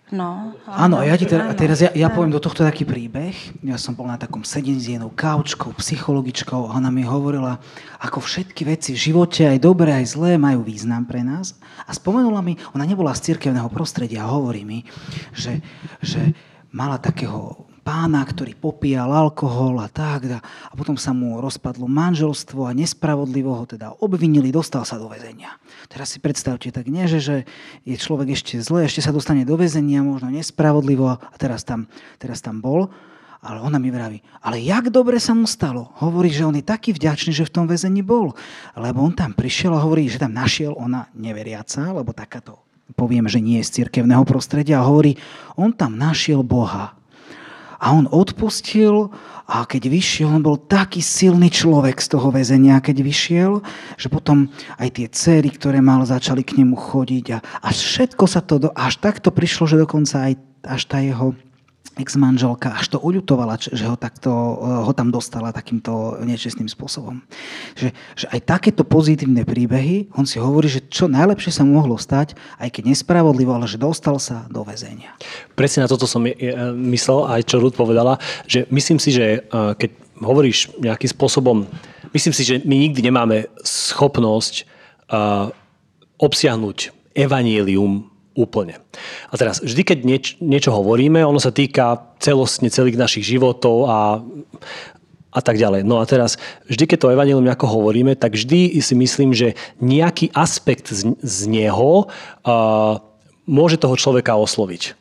No, 0.07 0.55
áno, 0.71 1.03
áno, 1.03 1.03
ja 1.03 1.19
ti 1.19 1.27
teda, 1.27 1.51
teraz 1.59 1.83
ja, 1.83 1.91
ja 1.91 2.07
poviem 2.07 2.31
do 2.31 2.39
tohto 2.39 2.63
taký 2.63 2.87
príbeh. 2.87 3.35
Ja 3.67 3.75
som 3.75 3.99
bol 3.99 4.07
na 4.07 4.15
takom 4.15 4.47
sedení 4.47 4.79
s 4.79 4.87
jednou 4.87 5.11
kaučkou, 5.11 5.75
psychologičkou 5.75 6.71
a 6.71 6.79
ona 6.79 6.95
mi 6.95 7.03
hovorila, 7.03 7.59
ako 7.99 8.23
všetky 8.23 8.71
veci 8.71 8.95
v 8.95 9.03
živote, 9.03 9.51
aj 9.51 9.59
dobré, 9.59 9.99
aj 9.99 10.15
zlé, 10.15 10.39
majú 10.39 10.63
význam 10.63 11.03
pre 11.03 11.27
nás. 11.27 11.59
A 11.83 11.91
spomenula 11.91 12.39
mi, 12.39 12.55
ona 12.71 12.87
nebola 12.87 13.19
z 13.19 13.35
cirkevného 13.35 13.67
prostredia 13.67 14.23
a 14.23 14.31
hovorí 14.31 14.63
mi, 14.63 14.87
že, 15.35 15.59
že 15.99 16.39
mala 16.71 17.03
takého 17.03 17.66
pána, 17.87 18.27
ktorý 18.27 18.59
popíjal 18.59 19.15
alkohol 19.15 19.79
a 19.79 19.87
tak. 19.87 20.43
A 20.43 20.75
potom 20.75 20.99
sa 20.99 21.15
mu 21.15 21.39
rozpadlo 21.39 21.87
manželstvo 21.87 22.67
a 22.67 22.75
nespravodlivo 22.75 23.55
ho 23.55 23.63
teda 23.63 23.95
obvinili, 24.03 24.51
dostal 24.51 24.83
sa 24.83 24.99
do 24.99 25.07
väzenia. 25.07 25.55
Teraz 25.87 26.11
si 26.11 26.19
predstavte, 26.19 26.75
tak 26.75 26.91
nie, 26.91 27.07
že, 27.07 27.23
že 27.23 27.37
je 27.87 27.95
človek 27.95 28.35
ešte 28.35 28.59
zle, 28.59 28.83
ešte 28.83 29.07
sa 29.07 29.15
dostane 29.15 29.47
do 29.47 29.55
väzenia, 29.55 30.03
možno 30.03 30.35
nespravodlivo 30.35 31.15
a 31.15 31.37
teraz 31.39 31.63
tam, 31.63 31.87
teraz 32.19 32.43
tam 32.43 32.59
bol. 32.59 32.91
Ale 33.47 33.63
ona 33.63 33.79
mi 33.79 33.95
vraví, 33.95 34.19
ale 34.43 34.59
jak 34.59 34.91
dobre 34.91 35.23
sa 35.23 35.31
mu 35.31 35.47
stalo. 35.47 35.95
Hovorí, 36.03 36.35
že 36.35 36.43
on 36.43 36.59
je 36.59 36.67
taký 36.67 36.91
vďačný, 36.91 37.31
že 37.31 37.47
v 37.47 37.55
tom 37.55 37.71
väzení 37.71 38.03
bol. 38.03 38.35
Lebo 38.75 39.07
on 39.07 39.15
tam 39.15 39.39
prišiel 39.39 39.71
a 39.71 39.85
hovorí, 39.87 40.11
že 40.11 40.19
tam 40.19 40.35
našiel 40.35 40.75
ona 40.75 41.07
neveriaca, 41.15 41.95
lebo 41.95 42.11
takáto 42.11 42.59
poviem, 42.99 43.31
že 43.31 43.39
nie 43.39 43.63
je 43.63 43.69
z 43.71 43.85
cirkevného 43.85 44.27
prostredia 44.27 44.83
a 44.83 44.89
hovorí, 44.89 45.15
on 45.55 45.71
tam 45.71 45.95
našiel 45.95 46.43
Boha. 46.43 46.96
A 47.87 47.95
on 47.95 48.11
odpustil 48.11 49.15
a 49.47 49.63
keď 49.63 49.87
vyšiel, 49.87 50.27
on 50.27 50.43
bol 50.43 50.59
taký 50.59 50.99
silný 50.99 51.55
človek 51.55 52.03
z 52.03 52.19
toho 52.19 52.35
väzenia, 52.35 52.83
keď 52.83 52.97
vyšiel, 52.99 53.53
že 53.95 54.11
potom 54.11 54.51
aj 54.83 54.99
tie 54.99 55.07
céry, 55.07 55.55
ktoré 55.55 55.79
mal, 55.79 56.03
začali 56.03 56.43
k 56.43 56.59
nemu 56.59 56.75
chodiť 56.75 57.27
a 57.31 57.39
až 57.63 57.77
všetko 57.79 58.25
sa 58.27 58.43
to, 58.43 58.59
do, 58.59 58.69
až 58.75 58.99
takto 58.99 59.31
prišlo, 59.31 59.71
že 59.71 59.79
dokonca 59.79 60.27
aj 60.27 60.35
až 60.67 60.83
tá 60.91 60.99
jeho 60.99 61.31
ex-manželka 61.97 62.77
až 62.77 62.93
to 62.93 62.99
uľutovala, 63.01 63.57
že 63.57 63.85
ho, 63.89 63.97
takto, 63.97 64.31
eh, 64.31 64.85
ho 64.85 64.93
tam 64.93 65.09
dostala 65.09 65.51
takýmto 65.51 66.21
nečestným 66.21 66.69
spôsobom. 66.69 67.25
Že, 67.73 67.89
že 68.15 68.27
aj 68.29 68.41
takéto 68.45 68.85
pozitívne 68.85 69.49
príbehy, 69.49 70.13
on 70.13 70.29
si 70.29 70.37
hovorí, 70.37 70.69
že 70.69 70.85
čo 70.93 71.09
najlepšie 71.09 71.57
sa 71.57 71.65
mu 71.65 71.81
mohlo 71.81 71.97
stať, 71.97 72.37
aj 72.61 72.69
keď 72.69 72.93
nespravodlivo, 72.93 73.57
ale 73.57 73.65
že 73.65 73.81
dostal 73.81 74.21
sa 74.21 74.45
do 74.53 74.61
väzenia. 74.61 75.17
Presne 75.57 75.89
na 75.89 75.91
toto 75.91 76.05
som 76.05 76.21
myslel, 76.77 77.19
aj 77.33 77.49
čo 77.49 77.57
Ruth 77.65 77.81
povedala, 77.81 78.21
že 78.45 78.69
myslím 78.69 79.01
si, 79.01 79.17
že 79.17 79.41
eh, 79.41 79.73
keď 79.81 79.91
hovoríš 80.21 80.77
nejakým 80.81 81.11
spôsobom, 81.13 81.65
myslím 82.13 82.33
si, 82.37 82.43
že 82.45 82.61
my 82.65 82.77
nikdy 82.89 83.05
nemáme 83.05 83.53
schopnosť 83.65 84.65
obsiahnuť 86.19 86.79
evanílium 87.15 88.16
úplne. 88.37 88.79
A 89.33 89.35
teraz, 89.41 89.65
vždy, 89.65 89.83
keď 89.83 89.99
nieč, 90.05 90.27
niečo 90.39 90.71
hovoríme, 90.71 91.25
ono 91.25 91.41
sa 91.41 91.51
týka 91.51 92.15
celostne 92.21 92.69
celých 92.69 93.01
našich 93.01 93.25
životov 93.25 93.89
a, 93.89 94.21
a 95.33 95.41
tak 95.41 95.57
ďalej. 95.57 95.83
No 95.89 95.99
a 95.99 96.05
teraz, 96.05 96.37
vždy, 96.69 96.85
keď 96.85 96.99
to 97.01 97.13
evanilium 97.17 97.43
nejako 97.43 97.81
hovoríme, 97.81 98.15
tak 98.15 98.37
vždy 98.37 98.77
si 98.85 98.95
myslím, 98.95 99.33
že 99.33 99.57
nejaký 99.81 100.31
aspekt 100.37 100.93
z, 100.93 101.17
z 101.25 101.39
neho 101.49 102.07
uh, 102.07 103.01
môže 103.49 103.81
toho 103.81 103.97
človeka 103.97 104.37
osloviť. 104.37 104.93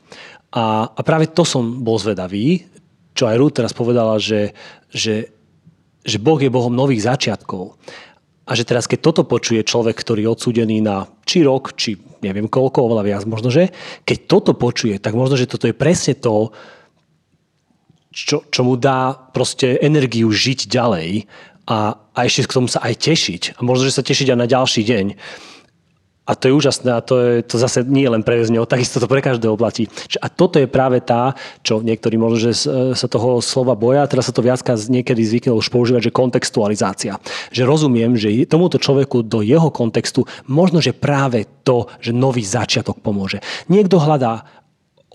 A, 0.55 0.87
a 0.87 0.99
práve 1.03 1.27
to 1.27 1.43
som 1.43 1.83
bol 1.83 1.99
zvedavý, 1.99 2.63
čo 3.15 3.27
aj 3.27 3.35
Ruth 3.39 3.55
teraz 3.59 3.75
povedala, 3.75 4.19
že, 4.19 4.55
že, 4.91 5.31
že 6.03 6.17
Boh 6.19 6.39
je 6.39 6.51
Bohom 6.51 6.71
nových 6.71 7.07
začiatkov. 7.07 7.75
A 8.45 8.53
že 8.53 8.61
teraz, 8.61 8.85
keď 8.85 8.99
toto 9.01 9.21
počuje 9.25 9.65
človek, 9.65 9.97
ktorý 9.97 10.29
je 10.29 10.33
odsúdený 10.33 10.77
na 10.77 11.09
či 11.25 11.41
rok, 11.41 11.73
či 11.73 11.97
neviem 12.21 12.45
koľko, 12.45 12.85
oveľa 12.85 13.03
viac 13.05 13.23
možno, 13.25 13.49
že 13.49 13.73
keď 14.05 14.17
toto 14.29 14.51
počuje, 14.53 15.01
tak 15.01 15.17
možno, 15.17 15.33
že 15.33 15.49
toto 15.49 15.65
je 15.65 15.73
presne 15.73 16.13
to, 16.13 16.53
čo, 18.13 18.45
čo 18.47 18.61
mu 18.61 18.77
dá 18.77 19.11
proste 19.33 19.81
energiu 19.81 20.29
žiť 20.29 20.69
ďalej 20.69 21.25
a, 21.67 21.97
a 21.97 22.19
ešte 22.21 22.47
k 22.47 22.55
tomu 22.61 22.69
sa 22.69 22.85
aj 22.85 23.01
tešiť. 23.01 23.41
A 23.57 23.59
možno, 23.65 23.89
že 23.89 23.97
sa 23.97 24.05
tešiť 24.05 24.31
aj 24.31 24.39
na 24.39 24.47
ďalší 24.47 24.81
deň. 24.85 25.05
A 26.25 26.33
to 26.33 26.49
je 26.49 26.57
úžasné 26.57 26.89
a 26.89 27.05
to, 27.05 27.21
je, 27.21 27.33
to 27.45 27.61
zase 27.61 27.85
nie 27.85 28.09
len 28.09 28.25
pre 28.25 28.41
väzňov, 28.41 28.65
takisto 28.65 28.97
to 28.97 29.05
pre 29.05 29.21
každého 29.21 29.53
platí. 29.53 29.85
A 30.17 30.25
toto 30.25 30.57
je 30.57 30.65
práve 30.65 30.97
tá, 30.97 31.37
čo 31.61 31.85
niektorí 31.85 32.17
možno, 32.17 32.49
že 32.49 32.65
sa 32.97 33.05
toho 33.05 33.45
slova 33.45 33.77
boja, 33.77 34.09
teraz 34.09 34.25
sa 34.25 34.33
to 34.33 34.41
viacka 34.41 34.73
niekedy 34.73 35.21
zvykne 35.21 35.53
už 35.53 35.69
používať, 35.69 36.09
že 36.09 36.17
kontextualizácia. 36.17 37.21
Že 37.53 37.63
rozumiem, 37.69 38.17
že 38.17 38.33
tomuto 38.49 38.81
človeku 38.81 39.21
do 39.21 39.45
jeho 39.45 39.69
kontextu 39.69 40.25
možno, 40.49 40.81
že 40.81 40.97
práve 40.97 41.45
to, 41.61 41.85
že 42.01 42.09
nový 42.09 42.41
začiatok 42.41 43.05
pomôže. 43.05 43.45
Niekto 43.69 44.01
hľadá 44.01 44.49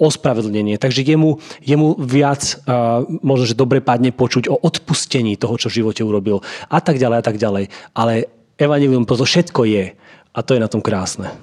ospravedlnenie. 0.01 0.81
Takže 0.81 1.05
jemu, 1.05 1.37
jemu 1.61 2.01
viac 2.01 2.41
uh, 2.65 3.05
možno, 3.21 3.45
že 3.45 3.59
dobre 3.59 3.85
padne 3.85 4.17
počuť 4.17 4.49
o 4.49 4.57
odpustení 4.57 5.37
toho, 5.37 5.61
čo 5.61 5.69
v 5.69 5.85
živote 5.85 6.01
urobil 6.01 6.41
a 6.73 6.81
tak 6.81 6.97
ďalej 6.97 7.19
a 7.21 7.25
tak 7.25 7.37
ďalej. 7.37 7.69
Ale 7.93 8.33
evanilium 8.57 9.05
to 9.05 9.21
všetko 9.21 9.69
je. 9.69 9.85
A 10.31 10.41
to 10.47 10.55
je 10.55 10.63
na 10.63 10.71
tom 10.71 10.79
krásne. 10.79 11.35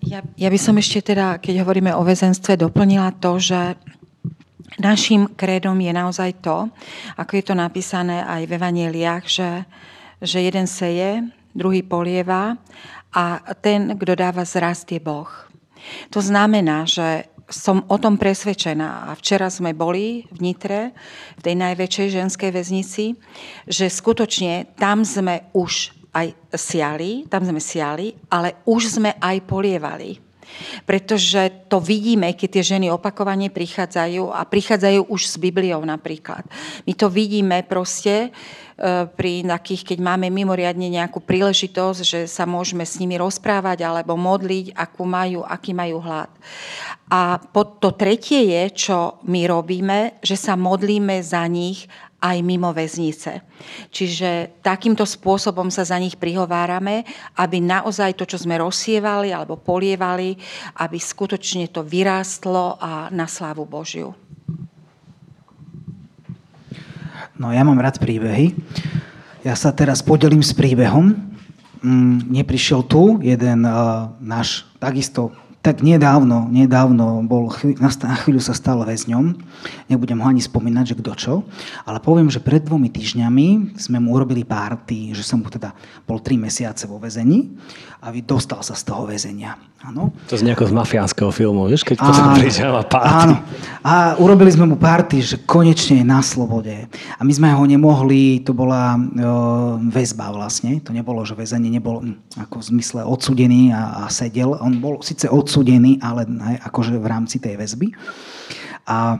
Ja, 0.00 0.22
ja, 0.34 0.48
by 0.50 0.58
som 0.58 0.74
ešte 0.78 1.14
teda, 1.14 1.38
keď 1.38 1.62
hovoríme 1.62 1.94
o 1.94 2.02
väzenstve, 2.02 2.58
doplnila 2.58 3.14
to, 3.22 3.38
že 3.38 3.78
našim 4.78 5.30
krédom 5.38 5.78
je 5.78 5.92
naozaj 5.94 6.30
to, 6.42 6.66
ako 7.14 7.32
je 7.38 7.44
to 7.44 7.54
napísané 7.54 8.22
aj 8.24 8.42
v 8.46 8.54
evaneliách, 8.58 9.24
že, 9.26 9.50
že 10.18 10.38
jeden 10.42 10.66
seje, 10.66 11.26
druhý 11.54 11.82
polieva 11.82 12.58
a 13.10 13.42
ten, 13.58 13.94
kto 13.98 14.14
dáva 14.14 14.46
zrast, 14.46 14.90
je 14.90 15.02
Boh. 15.02 15.30
To 16.14 16.20
znamená, 16.22 16.86
že 16.86 17.26
som 17.50 17.82
o 17.90 17.98
tom 17.98 18.14
presvedčená. 18.14 19.10
A 19.10 19.18
včera 19.18 19.50
sme 19.50 19.74
boli 19.74 20.24
v 20.30 20.38
Nitre, 20.38 20.94
v 21.34 21.40
tej 21.42 21.54
najväčšej 21.58 22.08
ženskej 22.22 22.50
väznici, 22.54 23.18
že 23.66 23.90
skutočne 23.90 24.70
tam 24.78 25.02
sme 25.02 25.50
už 25.50 25.99
aj 26.10 26.34
siali, 26.54 27.24
tam 27.30 27.46
sme 27.46 27.62
siali, 27.62 28.14
ale 28.30 28.62
už 28.66 29.00
sme 29.00 29.14
aj 29.18 29.36
polievali. 29.46 30.18
Pretože 30.82 31.70
to 31.70 31.78
vidíme, 31.78 32.34
keď 32.34 32.48
tie 32.58 32.64
ženy 32.74 32.90
opakovane 32.90 33.54
prichádzajú 33.54 34.34
a 34.34 34.42
prichádzajú 34.42 35.06
už 35.06 35.22
s 35.30 35.38
Bibliou 35.38 35.78
napríklad. 35.86 36.42
My 36.82 36.92
to 36.98 37.06
vidíme 37.06 37.62
proste, 37.70 38.34
E, 38.80 39.04
pri 39.12 39.44
takých, 39.44 39.92
keď 39.92 39.98
máme 40.00 40.32
mimoriadne 40.32 40.88
nejakú 40.88 41.20
príležitosť, 41.20 42.00
že 42.00 42.20
sa 42.24 42.48
môžeme 42.48 42.88
s 42.88 42.96
nimi 42.96 43.20
rozprávať 43.20 43.84
alebo 43.84 44.16
modliť, 44.16 44.72
akú 44.72 45.04
majú, 45.04 45.44
aký 45.44 45.76
majú 45.76 46.00
hlad. 46.00 46.32
A 47.12 47.36
to 47.52 47.92
tretie 47.92 48.48
je, 48.48 48.88
čo 48.88 49.20
my 49.28 49.44
robíme, 49.44 50.16
že 50.24 50.32
sa 50.32 50.56
modlíme 50.56 51.20
za 51.20 51.44
nich 51.44 51.84
aj 52.20 52.36
mimo 52.44 52.70
väznice. 52.70 53.40
Čiže 53.88 54.60
takýmto 54.60 55.08
spôsobom 55.08 55.72
sa 55.72 55.88
za 55.88 55.96
nich 55.96 56.20
prihovárame, 56.20 57.08
aby 57.40 57.64
naozaj 57.64 58.14
to, 58.14 58.28
čo 58.28 58.36
sme 58.36 58.60
rozsievali 58.60 59.32
alebo 59.32 59.56
polievali, 59.56 60.36
aby 60.78 61.00
skutočne 61.00 61.72
to 61.72 61.80
vyrástlo 61.80 62.76
a 62.76 63.08
na 63.08 63.24
slávu 63.24 63.64
Božiu. 63.64 64.12
No 67.40 67.56
ja 67.56 67.64
mám 67.64 67.80
rád 67.80 67.96
príbehy. 67.96 68.52
Ja 69.40 69.56
sa 69.56 69.72
teraz 69.72 70.04
podelím 70.04 70.44
s 70.44 70.52
príbehom. 70.52 71.16
Mm, 71.80 72.28
neprišiel 72.28 72.84
tu 72.84 73.16
jeden 73.24 73.64
uh, 73.64 74.12
náš 74.20 74.68
takisto 74.76 75.32
tak 75.60 75.84
nedávno, 75.84 76.48
nedávno 76.48 77.20
bol, 77.20 77.52
na 77.76 78.16
chvíľu 78.24 78.40
sa 78.40 78.56
stal 78.56 78.80
väzňom, 78.80 79.36
nebudem 79.92 80.16
ho 80.16 80.26
ani 80.26 80.40
spomínať, 80.40 80.96
že 80.96 80.98
kto 81.04 81.12
čo, 81.12 81.34
ale 81.84 82.00
poviem, 82.00 82.32
že 82.32 82.40
pred 82.40 82.64
dvomi 82.64 82.88
týždňami 82.88 83.76
sme 83.76 84.00
mu 84.00 84.16
urobili 84.16 84.40
párty, 84.40 85.12
že 85.12 85.20
som 85.20 85.44
mu 85.44 85.52
teda 85.52 85.76
bol 86.08 86.16
tri 86.24 86.40
mesiace 86.40 86.88
vo 86.88 86.96
väzení 86.96 87.60
a 88.00 88.08
dostal 88.24 88.64
sa 88.64 88.72
z 88.72 88.88
toho 88.88 89.04
väzenia. 89.04 89.60
Áno. 89.80 90.12
To 90.28 90.36
z 90.36 90.44
nejakého 90.44 90.68
z 90.68 90.76
mafiánskeho 90.76 91.32
filmu, 91.32 91.64
vieš, 91.64 91.88
keď 91.88 92.04
potom 92.04 92.36
príde 92.36 92.60
na 92.60 92.84
párty. 92.84 93.32
Áno. 93.32 93.34
A 93.80 94.12
urobili 94.20 94.52
sme 94.52 94.68
mu 94.68 94.76
párty, 94.76 95.24
že 95.24 95.40
konečne 95.40 96.04
je 96.04 96.06
na 96.06 96.20
slobode. 96.20 96.84
A 97.16 97.24
my 97.24 97.32
sme 97.32 97.48
ho 97.48 97.64
nemohli, 97.64 98.44
to 98.44 98.52
bola 98.52 98.96
e, 98.96 99.00
väzba 99.88 100.36
vlastne, 100.36 100.84
to 100.84 100.92
nebolo, 100.92 101.24
že 101.24 101.32
väzenie 101.32 101.72
nebol 101.72 102.04
hm, 102.04 102.44
ako 102.44 102.60
v 102.60 102.64
zmysle 102.76 103.00
odsudený 103.08 103.72
a, 103.72 104.04
a 104.04 104.12
sedel. 104.12 104.52
On 104.60 104.72
bol 104.76 105.00
síce 105.00 105.24
odsudený, 105.32 105.49
ale 106.02 106.22
ne, 106.28 106.60
akože 106.62 106.94
v 107.00 107.06
rámci 107.10 107.42
tej 107.42 107.58
väzby. 107.58 107.90
A 108.86 109.18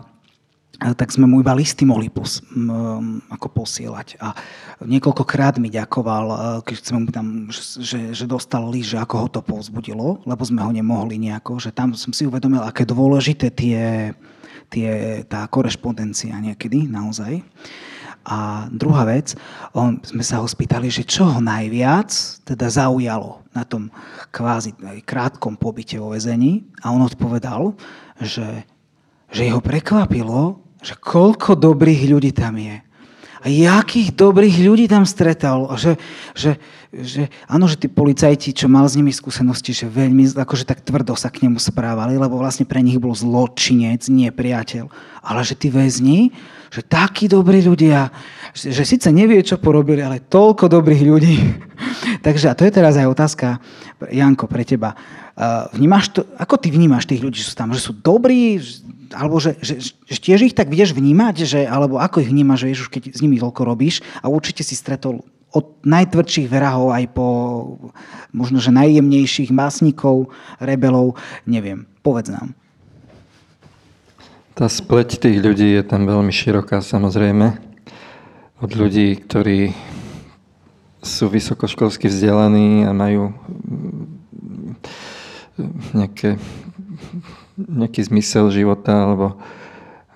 tak 0.81 1.13
sme 1.13 1.29
mu 1.29 1.45
iba 1.45 1.53
listy 1.53 1.85
mohli 1.85 2.09
pos, 2.09 2.41
m, 2.57 3.21
ako 3.29 3.53
posielať. 3.53 4.17
A 4.17 4.33
niekoľkokrát 4.81 5.61
mi 5.61 5.69
ďakoval, 5.69 6.25
e, 6.33 6.37
keď 6.65 6.77
sme 6.81 6.99
mu 7.05 7.09
tam, 7.13 7.53
že, 7.53 8.17
že 8.17 8.25
dostal 8.25 8.65
list, 8.73 8.97
že 8.97 8.99
ako 9.05 9.15
ho 9.21 9.29
to 9.29 9.41
povzbudilo, 9.45 10.25
lebo 10.25 10.41
sme 10.41 10.65
ho 10.65 10.73
nemohli 10.73 11.21
nejako, 11.21 11.61
že 11.61 11.69
tam 11.69 11.93
som 11.93 12.17
si 12.17 12.25
uvedomil, 12.25 12.65
aké 12.65 12.89
dôležité 12.89 13.53
tie, 13.53 14.17
tie, 14.73 15.21
tá 15.29 15.45
korešpondencia 15.53 16.33
niekedy, 16.41 16.89
naozaj. 16.89 17.45
A 18.21 18.69
druhá 18.69 19.09
vec, 19.09 19.33
on, 19.73 19.97
sme 20.05 20.21
sa 20.21 20.45
ho 20.45 20.47
spýtali, 20.47 20.93
že 20.93 21.09
čo 21.09 21.25
ho 21.25 21.41
najviac 21.41 22.13
teda 22.45 22.69
zaujalo 22.69 23.41
na 23.57 23.65
tom 23.65 23.89
kvázi 24.29 24.77
krátkom 25.03 25.57
pobyte 25.57 25.97
vo 25.97 26.13
vezení 26.13 26.69
a 26.85 26.93
on 26.93 27.01
odpovedal, 27.01 27.73
že, 28.21 28.69
že 29.33 29.49
jeho 29.49 29.65
prekvapilo, 29.65 30.61
že 30.85 31.01
koľko 31.01 31.57
dobrých 31.57 32.13
ľudí 32.13 32.33
tam 32.37 32.61
je. 32.61 32.77
A 33.41 33.49
jakých 33.49 34.13
dobrých 34.13 34.61
ľudí 34.69 34.85
tam 34.85 35.09
stretal. 35.09 35.73
Že, 35.73 35.97
že, 36.37 36.51
že, 36.93 37.23
áno, 37.49 37.65
že 37.65 37.81
tí 37.81 37.89
policajti, 37.89 38.53
čo 38.53 38.69
mal 38.69 38.85
s 38.85 39.01
nimi 39.01 39.09
skúsenosti, 39.17 39.73
že 39.73 39.89
veľmi 39.89 40.37
akože 40.37 40.69
tak 40.69 40.85
tvrdo 40.85 41.17
sa 41.17 41.33
k 41.33 41.49
nemu 41.49 41.57
správali, 41.57 42.21
lebo 42.21 42.37
vlastne 42.37 42.69
pre 42.69 42.85
nich 42.85 43.01
bol 43.01 43.17
zločinec, 43.17 44.05
nie 44.13 44.29
priateľ. 44.29 44.93
Ale 45.25 45.41
že 45.41 45.57
tí 45.57 45.73
väzni, 45.73 46.37
že 46.71 46.87
takí 46.87 47.27
dobrí 47.27 47.59
ľudia, 47.67 48.15
že, 48.55 48.87
síce 48.87 49.11
nevie, 49.11 49.43
čo 49.43 49.59
porobili, 49.59 50.07
ale 50.07 50.23
toľko 50.23 50.71
dobrých 50.71 51.03
ľudí. 51.03 51.37
Takže 52.27 52.47
a 52.47 52.55
to 52.55 52.63
je 52.63 52.73
teraz 52.73 52.95
aj 52.95 53.11
otázka, 53.11 53.59
Janko, 54.15 54.47
pre 54.47 54.63
teba. 54.63 54.95
Vnímaš 55.75 56.15
to, 56.15 56.21
ako 56.39 56.55
ty 56.63 56.71
vnímaš 56.71 57.11
tých 57.11 57.27
ľudí, 57.27 57.43
že 57.43 57.51
sú 57.51 57.57
tam, 57.59 57.75
že 57.75 57.83
sú 57.83 57.93
dobrí, 57.99 58.63
alebo 59.11 59.43
že, 59.43 59.59
že, 59.59 59.83
že 59.83 60.19
tiež 60.23 60.47
ich 60.47 60.55
tak 60.55 60.71
vieš 60.71 60.95
vnímať, 60.95 61.35
že, 61.43 61.61
alebo 61.67 61.99
ako 61.99 62.23
ich 62.23 62.31
vnímaš, 62.31 62.65
že 62.65 62.71
Ježiš, 62.71 62.89
keď 62.89 63.03
s 63.19 63.21
nimi 63.21 63.43
toľko 63.43 63.67
robíš 63.67 64.07
a 64.23 64.31
určite 64.31 64.63
si 64.63 64.79
stretol 64.79 65.27
od 65.51 65.83
najtvrdších 65.83 66.47
verahov 66.47 66.95
aj 66.95 67.05
po 67.11 67.27
možno, 68.31 68.63
že 68.63 68.71
najjemnejších 68.71 69.51
básnikov, 69.51 70.31
rebelov, 70.63 71.19
neviem. 71.43 71.91
Povedz 72.07 72.31
nám. 72.31 72.55
Tá 74.55 74.67
spleť 74.67 75.23
tých 75.23 75.39
ľudí 75.41 75.79
je 75.79 75.83
tam 75.87 76.05
veľmi 76.05 76.33
široká 76.35 76.83
samozrejme. 76.85 77.57
Od 78.61 78.71
ľudí, 78.77 79.17
ktorí 79.17 79.73
sú 81.01 81.33
vysokoškolsky 81.33 82.13
vzdelaní 82.13 82.85
a 82.85 82.93
majú 82.93 83.33
nejaké 85.97 86.37
nejaký 87.57 88.01
zmysel 88.09 88.49
života 88.49 89.05
alebo, 89.05 89.37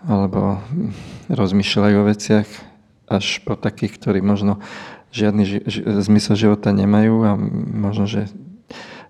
alebo 0.07 0.61
rozmýšľajú 1.29 1.97
o 2.01 2.09
veciach 2.09 2.49
až 3.05 3.27
po 3.45 3.59
takých, 3.59 4.01
ktorí 4.01 4.25
možno 4.25 4.65
žiadny 5.13 5.45
ži- 5.45 5.65
zmysel 6.01 6.35
života 6.37 6.73
nemajú 6.73 7.15
a 7.25 7.33
možno, 7.77 8.09
že 8.09 8.33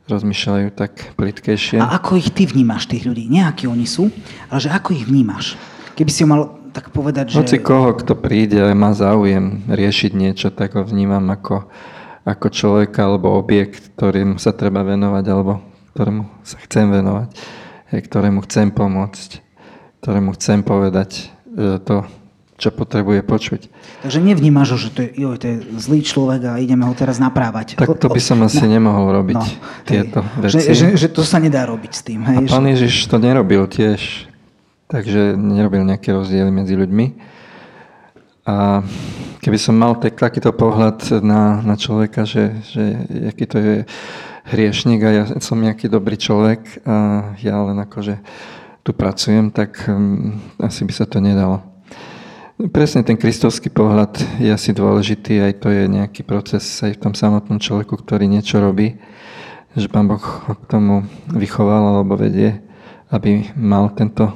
rozmýšľajú 0.09 0.69
tak 0.77 1.17
plitkejšie. 1.17 1.81
A 1.81 1.97
ako 1.97 2.21
ich 2.21 2.31
ty 2.33 2.45
vnímaš, 2.45 2.89
tých 2.91 3.09
ľudí? 3.09 3.29
Nejakí 3.29 3.65
oni 3.65 3.89
sú, 3.89 4.13
ale 4.53 4.59
že 4.61 4.69
ako 4.69 4.93
ich 4.93 5.05
vnímaš? 5.09 5.57
Keby 5.97 6.11
si 6.13 6.23
mal 6.29 6.61
tak 6.75 6.91
povedať, 6.91 7.35
že... 7.35 7.41
Hoci 7.41 7.59
koho, 7.63 7.95
kto 7.97 8.19
príde 8.19 8.59
a 8.61 8.69
má 8.75 8.93
záujem 8.93 9.65
riešiť 9.71 10.13
niečo, 10.13 10.49
tak 10.51 10.75
ho 10.75 10.83
vnímam 10.83 11.23
ako, 11.31 11.71
ako 12.27 12.47
človeka 12.51 13.07
alebo 13.07 13.33
objekt, 13.39 13.95
ktorým 13.95 14.37
sa 14.37 14.51
treba 14.53 14.83
venovať 14.83 15.25
alebo 15.31 15.63
ktorému 15.95 16.23
sa 16.43 16.59
chcem 16.61 16.91
venovať 16.91 17.31
ktorému 18.01 18.43
chcem 18.49 18.75
pomôcť, 18.75 19.31
ktorému 20.03 20.35
chcem 20.35 20.65
povedať 20.65 21.11
e, 21.21 21.79
to, 21.83 22.03
čo 22.55 22.71
potrebuje 22.71 23.27
počuť. 23.27 23.61
Takže 24.07 24.19
nevnímaš 24.23 24.69
ho, 24.75 24.79
že 24.79 24.89
to 24.95 25.01
je, 25.03 25.11
jo, 25.19 25.35
to 25.35 25.47
je 25.51 25.57
zlý 25.75 26.01
človek 26.07 26.41
a 26.47 26.53
ideme 26.63 26.87
ho 26.87 26.95
teraz 26.95 27.19
naprávať. 27.19 27.75
Tak 27.75 27.99
to 27.99 28.07
by 28.07 28.23
som 28.23 28.39
asi 28.47 28.63
no, 28.71 28.79
nemohol 28.79 29.11
robiť, 29.11 29.43
no, 29.43 29.47
tieto 29.83 30.23
hej, 30.23 30.41
veci. 30.43 30.71
Že, 30.71 30.75
že, 30.75 30.87
že 30.95 31.09
to 31.11 31.27
sa 31.27 31.43
nedá 31.43 31.67
robiť 31.67 31.93
s 31.93 32.03
tým. 32.07 32.23
Hej, 32.23 32.47
a 32.47 32.51
pán 32.55 32.67
Ježiš 32.71 33.11
to 33.11 33.19
nerobil 33.19 33.67
tiež, 33.67 34.31
takže 34.87 35.35
nerobil 35.35 35.83
nejaké 35.83 36.15
rozdiely 36.15 36.51
medzi 36.55 36.79
ľuďmi. 36.79 37.07
A 38.45 38.85
keby 39.43 39.59
som 39.59 39.75
mal 39.75 39.99
tak, 39.99 40.21
takýto 40.21 40.55
pohľad 40.55 41.25
na, 41.25 41.59
na 41.65 41.75
človeka, 41.75 42.23
že, 42.23 42.55
že 42.71 42.83
aký 43.35 43.45
to 43.51 43.57
je 43.59 43.77
hriešnik 44.47 45.01
a 45.03 45.11
ja 45.11 45.25
som 45.41 45.57
nejaký 45.59 45.89
dobrý 45.89 46.21
človek 46.21 46.85
a 46.85 46.97
ja 47.41 47.57
len 47.65 47.81
akože 47.83 48.21
tu 48.85 48.93
pracujem, 48.93 49.49
tak 49.49 49.89
um, 49.89 50.37
asi 50.61 50.85
by 50.85 50.93
sa 50.93 51.09
to 51.09 51.19
nedalo. 51.19 51.74
Presne 52.55 53.03
ten 53.03 53.19
kristovský 53.19 53.67
pohľad 53.67 54.23
je 54.39 54.47
asi 54.47 54.71
dôležitý, 54.71 55.43
aj 55.43 55.53
to 55.59 55.75
je 55.75 55.91
nejaký 55.91 56.23
proces 56.23 56.63
aj 56.87 56.95
v 56.95 57.03
tom 57.03 57.15
samotnom 57.19 57.59
človeku, 57.59 57.99
ktorý 57.99 58.31
niečo 58.31 58.63
robí, 58.63 58.95
že 59.75 59.91
Pán 59.91 60.07
Boh 60.07 60.23
ho 60.23 60.55
k 60.55 60.65
tomu 60.71 61.03
vychoval 61.35 61.99
alebo 61.99 62.15
vedie, 62.15 62.63
aby 63.11 63.51
mal 63.59 63.91
tento 63.91 64.31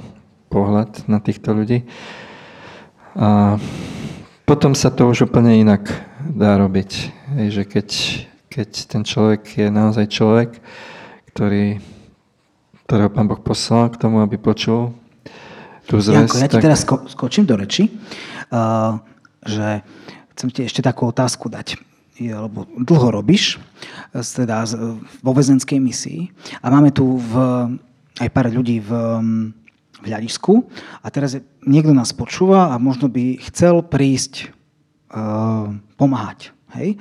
pohľad 0.50 1.06
na 1.06 1.22
týchto 1.22 1.54
ľudí. 1.54 1.86
A 3.14 3.54
potom 4.42 4.74
sa 4.74 4.90
to 4.90 5.06
už 5.06 5.30
úplne 5.30 5.54
inak 5.54 5.86
dá 6.18 6.58
robiť. 6.58 6.90
Hej, 7.38 7.46
že 7.54 7.62
keď 7.70 7.88
keď 8.58 8.90
ten 8.90 9.06
človek 9.06 9.54
je 9.54 9.70
naozaj 9.70 10.10
človek, 10.10 10.58
ktorý, 11.30 11.78
ktorého 12.90 13.06
Pán 13.14 13.30
Boh 13.30 13.38
poslal 13.38 13.94
k 13.94 14.02
tomu, 14.02 14.18
aby 14.18 14.34
počul 14.34 14.97
Janko, 16.12 16.36
ja 16.36 16.48
ti 16.52 16.60
tak... 16.60 16.64
teraz 16.68 16.84
sko- 16.84 17.08
skočím 17.08 17.48
do 17.48 17.56
reči, 17.56 17.88
uh, 17.88 19.00
že 19.42 19.80
chcem 20.36 20.48
ti 20.52 20.60
ešte 20.68 20.84
takú 20.84 21.08
otázku 21.08 21.48
dať 21.48 21.88
lebo 22.18 22.66
dlho 22.74 23.14
robíš 23.14 23.62
teda 24.10 24.66
vo 25.22 25.32
väzenskej 25.32 25.78
misii 25.78 26.26
a 26.58 26.66
máme 26.66 26.90
tu 26.90 27.22
v, 27.22 27.32
aj 28.18 28.28
pár 28.34 28.50
ľudí 28.50 28.82
v, 28.82 28.90
v 30.02 30.04
hľadisku 30.10 30.66
a 30.98 31.06
teraz 31.14 31.38
niekto 31.62 31.94
nás 31.94 32.10
počúva 32.10 32.74
a 32.74 32.82
možno 32.82 33.06
by 33.06 33.38
chcel 33.50 33.86
prísť 33.86 34.50
uh, 35.14 35.70
pomáhať. 35.94 36.50
Hej? 36.74 36.98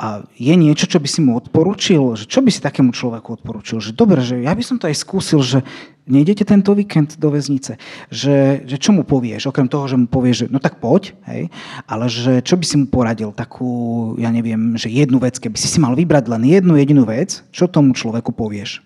A 0.00 0.24
je 0.34 0.54
niečo, 0.56 0.88
čo 0.88 0.98
by 0.98 1.08
si 1.08 1.20
mu 1.20 1.36
odporučil? 1.36 2.16
Že 2.16 2.24
čo 2.24 2.40
by 2.40 2.50
si 2.50 2.64
takému 2.64 2.96
človeku 2.96 3.38
odporučil? 3.38 3.78
Že 3.78 3.92
dobre, 3.92 4.24
že 4.24 4.40
ja 4.40 4.56
by 4.56 4.64
som 4.64 4.80
to 4.80 4.88
aj 4.88 4.96
skúsil, 4.96 5.44
že 5.44 5.60
nejdete 6.08 6.48
tento 6.48 6.72
víkend 6.72 7.20
do 7.20 7.28
väznice. 7.28 7.76
Že, 8.08 8.66
že 8.66 8.76
čo 8.80 8.90
mu 8.96 9.04
povieš? 9.04 9.52
Okrem 9.52 9.68
toho, 9.68 9.86
že 9.86 10.00
mu 10.00 10.08
povieš, 10.08 10.36
že 10.36 10.46
no 10.48 10.58
tak 10.58 10.80
poď, 10.82 11.14
hej? 11.28 11.52
ale 11.86 12.08
že 12.08 12.40
čo 12.42 12.56
by 12.58 12.64
si 12.66 12.76
mu 12.80 12.86
poradil? 12.88 13.30
Takú, 13.36 13.70
ja 14.18 14.32
neviem, 14.32 14.74
že 14.80 14.90
jednu 14.90 15.20
vec, 15.20 15.38
keby 15.38 15.54
si 15.60 15.68
si 15.68 15.78
mal 15.78 15.94
vybrať 15.94 16.24
len 16.26 16.42
jednu 16.48 16.74
jedinú 16.80 17.04
vec, 17.06 17.44
čo 17.54 17.68
tomu 17.70 17.94
človeku 17.94 18.34
povieš? 18.34 18.82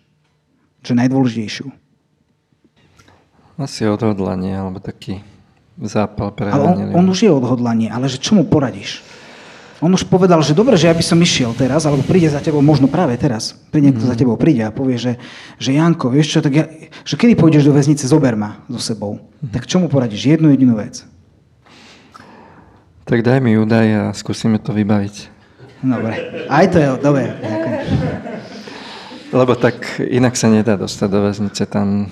Že 0.85 0.93
najdôležitejšiu. 1.07 1.67
Asi 3.57 3.89
odhodlanie, 3.89 4.53
alebo 4.53 4.85
taký 4.85 5.25
zápal 5.81 6.29
pre 6.37 6.53
Ale 6.53 6.93
on, 6.93 6.93
on 6.93 7.07
už 7.09 7.25
je 7.25 7.33
odhodlanie, 7.33 7.89
ale 7.89 8.13
že 8.13 8.21
čo 8.21 8.37
mu 8.37 8.45
poradíš? 8.45 9.01
On 9.85 9.93
už 9.93 10.09
povedal, 10.09 10.41
že 10.41 10.57
dobre, 10.57 10.81
že 10.81 10.89
ja 10.89 10.97
by 10.97 11.05
som 11.05 11.21
išiel 11.21 11.53
teraz, 11.53 11.85
alebo 11.85 12.01
príde 12.01 12.33
za 12.33 12.41
tebou, 12.41 12.65
možno 12.65 12.89
práve 12.89 13.13
teraz, 13.21 13.53
príde 13.69 13.93
niekto 13.93 14.09
mm. 14.09 14.11
za 14.11 14.17
tebou 14.17 14.41
príde 14.41 14.65
a 14.65 14.73
povie, 14.73 14.97
že, 14.97 15.21
že 15.61 15.77
Janko, 15.77 16.09
vieš 16.09 16.33
čo, 16.33 16.39
tak 16.41 16.53
ja, 16.57 16.65
že 17.05 17.21
kedy 17.21 17.37
pôjdeš 17.37 17.69
do 17.69 17.77
väznice, 17.77 18.09
zober 18.09 18.41
ma 18.41 18.65
so 18.73 18.81
sebou. 18.81 19.21
Mm. 19.45 19.53
Tak 19.53 19.69
čo 19.69 19.77
mu 19.77 19.93
poradíš? 19.93 20.33
Jednu 20.33 20.49
jedinú 20.49 20.81
vec. 20.81 21.05
Tak 23.05 23.21
daj 23.21 23.39
mi 23.45 23.55
údaj 23.61 23.87
a 23.93 24.05
skúsime 24.17 24.57
to 24.57 24.73
vybaviť. 24.73 25.15
Dobre, 25.85 26.13
aj 26.49 26.67
to 26.73 26.77
je, 26.81 26.89
dobre. 26.99 27.25
Lebo 29.31 29.53
tak 29.61 30.01
inak 30.01 30.35
sa 30.41 30.49
nedá 30.49 30.81
dostať 30.81 31.09
do 31.13 31.21
väznice, 31.21 31.63
tam 31.69 32.09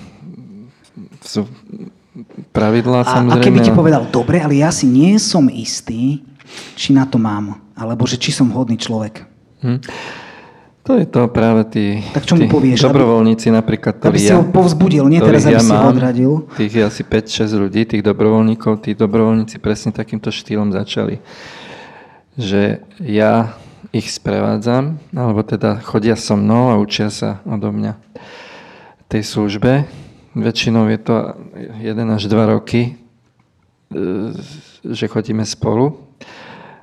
sú 1.25 1.49
pravidlá 2.55 3.03
a, 3.03 3.09
samozrejme. 3.19 3.41
A 3.41 3.45
keby 3.45 3.59
ti 3.59 3.71
povedal, 3.75 4.07
dobre, 4.07 4.39
ale 4.39 4.59
ja 4.59 4.71
si 4.71 4.87
nie 4.87 5.19
som 5.19 5.51
istý, 5.51 6.23
či 6.79 6.95
na 6.95 7.03
to 7.03 7.19
mám, 7.19 7.59
alebo 7.75 8.07
že 8.07 8.15
či 8.15 8.31
som 8.31 8.47
hodný 8.51 8.79
človek. 8.79 9.27
Hm. 9.63 9.79
To 10.85 11.01
je 11.01 11.09
to 11.09 11.25
práve 11.33 11.65
tí, 11.73 11.97
tak 12.13 12.29
čo 12.29 12.37
tí 12.37 12.45
povieš, 12.45 12.85
dobrovoľníci 12.85 13.49
aby, 13.49 13.57
napríklad, 13.57 13.97
ktorí 13.97 14.21
ja, 14.21 14.27
si 14.29 14.33
ho 14.37 14.45
povzbudil, 14.45 15.09
nie 15.09 15.17
teraz, 15.17 15.49
aby 15.49 15.57
ja 15.57 15.61
si 15.65 15.73
ho 15.73 15.89
odradil. 15.89 16.31
Tých 16.53 16.73
je 16.77 16.83
asi 16.85 17.01
5-6 17.01 17.57
ľudí, 17.57 17.81
tých 17.89 18.05
dobrovoľníkov, 18.05 18.85
tí 18.85 18.93
dobrovoľníci 18.93 19.57
presne 19.57 19.89
takýmto 19.89 20.29
štýlom 20.29 20.69
začali. 20.69 21.25
Že 22.37 22.85
ja 23.01 23.57
ich 23.89 24.13
sprevádzam, 24.13 25.01
alebo 25.17 25.41
teda 25.41 25.81
chodia 25.81 26.13
so 26.13 26.37
mnou 26.37 26.69
a 26.69 26.77
učia 26.77 27.09
sa 27.09 27.41
odo 27.49 27.73
mňa 27.73 27.97
tej 29.09 29.25
službe. 29.25 29.89
Väčšinou 30.35 30.91
je 30.91 30.99
to 30.99 31.15
1 31.79 31.95
až 32.11 32.23
2 32.27 32.53
roky, 32.59 32.91
e, 32.91 34.35
že 34.83 35.07
chodíme 35.07 35.47
spolu 35.47 35.95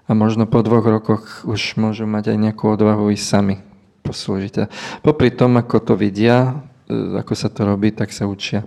a 0.08 0.16
možno 0.16 0.48
po 0.48 0.64
dvoch 0.64 0.88
rokoch 0.88 1.44
už 1.44 1.76
môžu 1.76 2.08
mať 2.08 2.32
aj 2.32 2.38
nejakú 2.48 2.72
odvahu 2.72 3.12
ísť 3.12 3.26
sami 3.28 3.56
poslúžiť. 4.02 4.54
A 4.56 4.64
popri 5.04 5.28
tom, 5.28 5.60
ako 5.60 5.84
to 5.84 5.94
vidia, 6.00 6.64
e, 6.88 7.20
ako 7.20 7.36
sa 7.36 7.52
to 7.52 7.68
robí, 7.68 7.92
tak 7.92 8.08
sa 8.16 8.24
učia. 8.24 8.64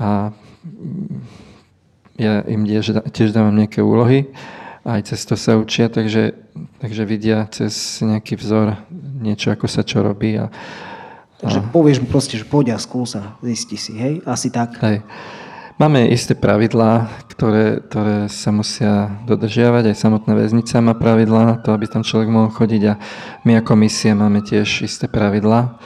A 0.00 0.32
ja 2.16 2.40
im 2.48 2.64
tiež, 2.64 3.04
tiež 3.12 3.36
dávam 3.36 3.52
nejaké 3.52 3.84
úlohy, 3.84 4.32
aj 4.80 5.12
cez 5.12 5.20
to 5.28 5.36
sa 5.36 5.60
učia, 5.60 5.92
takže, 5.92 6.40
takže 6.80 7.04
vidia 7.04 7.44
cez 7.52 8.00
nejaký 8.00 8.40
vzor 8.40 8.80
niečo, 9.20 9.52
ako 9.52 9.68
sa 9.68 9.84
čo 9.84 10.00
robí. 10.00 10.40
A, 10.40 10.48
takže 11.40 11.58
a... 11.58 11.66
povieš 11.72 12.04
mu 12.04 12.06
proste, 12.06 12.36
že 12.36 12.44
poď 12.44 12.76
a 12.76 12.78
skúsa, 12.78 13.36
zisti 13.40 13.76
si, 13.80 13.92
hej? 13.96 14.20
Asi 14.28 14.52
tak. 14.52 14.76
Hej. 14.84 15.02
Máme 15.80 16.12
isté 16.12 16.36
pravidlá, 16.36 17.08
ktoré, 17.32 17.80
ktoré 17.80 18.28
sa 18.28 18.52
musia 18.52 19.16
dodržiavať. 19.24 19.88
Aj 19.88 19.96
samotná 19.96 20.36
väznica 20.36 20.76
má 20.84 20.92
pravidlá 20.92 21.40
na 21.40 21.56
to, 21.56 21.72
aby 21.72 21.88
tam 21.88 22.04
človek 22.04 22.28
mohol 22.28 22.52
chodiť 22.52 22.82
a 22.84 23.00
my 23.48 23.64
ako 23.64 23.80
misie 23.80 24.12
máme 24.12 24.44
tiež 24.44 24.84
isté 24.84 25.08
pravidlá 25.08 25.80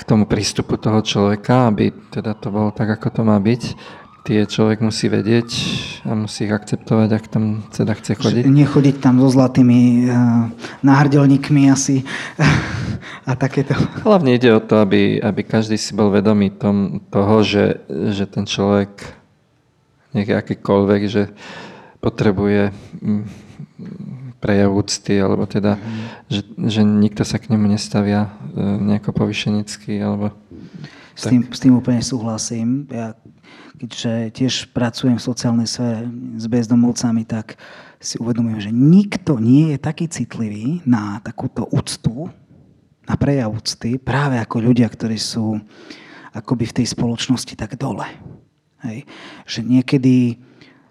k 0.00 0.02
tomu 0.08 0.24
prístupu 0.24 0.80
toho 0.80 1.04
človeka, 1.04 1.68
aby 1.68 1.92
teda 2.08 2.32
to 2.40 2.48
bolo 2.48 2.72
tak, 2.72 2.88
ako 2.88 3.12
to 3.12 3.22
má 3.22 3.36
byť 3.36 3.62
tie 4.22 4.46
človek 4.46 4.78
musí 4.82 5.10
vedieť 5.10 5.50
a 6.06 6.14
musí 6.14 6.46
ich 6.46 6.54
akceptovať, 6.54 7.08
ak 7.10 7.24
tam 7.26 7.66
teda 7.74 7.92
chce 7.98 8.12
chodiť. 8.14 8.44
Nechodiť 8.46 8.96
tam 9.02 9.18
so 9.18 9.28
zlatými 9.28 10.06
uh, 10.06 10.46
náhrdelníkmi 10.86 11.66
asi 11.66 12.06
a 13.28 13.32
takéto. 13.34 13.74
Hlavne 14.06 14.38
ide 14.38 14.54
o 14.54 14.62
to, 14.62 14.78
aby, 14.78 15.18
aby 15.18 15.42
každý 15.42 15.74
si 15.74 15.90
bol 15.94 16.14
vedomý 16.14 16.54
tom, 16.54 17.02
toho, 17.10 17.42
že, 17.42 17.82
že 17.90 18.30
ten 18.30 18.46
človek 18.46 19.18
akýkoľvek, 20.14 21.02
že 21.10 21.22
potrebuje 21.98 22.70
mm, 23.02 23.24
prejav 24.38 24.70
úcty, 24.70 25.18
alebo 25.18 25.48
teda, 25.50 25.78
mm. 25.78 26.02
že, 26.30 26.40
že 26.70 26.80
nikto 26.84 27.26
sa 27.26 27.42
k 27.42 27.48
nemu 27.48 27.74
nestavia 27.74 28.28
e, 28.52 28.60
nejako 28.60 29.14
povyšenecky, 29.24 30.02
alebo... 30.02 30.34
S 31.16 31.28
tým, 31.28 31.44
s 31.48 31.60
tým 31.60 31.76
úplne 31.78 32.00
súhlasím. 32.00 32.88
Ja 32.88 33.14
keďže 33.82 34.30
tiež 34.30 34.54
pracujem 34.70 35.18
v 35.18 35.26
sociálnej 35.26 35.66
sfére 35.66 36.06
s 36.38 36.46
bezdomovcami, 36.46 37.26
tak 37.26 37.58
si 37.98 38.14
uvedomujem, 38.22 38.70
že 38.70 38.70
nikto 38.70 39.42
nie 39.42 39.74
je 39.74 39.78
taký 39.82 40.06
citlivý 40.06 40.86
na 40.86 41.18
takúto 41.18 41.66
úctu, 41.66 42.30
na 43.10 43.18
prejav 43.18 43.50
úcty, 43.50 43.98
práve 43.98 44.38
ako 44.38 44.62
ľudia, 44.62 44.86
ktorí 44.86 45.18
sú 45.18 45.58
akoby 46.30 46.70
v 46.70 46.76
tej 46.78 46.86
spoločnosti 46.94 47.58
tak 47.58 47.74
dole. 47.74 48.06
Hej. 48.86 49.02
Že 49.50 49.60
niekedy 49.66 50.38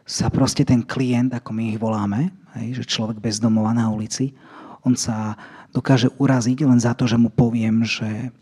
sa 0.03 0.27
proste 0.27 0.67
ten 0.67 0.83
klient, 0.83 1.31
ako 1.31 1.55
my 1.55 1.71
ich 1.71 1.79
voláme, 1.79 2.35
hej, 2.59 2.83
že 2.83 2.91
človek 2.91 3.23
bez 3.23 3.39
domova 3.39 3.71
na 3.71 3.87
ulici, 3.87 4.35
on 4.83 4.99
sa 4.99 5.39
dokáže 5.71 6.11
uraziť 6.19 6.67
len 6.67 6.83
za 6.83 6.91
to, 6.91 7.07
že 7.07 7.15
mu 7.15 7.31
poviem, 7.31 7.87
že 7.87 8.35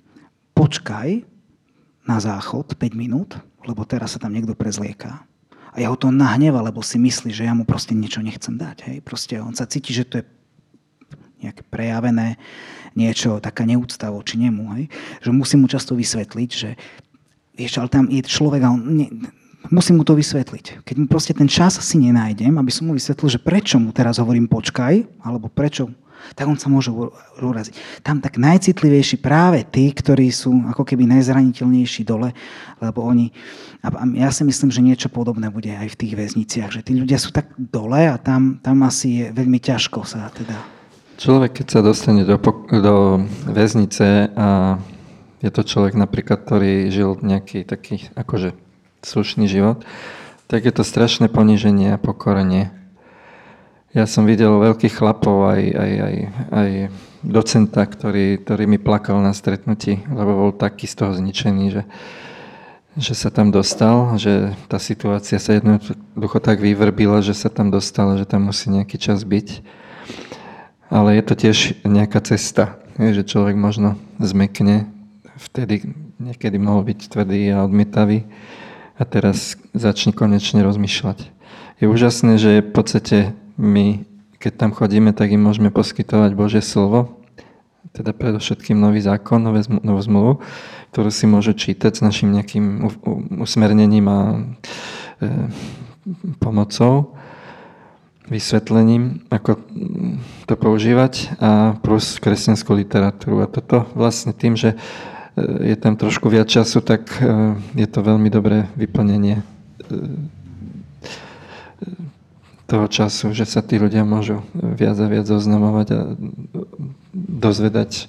počkaj 0.57 1.21
na 2.07 2.17
záchod 2.19 2.75
5 2.75 2.95
minút, 2.95 3.37
lebo 3.67 3.83
teraz 3.83 4.15
sa 4.15 4.19
tam 4.21 4.33
niekto 4.33 4.55
prezlieká. 4.55 5.23
A 5.69 5.77
ja 5.77 5.93
ho 5.93 5.97
to 5.99 6.09
nahneva, 6.09 6.65
lebo 6.65 6.81
si 6.81 6.97
myslí, 6.97 7.29
že 7.29 7.45
ja 7.45 7.53
mu 7.53 7.61
proste 7.61 7.93
niečo 7.93 8.25
nechcem 8.25 8.57
dať. 8.57 8.77
Hej? 8.89 8.97
Proste 9.05 9.37
on 9.37 9.53
sa 9.53 9.69
cíti, 9.69 9.93
že 9.93 10.07
to 10.07 10.15
je 10.21 10.25
nejaké 11.39 11.63
prejavené 11.69 12.35
niečo, 12.97 13.37
taká 13.39 13.63
neúcta 13.63 14.09
voči 14.09 14.41
nemu. 14.41 14.63
Hej? 14.75 14.83
Že 15.21 15.29
musím 15.31 15.59
mu 15.63 15.67
často 15.69 15.93
vysvetliť, 15.93 16.49
že 16.49 16.73
vieš, 17.53 17.77
ale 17.77 17.89
tam 17.91 18.09
je 18.09 18.25
človek 18.25 18.61
a 18.65 18.73
on 18.73 18.81
ne, 18.81 19.07
musím 19.67 20.01
mu 20.01 20.03
to 20.07 20.17
vysvetliť. 20.17 20.81
Keď 20.87 20.95
mu 20.95 21.05
proste 21.05 21.37
ten 21.37 21.45
čas 21.45 21.77
si 21.77 21.95
nenájdem, 22.01 22.55
aby 22.57 22.71
som 22.73 22.89
mu 22.89 22.97
vysvetlil, 22.97 23.29
že 23.29 23.43
prečo 23.43 23.77
mu 23.77 23.93
teraz 23.93 24.17
hovorím 24.17 24.49
počkaj, 24.49 25.05
alebo 25.21 25.51
prečo 25.51 25.91
tak 26.35 26.45
on 26.47 26.57
sa 26.57 26.71
môže 26.71 26.89
uraziť. 27.39 28.03
Tam 28.05 28.23
tak 28.23 28.39
najcitlivejší 28.39 29.19
práve 29.19 29.65
tí, 29.67 29.91
ktorí 29.91 30.31
sú 30.31 30.51
ako 30.71 30.87
keby 30.87 31.05
najzraniteľnejší 31.07 32.01
dole, 32.07 32.31
lebo 32.79 33.03
oni, 33.03 33.31
a 33.83 33.91
ja 34.15 34.29
si 34.31 34.43
myslím, 34.47 34.69
že 34.71 34.85
niečo 34.85 35.09
podobné 35.11 35.51
bude 35.51 35.71
aj 35.71 35.93
v 35.93 35.99
tých 35.99 36.13
väzniciach, 36.15 36.71
že 36.71 36.81
tí 36.83 36.95
ľudia 36.95 37.19
sú 37.19 37.35
tak 37.35 37.51
dole 37.57 38.07
a 38.07 38.15
tam, 38.15 38.59
tam 38.63 38.83
asi 38.87 39.23
je 39.23 39.25
veľmi 39.35 39.59
ťažko 39.59 40.07
sa 40.07 40.31
teda... 40.31 40.55
Človek, 41.19 41.63
keď 41.63 41.67
sa 41.67 41.81
dostane 41.83 42.23
do, 42.23 42.39
do 42.71 42.95
väznice 43.43 44.31
a 44.39 44.79
je 45.43 45.51
to 45.51 45.67
človek 45.67 45.95
napríklad, 45.99 46.47
ktorý 46.47 46.87
žil 46.87 47.19
nejaký 47.19 47.67
taký 47.67 48.07
akože 48.15 48.55
slušný 49.03 49.47
život, 49.47 49.83
tak 50.47 50.63
je 50.63 50.73
to 50.73 50.87
strašné 50.87 51.27
poníženie 51.27 51.95
a 51.95 52.01
pokorenie 52.01 52.71
ja 53.89 54.05
som 54.05 54.29
videl 54.29 54.53
veľkých 54.53 54.93
chlapov, 55.01 55.49
aj, 55.49 55.61
aj, 55.73 55.91
aj, 55.97 56.15
aj 56.53 56.69
docenta, 57.25 57.81
ktorý, 57.89 58.37
ktorý 58.45 58.63
mi 58.69 58.77
plakal 58.77 59.17
na 59.17 59.33
stretnutí, 59.33 60.05
lebo 60.13 60.37
bol 60.37 60.51
taký 60.53 60.85
z 60.85 60.95
toho 60.95 61.11
zničený, 61.17 61.65
že, 61.73 61.83
že 63.01 63.13
sa 63.17 63.33
tam 63.33 63.49
dostal, 63.49 64.13
že 64.21 64.53
tá 64.69 64.77
situácia 64.77 65.41
sa 65.41 65.57
jednoducho 65.57 66.37
tak 66.37 66.61
vyvrbila, 66.61 67.25
že 67.25 67.33
sa 67.33 67.49
tam 67.49 67.73
dostal, 67.73 68.13
že 68.13 68.29
tam 68.29 68.53
musí 68.53 68.69
nejaký 68.69 69.01
čas 69.01 69.25
byť. 69.25 69.65
Ale 70.89 71.17
je 71.17 71.23
to 71.25 71.33
tiež 71.33 71.57
nejaká 71.85 72.21
cesta, 72.21 72.77
že 72.97 73.25
človek 73.25 73.57
možno 73.57 73.97
zmekne, 74.21 74.89
vtedy 75.37 75.97
niekedy 76.21 76.61
mohol 76.61 76.85
byť 76.85 76.99
tvrdý 77.09 77.55
a 77.55 77.65
odmietavý 77.65 78.27
a 78.99 79.03
teraz 79.07 79.55
začne 79.71 80.11
konečne 80.11 80.61
rozmýšľať. 80.61 81.31
Je 81.79 81.87
úžasné, 81.87 82.35
že 82.35 82.59
v 82.59 82.71
podstate 82.75 83.17
my, 83.59 84.07
keď 84.39 84.51
tam 84.55 84.71
chodíme, 84.71 85.11
tak 85.11 85.35
im 85.35 85.43
môžeme 85.43 85.67
poskytovať 85.69 86.31
Božie 86.31 86.63
slovo, 86.63 87.19
teda 87.91 88.15
predovšetkým 88.15 88.79
nový 88.79 89.03
zákon, 89.03 89.43
novú 89.83 90.01
zmluvu, 90.01 90.31
ktorú 90.95 91.09
si 91.11 91.27
môžu 91.27 91.51
čítať 91.51 91.99
s 91.99 92.01
našim 92.01 92.31
nejakým 92.31 92.87
usmernením 93.43 94.05
a 94.07 94.19
e, 94.31 95.29
pomocou, 96.39 97.19
vysvetlením, 98.29 99.25
ako 99.33 99.57
to 100.45 100.53
používať 100.53 101.33
a 101.41 101.73
plus 101.81 102.21
kresťanskú 102.21 102.77
literatúru. 102.77 103.41
A 103.41 103.49
toto 103.49 103.89
vlastne 103.97 104.31
tým, 104.37 104.53
že 104.53 104.77
e, 104.77 105.73
je 105.73 105.75
tam 105.75 105.97
trošku 105.97 106.29
viac 106.29 106.45
času, 106.45 106.79
tak 106.85 107.09
e, 107.19 107.57
je 107.73 107.87
to 107.89 108.05
veľmi 108.05 108.29
dobré 108.29 108.69
vyplnenie 108.77 109.41
e, 109.41 109.43
toho 112.69 112.85
času, 112.85 113.33
že 113.33 113.49
sa 113.49 113.65
tí 113.65 113.81
ľudia 113.81 114.05
môžu 114.05 114.45
viac 114.53 115.01
a 115.01 115.07
viac 115.09 115.25
oznamovať 115.25 115.87
a 115.97 115.99
dozvedať 117.13 118.05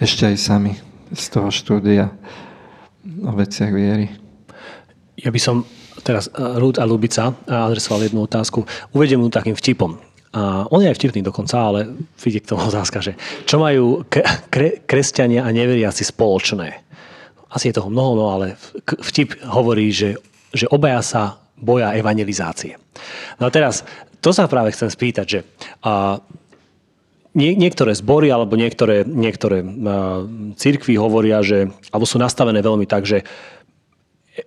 ešte 0.00 0.32
aj 0.32 0.36
sami 0.40 0.72
z 1.12 1.24
toho 1.28 1.52
štúdia 1.52 2.08
o 3.04 3.32
veciach 3.36 3.68
viery. 3.68 4.08
Ja 5.20 5.28
by 5.28 5.40
som 5.40 5.68
teraz 6.00 6.32
Rúd 6.32 6.80
a 6.80 6.88
Lubica 6.88 7.36
adresoval 7.44 8.08
jednu 8.08 8.24
otázku. 8.24 8.64
Uvediem 8.96 9.20
mu 9.20 9.28
takým 9.28 9.54
vtipom. 9.54 10.00
A 10.34 10.66
on 10.66 10.82
je 10.82 10.90
aj 10.90 10.98
vtipný 10.98 11.22
dokonca, 11.22 11.60
ale 11.60 11.86
vidie 12.18 12.40
k 12.40 12.50
tomu 12.56 12.64
otázka, 12.72 13.04
že 13.04 13.20
čo 13.44 13.60
majú 13.60 14.08
kre, 14.08 14.80
kresťania 14.88 15.44
a 15.44 15.52
neveriaci 15.52 16.02
spoločné? 16.02 16.84
asi 17.54 17.70
je 17.70 17.78
toho 17.78 17.86
mnoho, 17.86 18.12
no 18.18 18.24
ale 18.34 18.58
vtip 18.82 19.38
hovorí, 19.46 19.94
že, 19.94 20.18
že 20.50 20.66
obaja 20.66 20.98
sa 21.06 21.38
boja 21.58 21.94
evangelizácie. 21.94 22.76
No 23.38 23.48
a 23.48 23.50
teraz, 23.50 23.86
to 24.18 24.30
sa 24.34 24.50
práve 24.50 24.74
chcem 24.74 24.90
spýtať, 24.90 25.26
že 25.26 25.40
a, 25.82 26.18
nie, 27.34 27.58
niektoré 27.58 27.94
zbory 27.94 28.30
alebo 28.30 28.54
niektoré, 28.54 29.02
niektoré 29.06 29.62
a, 29.62 29.66
církvy 30.54 30.94
hovoria, 30.98 31.42
že, 31.42 31.70
alebo 31.90 32.06
sú 32.06 32.18
nastavené 32.18 32.62
veľmi 32.62 32.86
tak, 32.86 33.06
že 33.06 33.22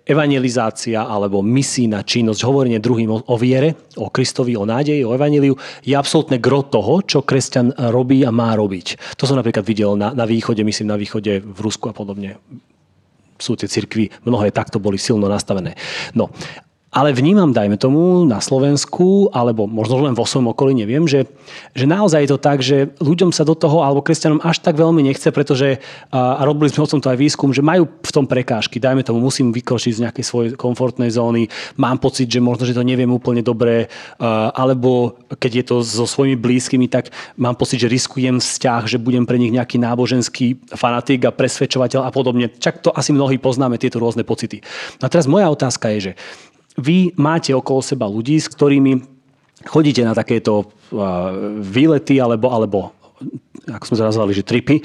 evangelizácia 0.04 1.00
alebo 1.00 1.40
misijná 1.40 2.04
činnosť, 2.04 2.44
hovorenie 2.44 2.76
druhým 2.76 3.08
o, 3.08 3.36
viere, 3.40 3.72
o 3.96 4.12
Kristovi, 4.12 4.52
o 4.52 4.68
nádeji, 4.68 5.00
o 5.00 5.16
evaneliu, 5.16 5.56
je 5.80 5.96
absolútne 5.96 6.36
gro 6.36 6.60
toho, 6.60 7.00
čo 7.00 7.24
kresťan 7.24 7.72
robí 7.88 8.20
a 8.20 8.28
má 8.28 8.52
robiť. 8.52 9.16
To 9.16 9.24
som 9.24 9.40
napríklad 9.40 9.64
videl 9.64 9.96
na, 9.96 10.12
na 10.12 10.28
východe, 10.28 10.60
myslím 10.60 10.92
na 10.92 11.00
východe 11.00 11.40
v 11.40 11.58
Rusku 11.64 11.88
a 11.88 11.96
podobne 11.96 12.36
sú 13.38 13.54
tie 13.54 13.70
cirkvy, 13.70 14.10
mnohé 14.26 14.50
takto 14.50 14.82
boli 14.82 14.98
silno 14.98 15.30
nastavené. 15.30 15.78
No, 16.12 16.34
ale 16.88 17.12
vnímam, 17.12 17.52
dajme 17.52 17.76
tomu, 17.76 18.24
na 18.24 18.40
Slovensku, 18.40 19.28
alebo 19.36 19.68
možno 19.68 20.08
len 20.08 20.16
vo 20.16 20.24
svojom 20.24 20.56
okolí, 20.56 20.72
neviem, 20.72 21.04
že, 21.04 21.28
že 21.76 21.84
naozaj 21.84 22.24
je 22.24 22.30
to 22.32 22.38
tak, 22.40 22.58
že 22.64 22.96
ľuďom 22.96 23.28
sa 23.28 23.44
do 23.44 23.52
toho, 23.52 23.84
alebo 23.84 24.00
kresťanom 24.00 24.40
až 24.40 24.64
tak 24.64 24.80
veľmi 24.80 25.04
nechce, 25.04 25.28
pretože, 25.28 25.84
a, 26.08 26.40
robili 26.48 26.72
sme 26.72 26.88
o 26.88 26.88
tomto 26.88 27.12
aj 27.12 27.20
výskum, 27.20 27.52
že 27.52 27.60
majú 27.60 27.84
v 27.84 28.12
tom 28.14 28.24
prekážky. 28.24 28.80
Dajme 28.80 29.04
tomu, 29.04 29.20
musím 29.20 29.52
vykročiť 29.52 30.00
z 30.00 30.02
nejakej 30.08 30.24
svojej 30.24 30.50
komfortnej 30.56 31.12
zóny, 31.12 31.52
mám 31.76 32.00
pocit, 32.00 32.24
že 32.24 32.40
možno, 32.40 32.64
že 32.64 32.72
to 32.72 32.80
neviem 32.80 33.12
úplne 33.12 33.44
dobre, 33.44 33.92
alebo 34.56 35.20
keď 35.36 35.52
je 35.60 35.64
to 35.68 35.76
so 35.84 36.08
svojimi 36.08 36.40
blízkymi, 36.40 36.88
tak 36.88 37.12
mám 37.36 37.52
pocit, 37.52 37.84
že 37.84 37.92
riskujem 37.92 38.40
vzťah, 38.40 38.88
že 38.88 38.96
budem 38.96 39.28
pre 39.28 39.36
nich 39.36 39.52
nejaký 39.52 39.76
náboženský 39.76 40.72
fanatik 40.72 41.28
a 41.28 41.36
presvedčovateľ 41.36 42.08
a 42.08 42.10
podobne. 42.10 42.48
Čak 42.48 42.80
to 42.80 42.90
asi 42.96 43.12
mnohí 43.12 43.36
poznáme, 43.36 43.76
tieto 43.76 44.00
rôzne 44.00 44.24
pocity. 44.24 44.64
A 45.04 45.12
teraz 45.12 45.28
moja 45.28 45.52
otázka 45.52 45.92
je, 45.92 46.00
že 46.00 46.12
vy 46.78 47.12
máte 47.18 47.50
okolo 47.52 47.82
seba 47.82 48.06
ľudí, 48.06 48.38
s 48.38 48.48
ktorými 48.48 49.02
chodíte 49.66 50.06
na 50.06 50.14
takéto 50.14 50.70
výlety 51.60 52.22
alebo, 52.22 52.46
alebo 52.48 52.78
ako 53.66 53.84
sme 53.84 53.98
to 53.98 54.08
nazvali, 54.08 54.32
že 54.32 54.46
tripy. 54.46 54.80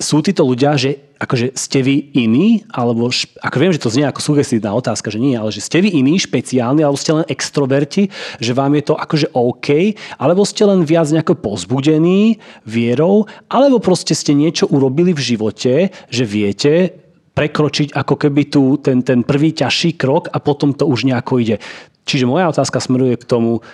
Sú 0.00 0.24
títo 0.24 0.48
ľudia, 0.48 0.80
že 0.80 1.12
akože 1.20 1.54
ste 1.54 1.84
vy 1.84 2.10
iní, 2.16 2.66
alebo 2.72 3.12
ako 3.12 3.56
viem, 3.60 3.70
že 3.70 3.78
to 3.78 3.92
znie 3.92 4.08
ako 4.08 4.24
sugestívna 4.24 4.74
otázka, 4.74 5.12
že 5.12 5.22
nie, 5.22 5.38
ale 5.38 5.54
že 5.54 5.62
ste 5.62 5.78
vy 5.84 5.94
iní, 5.94 6.18
špeciálni, 6.18 6.82
alebo 6.82 6.98
ste 6.98 7.14
len 7.14 7.28
extroverti, 7.30 8.10
že 8.42 8.56
vám 8.56 8.74
je 8.74 8.82
to 8.88 8.98
akože 8.98 9.30
OK, 9.30 9.94
alebo 10.18 10.42
ste 10.42 10.66
len 10.66 10.82
viac 10.82 11.12
nejako 11.12 11.38
pozbudení 11.38 12.42
vierou, 12.66 13.30
alebo 13.46 13.78
proste 13.78 14.16
ste 14.18 14.34
niečo 14.34 14.66
urobili 14.66 15.14
v 15.14 15.22
živote, 15.22 15.94
že 16.10 16.24
viete, 16.26 17.01
prekročiť 17.32 17.96
ako 17.96 18.14
keby 18.16 18.42
tu 18.52 18.76
ten, 18.78 19.00
ten 19.00 19.24
prvý 19.24 19.56
ťažší 19.56 19.96
krok 19.96 20.28
a 20.28 20.38
potom 20.38 20.76
to 20.76 20.84
už 20.84 21.08
nejako 21.08 21.40
ide. 21.40 21.56
Čiže 22.04 22.28
moja 22.28 22.52
otázka 22.52 22.82
smeruje 22.82 23.16
k 23.16 23.24
tomu, 23.24 23.64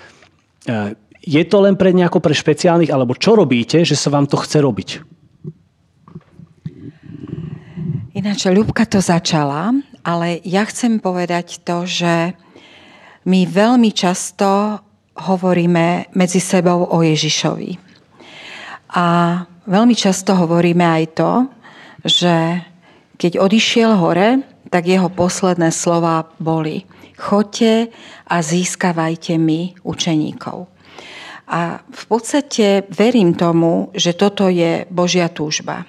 e, 0.64 0.94
je 1.24 1.42
to 1.42 1.58
len 1.66 1.74
pre 1.74 1.90
nejako 1.90 2.22
pre 2.22 2.34
špeciálnych, 2.36 2.92
alebo 2.94 3.18
čo 3.18 3.34
robíte, 3.34 3.82
že 3.82 3.98
sa 3.98 4.14
vám 4.14 4.30
to 4.30 4.38
chce 4.38 4.62
robiť? 4.62 4.88
Ináč, 8.18 8.50
Ľubka 8.50 8.82
to 8.86 8.98
začala, 8.98 9.70
ale 10.02 10.42
ja 10.42 10.66
chcem 10.66 10.98
povedať 10.98 11.62
to, 11.62 11.86
že 11.86 12.34
my 13.28 13.46
veľmi 13.46 13.94
často 13.94 14.80
hovoríme 15.18 16.14
medzi 16.14 16.40
sebou 16.42 16.86
o 16.88 16.98
Ježišovi. 17.02 17.78
A 18.96 19.06
veľmi 19.68 19.94
často 19.94 20.32
hovoríme 20.34 20.82
aj 20.82 21.04
to, 21.14 21.32
že 22.06 22.34
keď 23.18 23.42
odišiel 23.42 23.98
hore, 23.98 24.46
tak 24.70 24.86
jeho 24.86 25.10
posledné 25.10 25.74
slova 25.74 26.30
boli 26.38 26.86
Choďte 27.18 27.90
a 28.30 28.38
získavajte 28.38 29.42
mi 29.42 29.74
učeníkov. 29.82 30.70
A 31.50 31.82
v 31.82 32.04
podstate 32.06 32.86
verím 32.94 33.34
tomu, 33.34 33.90
že 33.90 34.14
toto 34.14 34.46
je 34.46 34.86
Božia 34.86 35.26
túžba. 35.26 35.82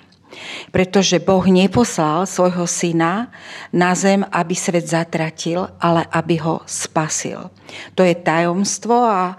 Pretože 0.74 1.22
Boh 1.22 1.44
neposlal 1.46 2.26
svojho 2.26 2.66
syna 2.66 3.30
na 3.70 3.92
zem, 3.94 4.26
aby 4.26 4.56
svet 4.56 4.90
zatratil, 4.90 5.70
ale 5.78 6.08
aby 6.10 6.42
ho 6.42 6.64
spasil. 6.66 7.54
To 7.94 8.02
je 8.02 8.16
tajomstvo, 8.18 8.96
a, 9.06 9.38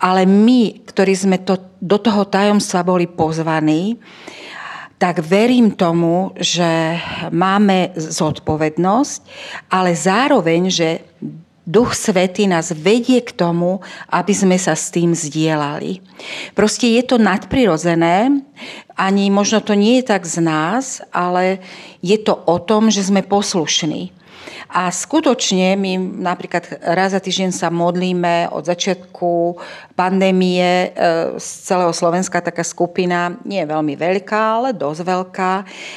ale 0.00 0.26
my, 0.26 0.82
ktorí 0.88 1.14
sme 1.14 1.38
to, 1.44 1.60
do 1.78 2.00
toho 2.00 2.26
tajomstva 2.26 2.82
boli 2.82 3.06
pozvaní, 3.06 4.00
tak 5.00 5.24
verím 5.24 5.72
tomu, 5.72 6.36
že 6.36 7.00
máme 7.32 7.96
zodpovednosť, 7.96 9.20
ale 9.72 9.96
zároveň, 9.96 10.68
že 10.68 10.88
Duch 11.64 11.96
Svety 11.96 12.44
nás 12.44 12.76
vedie 12.76 13.24
k 13.24 13.32
tomu, 13.32 13.80
aby 14.12 14.32
sme 14.36 14.60
sa 14.60 14.76
s 14.76 14.92
tým 14.92 15.16
zdieľali. 15.16 16.04
Proste 16.52 17.00
je 17.00 17.02
to 17.08 17.16
nadprirodzené, 17.16 18.44
ani 18.92 19.32
možno 19.32 19.64
to 19.64 19.72
nie 19.72 20.04
je 20.04 20.12
tak 20.12 20.28
z 20.28 20.36
nás, 20.44 21.00
ale 21.08 21.64
je 22.04 22.20
to 22.20 22.36
o 22.36 22.60
tom, 22.60 22.92
že 22.92 23.00
sme 23.00 23.24
poslušní. 23.24 24.12
A 24.70 24.86
skutočne 24.94 25.74
my 25.74 26.22
napríklad 26.22 26.78
raz 26.94 27.10
za 27.10 27.18
týždeň 27.18 27.50
sa 27.50 27.74
modlíme 27.74 28.54
od 28.54 28.62
začiatku 28.62 29.58
pandémie 29.98 30.62
e, 30.62 30.88
z 31.42 31.48
celého 31.66 31.90
Slovenska 31.90 32.38
taká 32.38 32.62
skupina, 32.62 33.34
nie 33.42 33.58
je 33.58 33.66
veľmi 33.66 33.98
veľká, 33.98 34.62
ale 34.62 34.70
dosť 34.70 35.02
veľká. 35.02 35.52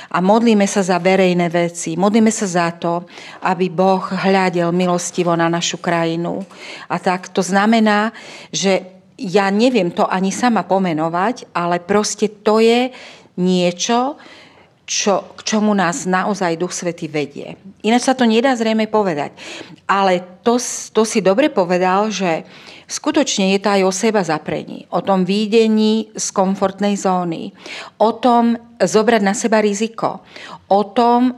A 0.09 0.17
modlíme 0.17 0.65
sa 0.65 0.81
za 0.81 0.97
verejné 0.97 1.53
veci. 1.53 1.93
Modlíme 1.93 2.33
sa 2.33 2.49
za 2.49 2.73
to, 2.73 3.05
aby 3.45 3.69
Boh 3.69 4.01
hľadel 4.01 4.73
milostivo 4.73 5.37
na 5.37 5.53
našu 5.53 5.77
krajinu. 5.77 6.41
A 6.89 6.97
tak 6.97 7.29
to 7.29 7.45
znamená, 7.45 8.09
že 8.49 8.89
ja 9.21 9.53
neviem 9.53 9.93
to 9.93 10.09
ani 10.09 10.33
sama 10.33 10.65
pomenovať, 10.65 11.53
ale 11.53 11.77
proste 11.77 12.25
to 12.41 12.57
je 12.57 12.89
niečo, 13.37 14.17
čo, 14.83 15.23
k 15.39 15.41
čomu 15.47 15.71
nás 15.71 16.03
naozaj 16.03 16.59
Duch 16.59 16.75
Svety 16.75 17.07
vedie. 17.07 17.55
Ináč 17.87 18.11
sa 18.11 18.13
to 18.15 18.27
nedá 18.27 18.51
zrejme 18.51 18.91
povedať. 18.91 19.31
Ale 19.87 20.43
to, 20.43 20.59
to 20.91 21.03
si 21.07 21.23
dobre 21.23 21.47
povedal, 21.47 22.11
že 22.11 22.43
skutočne 22.87 23.55
je 23.55 23.59
to 23.63 23.69
aj 23.71 23.81
o 23.87 23.91
seba 23.95 24.21
zaprení, 24.27 24.83
o 24.91 24.99
tom 24.99 25.23
výdení 25.23 26.11
z 26.11 26.27
komfortnej 26.35 26.99
zóny, 26.99 27.55
o 28.03 28.11
tom 28.19 28.59
zobrať 28.75 29.21
na 29.23 29.31
seba 29.31 29.63
riziko, 29.63 30.19
o 30.67 30.81
tom 30.91 31.31
e, 31.31 31.33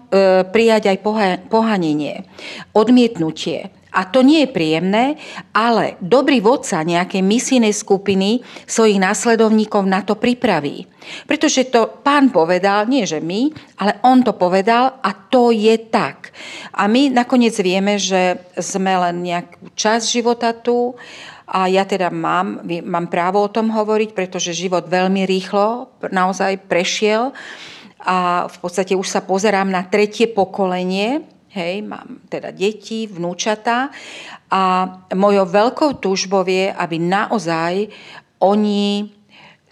prijať 0.50 0.90
aj 0.90 0.98
pohanenie, 1.46 2.26
odmietnutie, 2.74 3.70
a 3.96 4.04
to 4.04 4.20
nie 4.20 4.44
je 4.44 4.52
príjemné, 4.52 5.16
ale 5.56 5.96
dobrý 6.04 6.44
vodca 6.44 6.84
nejakej 6.84 7.24
misijnej 7.24 7.72
skupiny 7.72 8.44
svojich 8.68 9.00
následovníkov 9.00 9.88
na 9.88 10.04
to 10.04 10.20
pripraví. 10.20 10.84
Pretože 11.24 11.72
to 11.72 12.04
pán 12.04 12.28
povedal, 12.36 12.92
nie 12.92 13.08
že 13.08 13.24
my, 13.24 13.56
ale 13.80 14.04
on 14.04 14.20
to 14.20 14.36
povedal 14.36 15.00
a 15.00 15.16
to 15.16 15.56
je 15.56 15.80
tak. 15.88 16.36
A 16.76 16.92
my 16.92 17.08
nakoniec 17.08 17.56
vieme, 17.64 17.96
že 17.96 18.52
sme 18.60 19.00
len 19.00 19.24
nejakú 19.24 19.72
časť 19.72 20.04
života 20.12 20.52
tu 20.52 20.92
a 21.48 21.70
ja 21.70 21.86
teda 21.86 22.10
mám, 22.10 22.66
mám 22.66 23.08
právo 23.08 23.46
o 23.46 23.54
tom 23.54 23.70
hovoriť, 23.70 24.12
pretože 24.18 24.58
život 24.58 24.90
veľmi 24.90 25.24
rýchlo 25.24 25.88
naozaj 26.10 26.68
prešiel 26.68 27.32
a 28.02 28.50
v 28.50 28.58
podstate 28.60 28.98
už 28.98 29.08
sa 29.08 29.22
pozerám 29.22 29.70
na 29.70 29.86
tretie 29.86 30.26
pokolenie 30.30 31.35
Hej, 31.56 31.88
mám 31.88 32.20
teda 32.28 32.52
deti, 32.52 33.08
vnúčata 33.08 33.88
a 34.52 34.92
mojou 35.16 35.48
veľkou 35.48 36.04
túžbou 36.04 36.44
je, 36.44 36.68
aby 36.68 37.00
naozaj 37.00 37.88
oni 38.44 39.08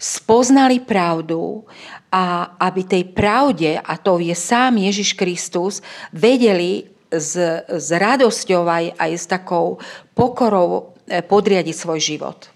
spoznali 0.00 0.80
pravdu 0.80 1.60
a 2.08 2.56
aby 2.56 2.88
tej 2.88 3.04
pravde, 3.12 3.76
a 3.76 4.00
to 4.00 4.16
je 4.16 4.32
sám 4.32 4.80
Ježiš 4.80 5.12
Kristus, 5.12 5.84
vedeli 6.08 6.88
s, 7.12 7.36
s 7.68 7.88
radosťou 7.92 8.64
aj, 8.64 8.84
aj 8.96 9.10
s 9.20 9.24
takou 9.28 9.76
pokorou 10.16 10.96
eh, 11.04 11.20
podriadiť 11.20 11.76
svoj 11.76 12.00
život. 12.00 12.48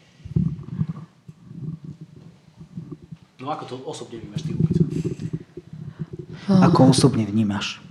No 3.44 3.52
ako 3.52 3.64
to 3.68 3.74
osobne 3.84 4.24
vnímaš 4.24 4.40
ty, 4.48 4.56
Ako 6.48 6.96
osobne 6.96 7.28
vnímaš? 7.28 7.84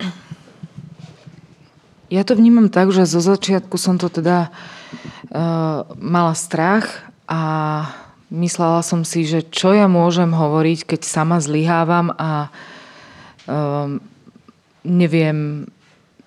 Ja 2.08 2.24
to 2.24 2.40
vnímam 2.40 2.72
tak, 2.72 2.96
že 2.96 3.04
zo 3.04 3.20
začiatku 3.20 3.76
som 3.76 4.00
to 4.00 4.08
teda 4.08 4.48
uh, 4.48 5.84
mala 6.00 6.32
strach 6.40 7.04
a 7.28 7.42
myslela 8.32 8.80
som 8.80 9.04
si, 9.04 9.28
že 9.28 9.44
čo 9.44 9.76
ja 9.76 9.92
môžem 9.92 10.32
hovoriť, 10.32 10.88
keď 10.88 11.02
sama 11.04 11.44
zlyhávam 11.44 12.16
a 12.16 12.48
uh, 13.52 14.00
neviem, 14.88 15.68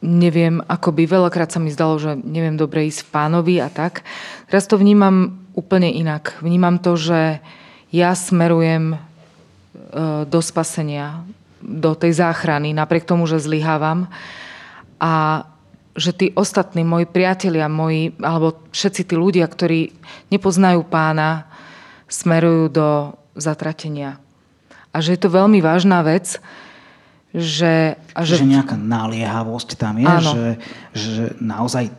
neviem, 0.05 0.61
by 0.69 1.05
veľakrát 1.09 1.49
sa 1.49 1.61
mi 1.61 1.73
zdalo, 1.73 1.97
že 1.97 2.13
neviem 2.17 2.61
dobre 2.61 2.85
ísť 2.85 3.09
v 3.09 3.13
pánovi 3.17 3.55
a 3.65 3.73
tak. 3.73 4.05
Teraz 4.53 4.69
to 4.69 4.77
vnímam 4.77 5.41
úplne 5.57 5.89
inak. 5.89 6.37
Vnímam 6.45 6.77
to, 6.77 7.01
že 7.01 7.41
ja 7.89 8.13
smerujem 8.13 9.01
uh, 9.01 10.29
do 10.29 10.41
spasenia. 10.45 11.25
do 11.61 11.93
tej 11.93 12.17
záchrany, 12.17 12.73
napriek 12.73 13.05
tomu, 13.05 13.29
že 13.29 13.37
zlyhávam. 13.41 14.09
A 14.97 15.45
že 15.95 16.11
tí 16.15 16.27
ostatní, 16.39 16.87
moji 16.87 17.07
priatelia, 17.11 17.67
moji, 17.67 18.15
alebo 18.23 18.55
všetci 18.71 19.03
tí 19.11 19.15
ľudia, 19.19 19.47
ktorí 19.47 19.91
nepoznajú 20.31 20.87
pána, 20.87 21.51
smerujú 22.07 22.71
do 22.71 22.89
zatratenia. 23.35 24.19
A 24.91 24.99
že 24.99 25.15
je 25.15 25.21
to 25.23 25.31
veľmi 25.31 25.63
vážna 25.63 26.03
vec, 26.03 26.39
že... 27.31 27.95
A 28.15 28.21
že... 28.27 28.43
že 28.43 28.47
nejaká 28.47 28.75
naliehavosť 28.75 29.79
tam 29.79 30.03
je, 30.03 30.15
že, 30.23 30.47
že 30.95 31.25
naozaj 31.39 31.95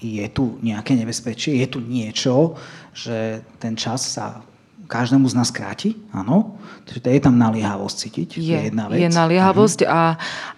je 0.00 0.26
tu 0.32 0.60
nejaké 0.64 0.96
nebezpečie, 0.96 1.60
je 1.60 1.68
tu 1.68 1.80
niečo, 1.80 2.56
že 2.92 3.44
ten 3.60 3.76
čas 3.76 4.04
sa 4.04 4.44
každému 4.90 5.30
z 5.30 5.34
nás 5.38 5.54
kráti, 5.54 5.94
áno. 6.10 6.58
Takže 6.82 7.00
je 7.14 7.22
tam 7.22 7.38
naliehavosť 7.38 7.96
cítiť, 7.96 8.28
je, 8.34 8.42
je 8.42 8.58
jedna 8.72 8.90
vec. 8.90 8.98
Je 8.98 9.08
naliehavosť 9.12 9.86
mhm. 9.86 9.88
a 9.88 10.00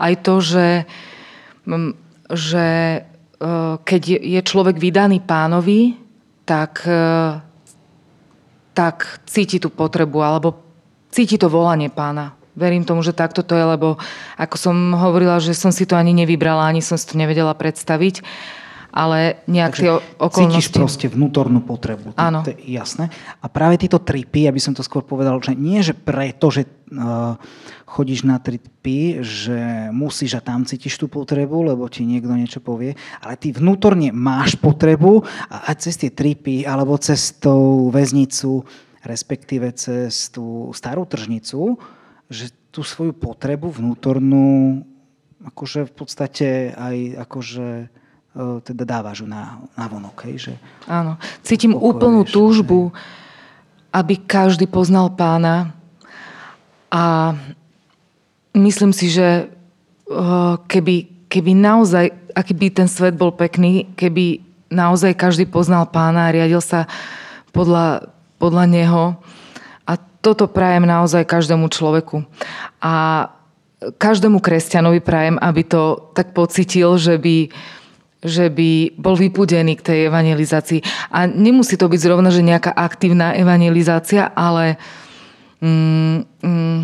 aj 0.01 0.15
to, 0.25 0.35
že, 0.41 0.67
že 2.33 2.67
e, 2.97 3.01
keď 3.85 4.03
je 4.19 4.41
človek 4.41 4.81
vydaný 4.81 5.21
pánovi, 5.21 6.01
tak, 6.49 6.83
e, 6.89 7.39
tak 8.73 9.23
cíti 9.29 9.61
tú 9.61 9.69
potrebu, 9.69 10.19
alebo 10.25 10.59
cíti 11.13 11.37
to 11.37 11.53
volanie 11.53 11.93
pána. 11.93 12.33
Verím 12.53 12.85
tomu, 12.85 13.01
že 13.01 13.17
takto 13.17 13.41
to 13.41 13.57
je, 13.57 13.65
lebo 13.65 13.97
ako 14.37 14.57
som 14.61 14.77
hovorila, 14.97 15.41
že 15.41 15.57
som 15.57 15.73
si 15.73 15.89
to 15.89 15.97
ani 15.97 16.13
nevybrala, 16.13 16.69
ani 16.69 16.85
som 16.85 17.01
si 17.01 17.09
to 17.09 17.17
nevedela 17.17 17.57
predstaviť 17.57 18.21
ale 18.93 19.41
nejak 19.49 19.73
Takže 19.73 19.83
tie 19.83 19.93
okolnosti... 20.21 20.69
Cítiš 20.69 20.69
proste 20.77 21.07
vnútornú 21.09 21.65
potrebu. 21.65 22.13
Áno. 22.21 22.45
To, 22.45 22.53
to 22.53 22.61
je 22.61 22.77
jasné. 22.77 23.09
A 23.41 23.49
práve 23.49 23.81
tieto 23.81 23.97
tripy, 23.97 24.45
aby 24.45 24.61
som 24.61 24.77
to 24.77 24.85
skôr 24.85 25.01
povedal, 25.01 25.41
že 25.41 25.57
nie, 25.57 25.81
že 25.81 25.97
preto, 25.97 26.53
že 26.53 26.69
uh, 26.93 27.41
chodíš 27.89 28.29
na 28.29 28.37
tripy, 28.37 29.25
že 29.25 29.89
musíš 29.97 30.37
a 30.37 30.45
tam 30.45 30.69
cítiš 30.69 31.01
tú 31.01 31.09
potrebu, 31.09 31.73
lebo 31.73 31.89
ti 31.89 32.05
niekto 32.05 32.37
niečo 32.37 32.61
povie, 32.61 32.93
ale 33.25 33.41
ty 33.41 33.57
vnútorne 33.57 34.13
máš 34.13 34.61
potrebu 34.61 35.25
a 35.49 35.73
aj 35.73 35.89
cez 35.89 35.97
tie 35.97 36.13
tripy, 36.13 36.69
alebo 36.69 37.01
cez 37.01 37.33
tú 37.41 37.89
väznicu, 37.89 38.69
respektíve 39.09 39.73
cez 39.73 40.29
tú 40.29 40.69
starú 40.77 41.09
tržnicu, 41.09 41.81
že 42.29 42.53
tú 42.73 42.85
svoju 42.85 43.13
potrebu 43.17 43.73
vnútornú 43.73 44.81
akože 45.43 45.91
v 45.91 45.93
podstate 45.93 46.49
aj 46.73 47.27
akože 47.29 47.67
teda 48.65 48.85
dávaš 48.89 49.25
ju 49.25 49.29
na, 49.29 49.61
na 49.77 49.85
vonok. 49.89 50.25
Hej, 50.25 50.37
že 50.49 50.53
Áno. 50.89 51.21
Cítim 51.45 51.77
úplnú 51.77 52.25
túžbu, 52.25 52.89
hej. 52.89 52.97
aby 53.93 54.15
každý 54.25 54.65
poznal 54.65 55.13
pána 55.13 55.77
a 56.93 57.37
myslím 58.57 58.93
si, 58.93 59.13
že 59.13 59.29
e, 59.29 59.45
keby, 60.69 61.29
keby 61.29 61.53
naozaj, 61.57 62.13
aký 62.33 62.53
by 62.57 62.67
ten 62.73 62.89
svet 62.89 63.17
bol 63.17 63.33
pekný, 63.33 63.93
keby 63.97 64.41
naozaj 64.73 65.13
každý 65.13 65.45
poznal 65.45 65.89
pána 65.89 66.29
a 66.29 66.33
riadil 66.33 66.65
sa 66.65 66.89
podľa, 67.53 68.13
podľa 68.41 68.65
neho. 68.65 69.03
A 69.85 70.01
toto 70.25 70.49
prajem 70.49 70.89
naozaj 70.89 71.29
každému 71.29 71.69
človeku. 71.69 72.25
A 72.81 73.29
každému 74.01 74.39
kresťanovi 74.39 75.05
prajem, 75.05 75.37
aby 75.37 75.63
to 75.67 76.13
tak 76.17 76.33
pocitil, 76.33 76.97
že 76.97 77.19
by 77.19 77.51
že 78.23 78.47
by 78.49 78.95
bol 78.95 79.19
vypudený 79.19 79.75
k 79.83 79.87
tej 79.87 79.99
evangelizácii. 80.07 80.81
A 81.11 81.27
nemusí 81.27 81.75
to 81.75 81.91
byť 81.91 82.01
zrovna, 82.01 82.31
že 82.31 82.47
nejaká 82.47 82.71
aktívna 82.71 83.35
evangelizácia, 83.35 84.31
ale 84.31 84.79
mm, 85.59 86.17
mm, 86.39 86.81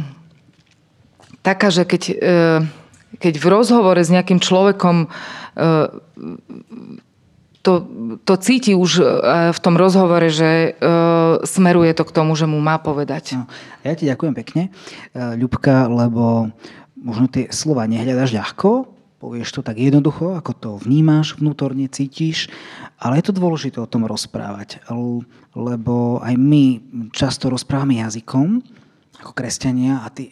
taká, 1.47 1.71
že 1.71 1.87
keď, 1.87 2.03
e, 2.11 2.15
keď 3.23 3.35
v 3.39 3.47
rozhovore 3.47 4.03
s 4.03 4.11
nejakým 4.11 4.43
človekom 4.43 5.07
e, 5.07 5.09
to, 7.63 7.73
to 8.25 8.35
cíti 8.41 8.73
už 8.75 8.91
e, 8.99 9.05
v 9.53 9.59
tom 9.63 9.79
rozhovore, 9.79 10.27
že 10.33 10.51
e, 10.51 10.91
smeruje 11.45 11.93
to 11.95 12.09
k 12.09 12.15
tomu, 12.15 12.33
že 12.35 12.49
mu 12.49 12.59
má 12.59 12.81
povedať. 12.83 13.39
No, 13.39 13.45
ja 13.85 13.93
ti 13.93 14.09
ďakujem 14.09 14.35
pekne, 14.35 14.63
e, 15.13 15.37
Ľubka, 15.37 15.87
lebo 15.87 16.49
možno 16.99 17.29
tie 17.31 17.47
slova 17.53 17.85
nehľadaš 17.85 18.35
ľahko, 18.35 18.98
povieš 19.19 19.59
to 19.59 19.61
tak 19.67 19.79
jednoducho, 19.79 20.39
ako 20.39 20.53
to 20.55 20.71
vnímáš 20.79 21.35
vnútorne, 21.39 21.91
cítiš, 21.91 22.47
ale 22.99 23.19
je 23.19 23.31
to 23.31 23.39
dôležité 23.39 23.83
o 23.83 23.91
tom 23.91 24.07
rozprávať, 24.07 24.83
lebo 25.59 26.23
aj 26.23 26.35
my 26.39 26.79
často 27.11 27.51
rozprávame 27.51 27.99
jazykom, 27.99 28.63
ako 29.19 29.33
kresťania, 29.35 30.07
a 30.07 30.09
ty 30.15 30.31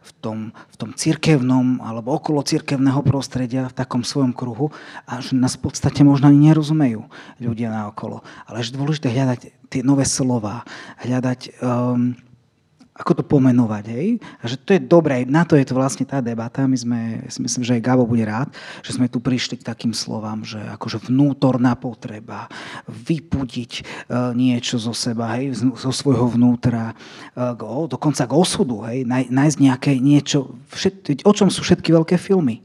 v 0.00 0.10
tom, 0.20 0.38
v 0.52 0.76
tom 0.76 0.90
cirkevnom 0.96 1.80
alebo 1.80 2.12
okolo 2.16 2.44
cirkevného 2.44 3.00
prostredia, 3.04 3.68
v 3.68 3.76
takom 3.76 4.04
svojom 4.04 4.32
kruhu, 4.32 4.72
a 5.08 5.20
že 5.20 5.36
nás 5.36 5.56
v 5.56 5.68
podstate 5.68 6.04
možno 6.04 6.28
ani 6.28 6.52
nerozumejú 6.52 7.04
ľudia 7.40 7.72
na 7.72 7.88
okolo. 7.88 8.20
Ale 8.48 8.60
je 8.60 8.76
dôležité 8.76 9.12
hľadať 9.12 9.40
tie 9.72 9.80
nové 9.84 10.04
slova, 10.08 10.64
hľadať 11.04 11.60
um, 11.60 12.16
ako 13.00 13.12
to 13.16 13.24
pomenovať, 13.24 13.84
hej? 13.88 14.08
A 14.38 14.44
že 14.44 14.60
to 14.60 14.76
je 14.76 14.80
dobré, 14.84 15.24
na 15.24 15.48
to 15.48 15.56
je 15.56 15.64
to 15.64 15.72
vlastne 15.72 16.04
tá 16.04 16.20
debata. 16.20 16.68
My 16.68 16.76
sme, 16.76 16.98
ja 17.24 17.30
si 17.32 17.40
myslím, 17.40 17.64
že 17.64 17.80
aj 17.80 17.86
Gabo 17.88 18.04
bude 18.04 18.28
rád, 18.28 18.52
že 18.84 19.00
sme 19.00 19.08
tu 19.08 19.24
prišli 19.24 19.56
k 19.56 19.64
takým 19.64 19.96
slovám, 19.96 20.44
že 20.44 20.60
akože 20.76 21.08
vnútorná 21.08 21.80
potreba, 21.80 22.52
vypudiť 22.84 23.72
uh, 23.80 24.36
niečo 24.36 24.76
zo 24.76 24.92
seba, 24.92 25.40
hej, 25.40 25.56
zo 25.56 25.92
svojho 25.96 26.28
vnútra, 26.36 26.92
uh, 26.92 27.56
go, 27.56 27.88
dokonca 27.88 28.28
k 28.28 28.36
osudu, 28.36 28.84
hej, 28.84 29.08
Naj, 29.08 29.32
nájsť 29.32 29.58
nejaké 29.64 29.92
niečo, 29.96 30.60
všet, 30.68 31.24
o 31.24 31.32
čom 31.32 31.48
sú 31.48 31.64
všetky 31.64 31.96
veľké 31.96 32.20
filmy. 32.20 32.60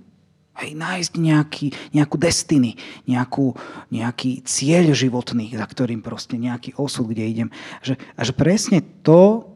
Hej, 0.55 0.71
nájsť 0.75 1.13
nejaký, 1.19 1.67
nejakú 1.91 2.15
destiny, 2.15 2.79
nejakú, 3.07 3.55
nejaký 3.91 4.43
cieľ 4.47 4.95
životný, 4.95 5.51
za 5.51 5.67
ktorým 5.67 5.99
proste 5.99 6.39
nejaký 6.39 6.75
osud, 6.79 7.11
kde 7.11 7.23
idem. 7.27 7.49
Že, 7.83 7.99
a 8.15 8.21
že 8.23 8.31
presne 8.31 8.79
to 9.03 9.54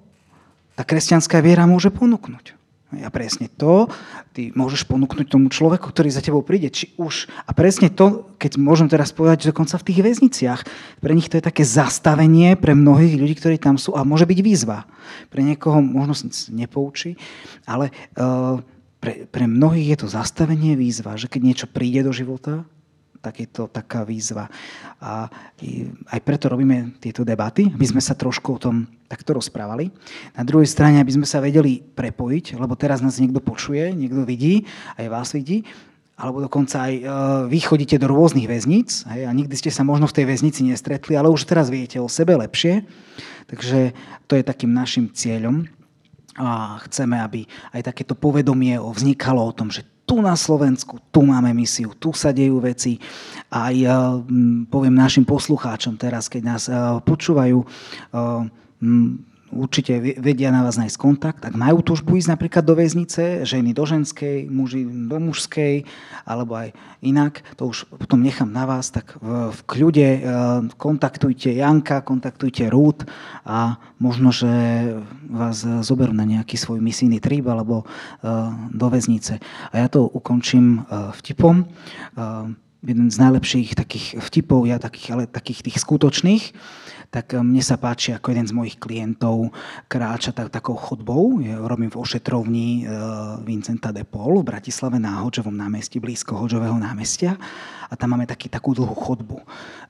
tá 0.80 0.88
kresťanská 0.88 1.44
viera 1.44 1.68
môže 1.68 1.92
ponúknuť. 1.92 2.56
A 3.04 3.12
presne 3.12 3.52
to 3.52 3.92
ty 4.34 4.50
môžeš 4.56 4.88
ponúknuť 4.88 5.28
tomu 5.30 5.52
človeku, 5.52 5.92
ktorý 5.92 6.10
za 6.10 6.24
tebou 6.24 6.42
príde. 6.42 6.72
Či 6.72 6.96
už, 6.98 7.28
a 7.46 7.52
presne 7.52 7.92
to, 7.92 8.32
keď 8.40 8.58
môžem 8.58 8.88
teraz 8.88 9.12
povedať, 9.12 9.46
že 9.46 9.50
dokonca 9.52 9.78
v 9.78 9.86
tých 9.92 10.00
väzniciach, 10.02 10.62
pre 11.04 11.14
nich 11.14 11.28
to 11.28 11.38
je 11.38 11.44
také 11.44 11.68
zastavenie 11.68 12.56
pre 12.56 12.74
mnohých 12.74 13.20
ľudí, 13.20 13.36
ktorí 13.38 13.62
tam 13.62 13.78
sú 13.78 13.94
a 13.94 14.08
môže 14.08 14.26
byť 14.26 14.40
výzva. 14.40 14.90
Pre 15.28 15.44
niekoho 15.44 15.84
možno 15.84 16.16
sa 16.16 16.26
nepoučí, 16.50 17.20
ale 17.68 17.94
uh, 18.18 18.58
pre, 19.04 19.30
pre 19.30 19.46
mnohých 19.46 19.94
je 19.94 19.98
to 20.02 20.08
zastavenie 20.10 20.74
výzva, 20.74 21.14
že 21.14 21.30
keď 21.30 21.42
niečo 21.44 21.68
príde 21.70 22.02
do 22.02 22.16
života, 22.16 22.66
tak 23.20 23.44
je 23.44 23.48
to 23.52 23.68
taká 23.68 24.08
výzva. 24.08 24.48
A 25.04 25.28
aj 26.12 26.20
preto 26.24 26.48
robíme 26.48 26.96
tieto 27.04 27.28
debaty, 27.28 27.68
aby 27.72 27.86
sme 27.86 28.00
sa 28.00 28.16
trošku 28.16 28.56
o 28.56 28.62
tom 28.62 28.88
takto 29.12 29.36
rozprávali. 29.36 29.92
Na 30.36 30.44
druhej 30.48 30.68
strane, 30.68 31.04
aby 31.04 31.20
sme 31.20 31.28
sa 31.28 31.44
vedeli 31.44 31.84
prepojiť, 31.84 32.56
lebo 32.56 32.80
teraz 32.80 33.04
nás 33.04 33.20
niekto 33.20 33.44
počuje, 33.44 33.92
niekto 33.92 34.24
vidí, 34.24 34.64
aj 34.96 35.08
vás 35.12 35.30
vidí, 35.36 35.68
alebo 36.20 36.44
dokonca 36.44 36.92
aj 36.92 36.94
e, 37.00 37.04
vy 37.48 37.60
chodíte 37.64 37.96
do 37.96 38.12
rôznych 38.12 38.44
väzníc 38.44 39.08
hej, 39.08 39.24
a 39.24 39.32
nikdy 39.32 39.56
ste 39.56 39.72
sa 39.72 39.88
možno 39.88 40.04
v 40.04 40.20
tej 40.20 40.26
väznici 40.28 40.68
nestretli, 40.68 41.16
ale 41.16 41.32
už 41.32 41.48
teraz 41.48 41.72
viete 41.72 41.96
o 41.96 42.12
sebe 42.12 42.36
lepšie. 42.36 42.84
Takže 43.48 43.96
to 44.28 44.36
je 44.36 44.44
takým 44.44 44.76
našim 44.76 45.08
cieľom. 45.16 45.64
A 46.40 46.80
chceme, 46.88 47.20
aby 47.20 47.48
aj 47.76 47.92
takéto 47.92 48.16
povedomie 48.16 48.80
vznikalo 48.80 49.44
o 49.44 49.56
tom, 49.56 49.72
že 49.72 49.84
tu 50.10 50.18
na 50.26 50.34
Slovensku, 50.34 50.98
tu 51.14 51.22
máme 51.22 51.54
misiu, 51.54 51.94
tu 51.94 52.10
sa 52.18 52.34
dejú 52.34 52.58
veci. 52.58 52.98
Aj 53.54 53.74
poviem 54.66 54.98
našim 54.98 55.22
poslucháčom 55.22 56.02
teraz, 56.02 56.26
keď 56.26 56.42
nás 56.42 56.66
eh, 56.66 56.74
počúvajú, 57.06 57.62
eh, 57.62 58.42
určite 59.52 59.98
vedia 60.00 60.54
na 60.54 60.66
vás 60.66 60.78
nájsť 60.78 60.98
kontakt. 60.98 61.42
Ak 61.42 61.58
majú 61.58 61.82
túžbu 61.82 62.18
ísť 62.18 62.38
napríklad 62.38 62.64
do 62.66 62.78
väznice, 62.78 63.46
ženy 63.46 63.74
do 63.74 63.84
ženskej, 63.86 64.46
muži 64.50 64.86
do 64.86 65.18
mužskej, 65.18 65.86
alebo 66.26 66.58
aj 66.58 66.74
inak, 67.02 67.42
to 67.58 67.70
už 67.70 67.90
potom 67.90 68.22
nechám 68.22 68.50
na 68.50 68.70
vás, 68.70 68.94
tak 68.94 69.18
v, 69.20 69.50
v 69.50 69.60
kľude 69.66 70.08
e, 70.08 70.20
kontaktujte 70.78 71.50
Janka, 71.54 72.06
kontaktujte 72.06 72.70
Rút 72.70 73.08
a 73.46 73.82
možno, 73.98 74.30
že 74.30 74.50
vás 75.30 75.66
zoberú 75.86 76.14
na 76.14 76.26
nejaký 76.26 76.58
svoj 76.58 76.80
misijný 76.82 77.18
trip 77.18 77.46
alebo 77.50 77.84
e, 77.84 77.86
do 78.74 78.88
väznice. 78.88 79.42
A 79.74 79.76
ja 79.82 79.88
to 79.90 80.06
ukončím 80.06 80.86
e, 80.86 81.12
vtipom. 81.20 81.66
Jeden 82.80 83.12
z 83.12 83.18
najlepších 83.20 83.76
takých 83.76 84.24
vtipov, 84.24 84.64
ja 84.64 84.80
takých, 84.80 85.08
ale 85.12 85.24
takých 85.28 85.68
tých 85.68 85.84
skutočných 85.84 86.44
tak 87.10 87.34
eh, 87.34 87.42
mne 87.42 87.62
sa 87.62 87.76
páči, 87.78 88.14
ako 88.14 88.32
jeden 88.32 88.48
z 88.48 88.54
mojich 88.56 88.78
klientov 88.78 89.54
kráča 89.90 90.32
tak, 90.34 90.54
takou 90.54 90.78
chodbou. 90.78 91.42
Ja 91.42 91.58
robím 91.62 91.90
v 91.90 92.00
ošetrovni 92.00 92.86
e, 92.86 92.94
Vincenta 93.42 93.90
de 93.90 94.06
Paul 94.06 94.42
v 94.42 94.50
Bratislave 94.54 95.02
na 95.02 95.26
Hoďovom 95.26 95.54
námestí, 95.54 95.98
blízko 95.98 96.38
Hoďového 96.38 96.78
námestia. 96.78 97.36
A 97.90 97.94
tam 97.98 98.14
máme 98.14 98.30
taký, 98.30 98.54
takú 98.54 98.78
dlhú 98.78 98.94
chodbu. 98.94 99.42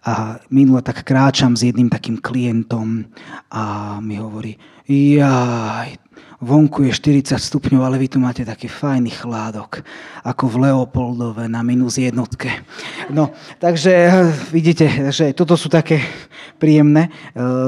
A 0.08 0.40
minule 0.48 0.80
tak 0.80 1.04
kráčam 1.04 1.60
s 1.60 1.68
jedným 1.68 1.92
takým 1.92 2.16
klientom 2.24 3.04
a 3.52 3.98
mi 4.00 4.16
hovorí, 4.16 4.56
jaj, 4.88 6.00
vonku 6.40 6.88
je 6.88 6.96
40 6.96 7.36
stupňov, 7.36 7.84
ale 7.84 8.00
vy 8.00 8.08
tu 8.08 8.18
máte 8.24 8.48
taký 8.48 8.72
fajný 8.72 9.12
chládok, 9.12 9.84
ako 10.24 10.44
v 10.48 10.56
Leopoldove 10.68 11.52
na 11.52 11.60
minus 11.60 12.00
jednotke. 12.00 12.64
No, 13.12 13.36
takže 13.60 13.92
eh, 13.92 14.12
vidíte, 14.50 15.12
že 15.12 15.36
toto 15.36 15.60
sú 15.60 15.68
také 15.68 16.00
príjemné 16.60 17.09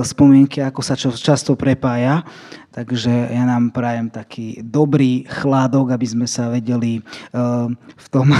spomienky, 0.01 0.63
ako 0.63 0.81
sa 0.81 0.95
často 0.97 1.53
prepája. 1.57 2.23
Takže 2.71 3.11
ja 3.11 3.43
nám 3.43 3.75
prajem 3.75 4.07
taký 4.07 4.63
dobrý 4.63 5.27
chládok, 5.27 5.91
aby 5.91 6.07
sme 6.07 6.27
sa 6.27 6.47
vedeli 6.47 7.03
uh, 7.35 7.67
v 7.75 8.07
tom 8.07 8.31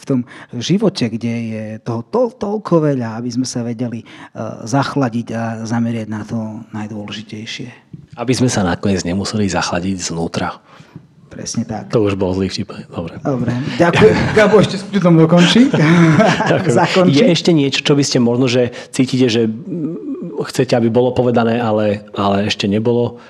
v 0.00 0.04
tom 0.04 0.20
živote, 0.58 1.06
kde 1.06 1.34
je 1.46 1.64
toho 1.80 2.02
to, 2.02 2.34
toľko 2.34 2.90
veľa, 2.90 3.22
aby 3.22 3.30
sme 3.30 3.46
sa 3.46 3.62
vedeli 3.62 4.02
uh, 4.02 4.66
zachladiť 4.66 5.26
a 5.32 5.42
zameriať 5.62 6.08
na 6.10 6.22
to 6.26 6.64
najdôležitejšie. 6.74 7.68
Aby 8.18 8.32
sme 8.34 8.50
sa 8.50 8.66
nakoniec 8.66 9.06
nemuseli 9.06 9.46
zachladiť 9.46 10.10
znútra. 10.10 10.58
Presne 11.30 11.62
tak. 11.62 11.94
To 11.94 12.02
už 12.02 12.18
bol 12.18 12.34
zlý 12.34 12.50
vtip. 12.50 12.90
Dobre. 12.90 13.22
Dobre. 13.22 13.54
Ďakujem. 13.78 14.14
Gabo 14.38 14.58
ešte 14.58 14.76
s 14.76 14.84
kľudom 14.90 15.14
dokončí. 15.22 15.70
Je 17.14 17.24
ešte 17.30 17.54
niečo, 17.54 17.86
čo 17.86 17.94
by 17.94 18.02
ste 18.02 18.18
možno, 18.18 18.50
že 18.50 18.74
cítite, 18.90 19.30
že 19.30 19.46
chcete, 20.50 20.74
aby 20.74 20.90
bolo 20.90 21.14
povedané, 21.14 21.62
ale, 21.62 22.02
ale 22.18 22.50
ešte 22.50 22.66
nebolo? 22.66 23.22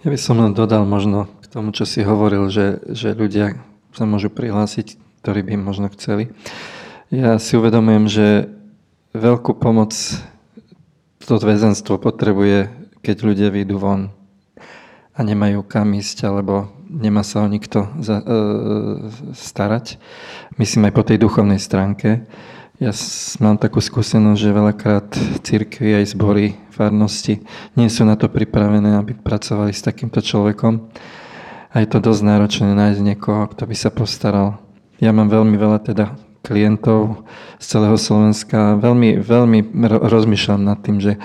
Ja 0.00 0.08
by 0.08 0.18
som 0.18 0.40
len 0.40 0.56
dodal 0.56 0.88
možno 0.88 1.28
k 1.44 1.46
tomu, 1.52 1.76
čo 1.76 1.84
si 1.84 2.00
hovoril, 2.00 2.48
že, 2.48 2.80
že 2.88 3.12
ľudia 3.12 3.60
sa 3.92 4.08
môžu 4.08 4.32
prihlásiť 4.32 5.08
ktorí 5.22 5.44
by 5.44 5.54
možno 5.60 5.92
chceli. 5.92 6.30
Ja 7.12 7.36
si 7.36 7.60
uvedomujem, 7.60 8.08
že 8.08 8.26
veľkú 9.12 9.60
pomoc 9.60 9.92
to 11.20 11.36
väzenstvo 11.36 12.00
potrebuje, 12.00 12.72
keď 13.04 13.16
ľudia 13.20 13.48
vyjdú 13.52 13.76
von 13.76 14.08
a 15.18 15.20
nemajú 15.26 15.66
kam 15.66 15.98
ísť, 15.98 16.30
alebo 16.30 16.70
nemá 16.86 17.26
sa 17.26 17.42
o 17.42 17.50
nikto 17.50 17.90
za, 17.98 18.22
e, 18.22 18.26
starať. 19.34 19.98
Myslím 20.54 20.86
aj 20.86 20.94
po 20.94 21.02
tej 21.02 21.18
duchovnej 21.18 21.58
stránke. 21.58 22.22
Ja 22.78 22.94
mám 23.42 23.58
takú 23.58 23.82
skúsenosť, 23.82 24.38
že 24.38 24.54
veľakrát 24.54 25.08
církvy 25.42 25.98
aj 25.98 26.14
zbory, 26.14 26.54
farnosti 26.70 27.42
nie 27.74 27.90
sú 27.90 28.06
na 28.06 28.14
to 28.14 28.30
pripravené, 28.30 28.94
aby 28.94 29.18
pracovali 29.18 29.74
s 29.74 29.82
takýmto 29.82 30.22
človekom. 30.22 30.86
A 31.74 31.82
je 31.82 31.88
to 31.90 31.98
dosť 31.98 32.22
náročné 32.22 32.70
nájsť 32.70 33.02
niekoho, 33.02 33.50
kto 33.50 33.66
by 33.66 33.74
sa 33.74 33.90
postaral 33.90 34.62
ja 34.98 35.14
mám 35.14 35.30
veľmi 35.30 35.54
veľa 35.54 35.78
teda 35.86 36.18
klientov 36.42 37.22
z 37.62 37.64
celého 37.70 37.94
Slovenska. 37.94 38.74
Veľmi, 38.82 39.22
veľmi 39.22 39.58
rozmýšľam 39.86 40.62
nad 40.66 40.78
tým, 40.82 40.98
že 40.98 41.22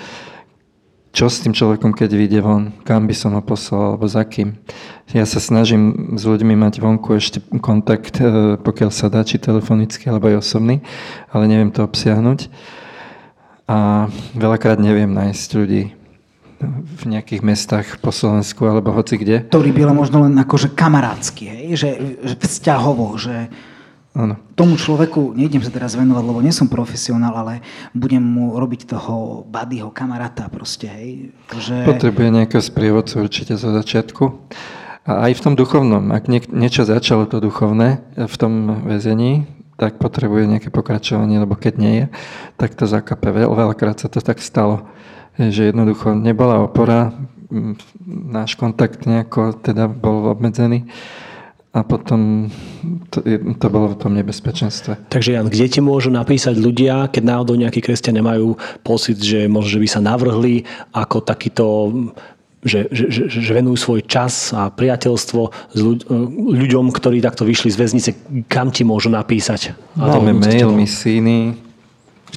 čo 1.13 1.29
s 1.29 1.45
tým 1.45 1.53
človekom, 1.53 1.93
keď 1.93 2.09
vyjde 2.17 2.39
von, 2.41 2.73
kam 2.81 3.05
by 3.05 3.13
som 3.13 3.37
ho 3.37 3.41
poslal, 3.45 3.93
alebo 3.93 4.09
za 4.09 4.25
kým. 4.25 4.57
Ja 5.13 5.29
sa 5.29 5.37
snažím 5.37 6.17
s 6.17 6.25
ľuďmi 6.25 6.57
mať 6.57 6.81
vonku 6.81 7.13
ešte 7.13 7.37
kontakt, 7.61 8.17
e, 8.17 8.57
pokiaľ 8.57 8.89
sa 8.89 9.13
dá, 9.13 9.21
či 9.21 9.37
telefonicky, 9.37 10.09
alebo 10.09 10.33
aj 10.33 10.41
osobný, 10.41 10.81
ale 11.29 11.45
neviem 11.45 11.69
to 11.69 11.85
obsiahnuť. 11.85 12.49
A 13.69 14.09
veľakrát 14.33 14.81
neviem 14.81 15.13
nájsť 15.13 15.47
ľudí 15.53 15.93
v 16.73 17.03
nejakých 17.05 17.45
mestách 17.45 17.87
po 17.99 18.09
Slovensku 18.09 18.65
alebo 18.65 18.95
hoci 18.95 19.19
kde. 19.19 19.45
Ktorý 19.51 19.69
by 19.75 19.93
možno 19.93 20.25
len 20.25 20.35
akože 20.39 20.73
kamarádsky, 20.73 21.45
hej? 21.45 21.65
Že, 21.75 21.89
že 22.23 22.35
vzťahovo, 22.39 23.19
že 23.19 23.51
ano. 24.13 24.37
tomu 24.53 24.77
človeku 24.77 25.33
nejdem 25.33 25.61
sa 25.61 25.73
teraz 25.73 25.97
venovať, 25.97 26.23
lebo 26.23 26.39
nie 26.39 26.53
som 26.53 26.69
profesionál, 26.69 27.33
ale 27.33 27.53
budem 27.93 28.21
mu 28.21 28.55
robiť 28.57 28.89
toho 28.89 29.45
buddyho 29.49 29.89
kamaráta 29.89 30.49
proste, 30.49 30.87
hej? 30.89 31.35
Že... 31.53 31.85
Potrebuje 31.85 32.29
nejakého 32.29 32.63
sprievodcu 32.63 33.25
určite 33.25 33.53
zo 33.57 33.73
začiatku. 33.73 34.23
A 35.03 35.27
aj 35.27 35.35
v 35.35 35.43
tom 35.43 35.53
duchovnom, 35.59 36.15
ak 36.15 36.31
niečo 36.31 36.87
začalo 36.87 37.27
to 37.27 37.43
duchovné 37.43 37.99
v 38.15 38.35
tom 38.39 38.87
väzení, 38.87 39.51
tak 39.75 39.99
potrebuje 39.99 40.47
nejaké 40.47 40.69
pokračovanie, 40.71 41.43
lebo 41.43 41.59
keď 41.59 41.73
nie 41.75 41.93
je, 41.99 42.05
tak 42.55 42.77
to 42.79 42.87
zakape. 42.87 43.35
Veľakrát 43.35 43.99
sa 43.99 44.07
to 44.07 44.23
tak 44.23 44.39
stalo 44.39 44.87
že 45.37 45.73
jednoducho 45.73 46.13
nebola 46.13 46.61
opora, 46.61 47.13
náš 48.05 48.57
kontakt 48.57 49.05
nejako 49.05 49.61
teda 49.61 49.89
bol 49.89 50.29
obmedzený 50.33 50.89
a 51.73 51.81
potom 51.81 52.53
to, 53.09 53.25
to 53.57 53.67
bolo 53.73 53.97
v 53.97 53.97
tom 53.97 54.13
nebezpečenstve. 54.13 55.09
Takže 55.09 55.33
Jan, 55.33 55.49
kde 55.49 55.65
ti 55.65 55.81
môžu 55.81 56.13
napísať 56.13 56.53
ľudia, 56.61 57.09
keď 57.09 57.23
náhodou 57.25 57.57
nejakí 57.57 57.81
kresťania 57.81 58.21
majú 58.21 58.61
pocit, 58.85 59.17
že 59.17 59.49
možno, 59.49 59.73
že 59.73 59.81
by 59.81 59.87
sa 59.89 59.99
navrhli 60.05 60.69
ako 60.93 61.25
takýto 61.25 61.65
že, 62.63 62.87
že, 62.95 63.05
že, 63.11 63.23
že 63.27 63.51
venujú 63.51 63.75
svoj 63.75 64.07
čas 64.07 64.55
a 64.55 64.71
priateľstvo 64.71 65.41
s 65.75 65.79
ľuď, 65.83 66.07
ľuďom, 66.63 66.95
ktorí 66.95 67.19
takto 67.19 67.43
vyšli 67.43 67.67
z 67.67 67.75
väznice, 67.75 68.09
kam 68.47 68.71
ti 68.71 68.87
môžu 68.87 69.11
napísať? 69.11 69.75
Máme 69.99 70.31
mail 70.31 70.71
misíny, 70.71 71.59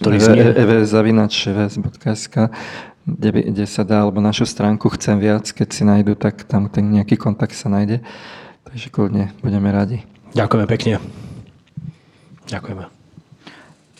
ktorý 0.02 0.18
znie? 0.18 0.42
kde, 3.06 3.54
kde 3.54 3.66
sa 3.70 3.86
dá, 3.86 4.02
alebo 4.02 4.18
našu 4.18 4.42
stránku 4.50 4.90
chcem 4.98 5.22
viac, 5.22 5.46
keď 5.46 5.68
si 5.70 5.86
nájdu, 5.86 6.18
tak 6.18 6.42
tam 6.42 6.66
ten 6.66 6.90
nejaký 6.90 7.14
kontakt 7.14 7.54
sa 7.54 7.70
nájde. 7.70 8.02
Kľudne 8.76 9.32
budeme 9.40 9.72
radi. 9.72 10.04
Ďakujeme 10.36 10.68
pekne. 10.68 11.00
Ďakujeme. 12.44 12.84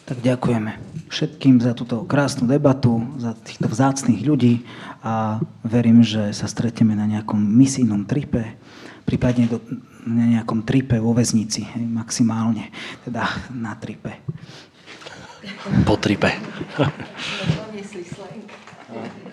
Tak 0.05 0.20
ďakujeme 0.20 0.70
všetkým 1.09 1.64
za 1.64 1.72
túto 1.72 2.05
krásnu 2.05 2.45
debatu, 2.45 3.01
za 3.16 3.33
týchto 3.33 3.72
vzácných 3.72 4.20
ľudí 4.20 4.68
a 5.01 5.41
verím, 5.64 6.05
že 6.05 6.37
sa 6.37 6.45
stretneme 6.45 6.93
na 6.93 7.09
nejakom 7.09 7.41
misijnom 7.41 8.05
tripe, 8.05 8.61
prípadne 9.09 9.49
do, 9.49 9.64
na 10.05 10.39
nejakom 10.39 10.62
tripe 10.62 11.01
vo 11.01 11.16
väznici, 11.16 11.64
maximálne, 11.77 12.68
teda 13.09 13.24
na 13.57 13.72
tripe. 13.81 14.20
Po 15.89 15.97
tripe. 15.97 16.37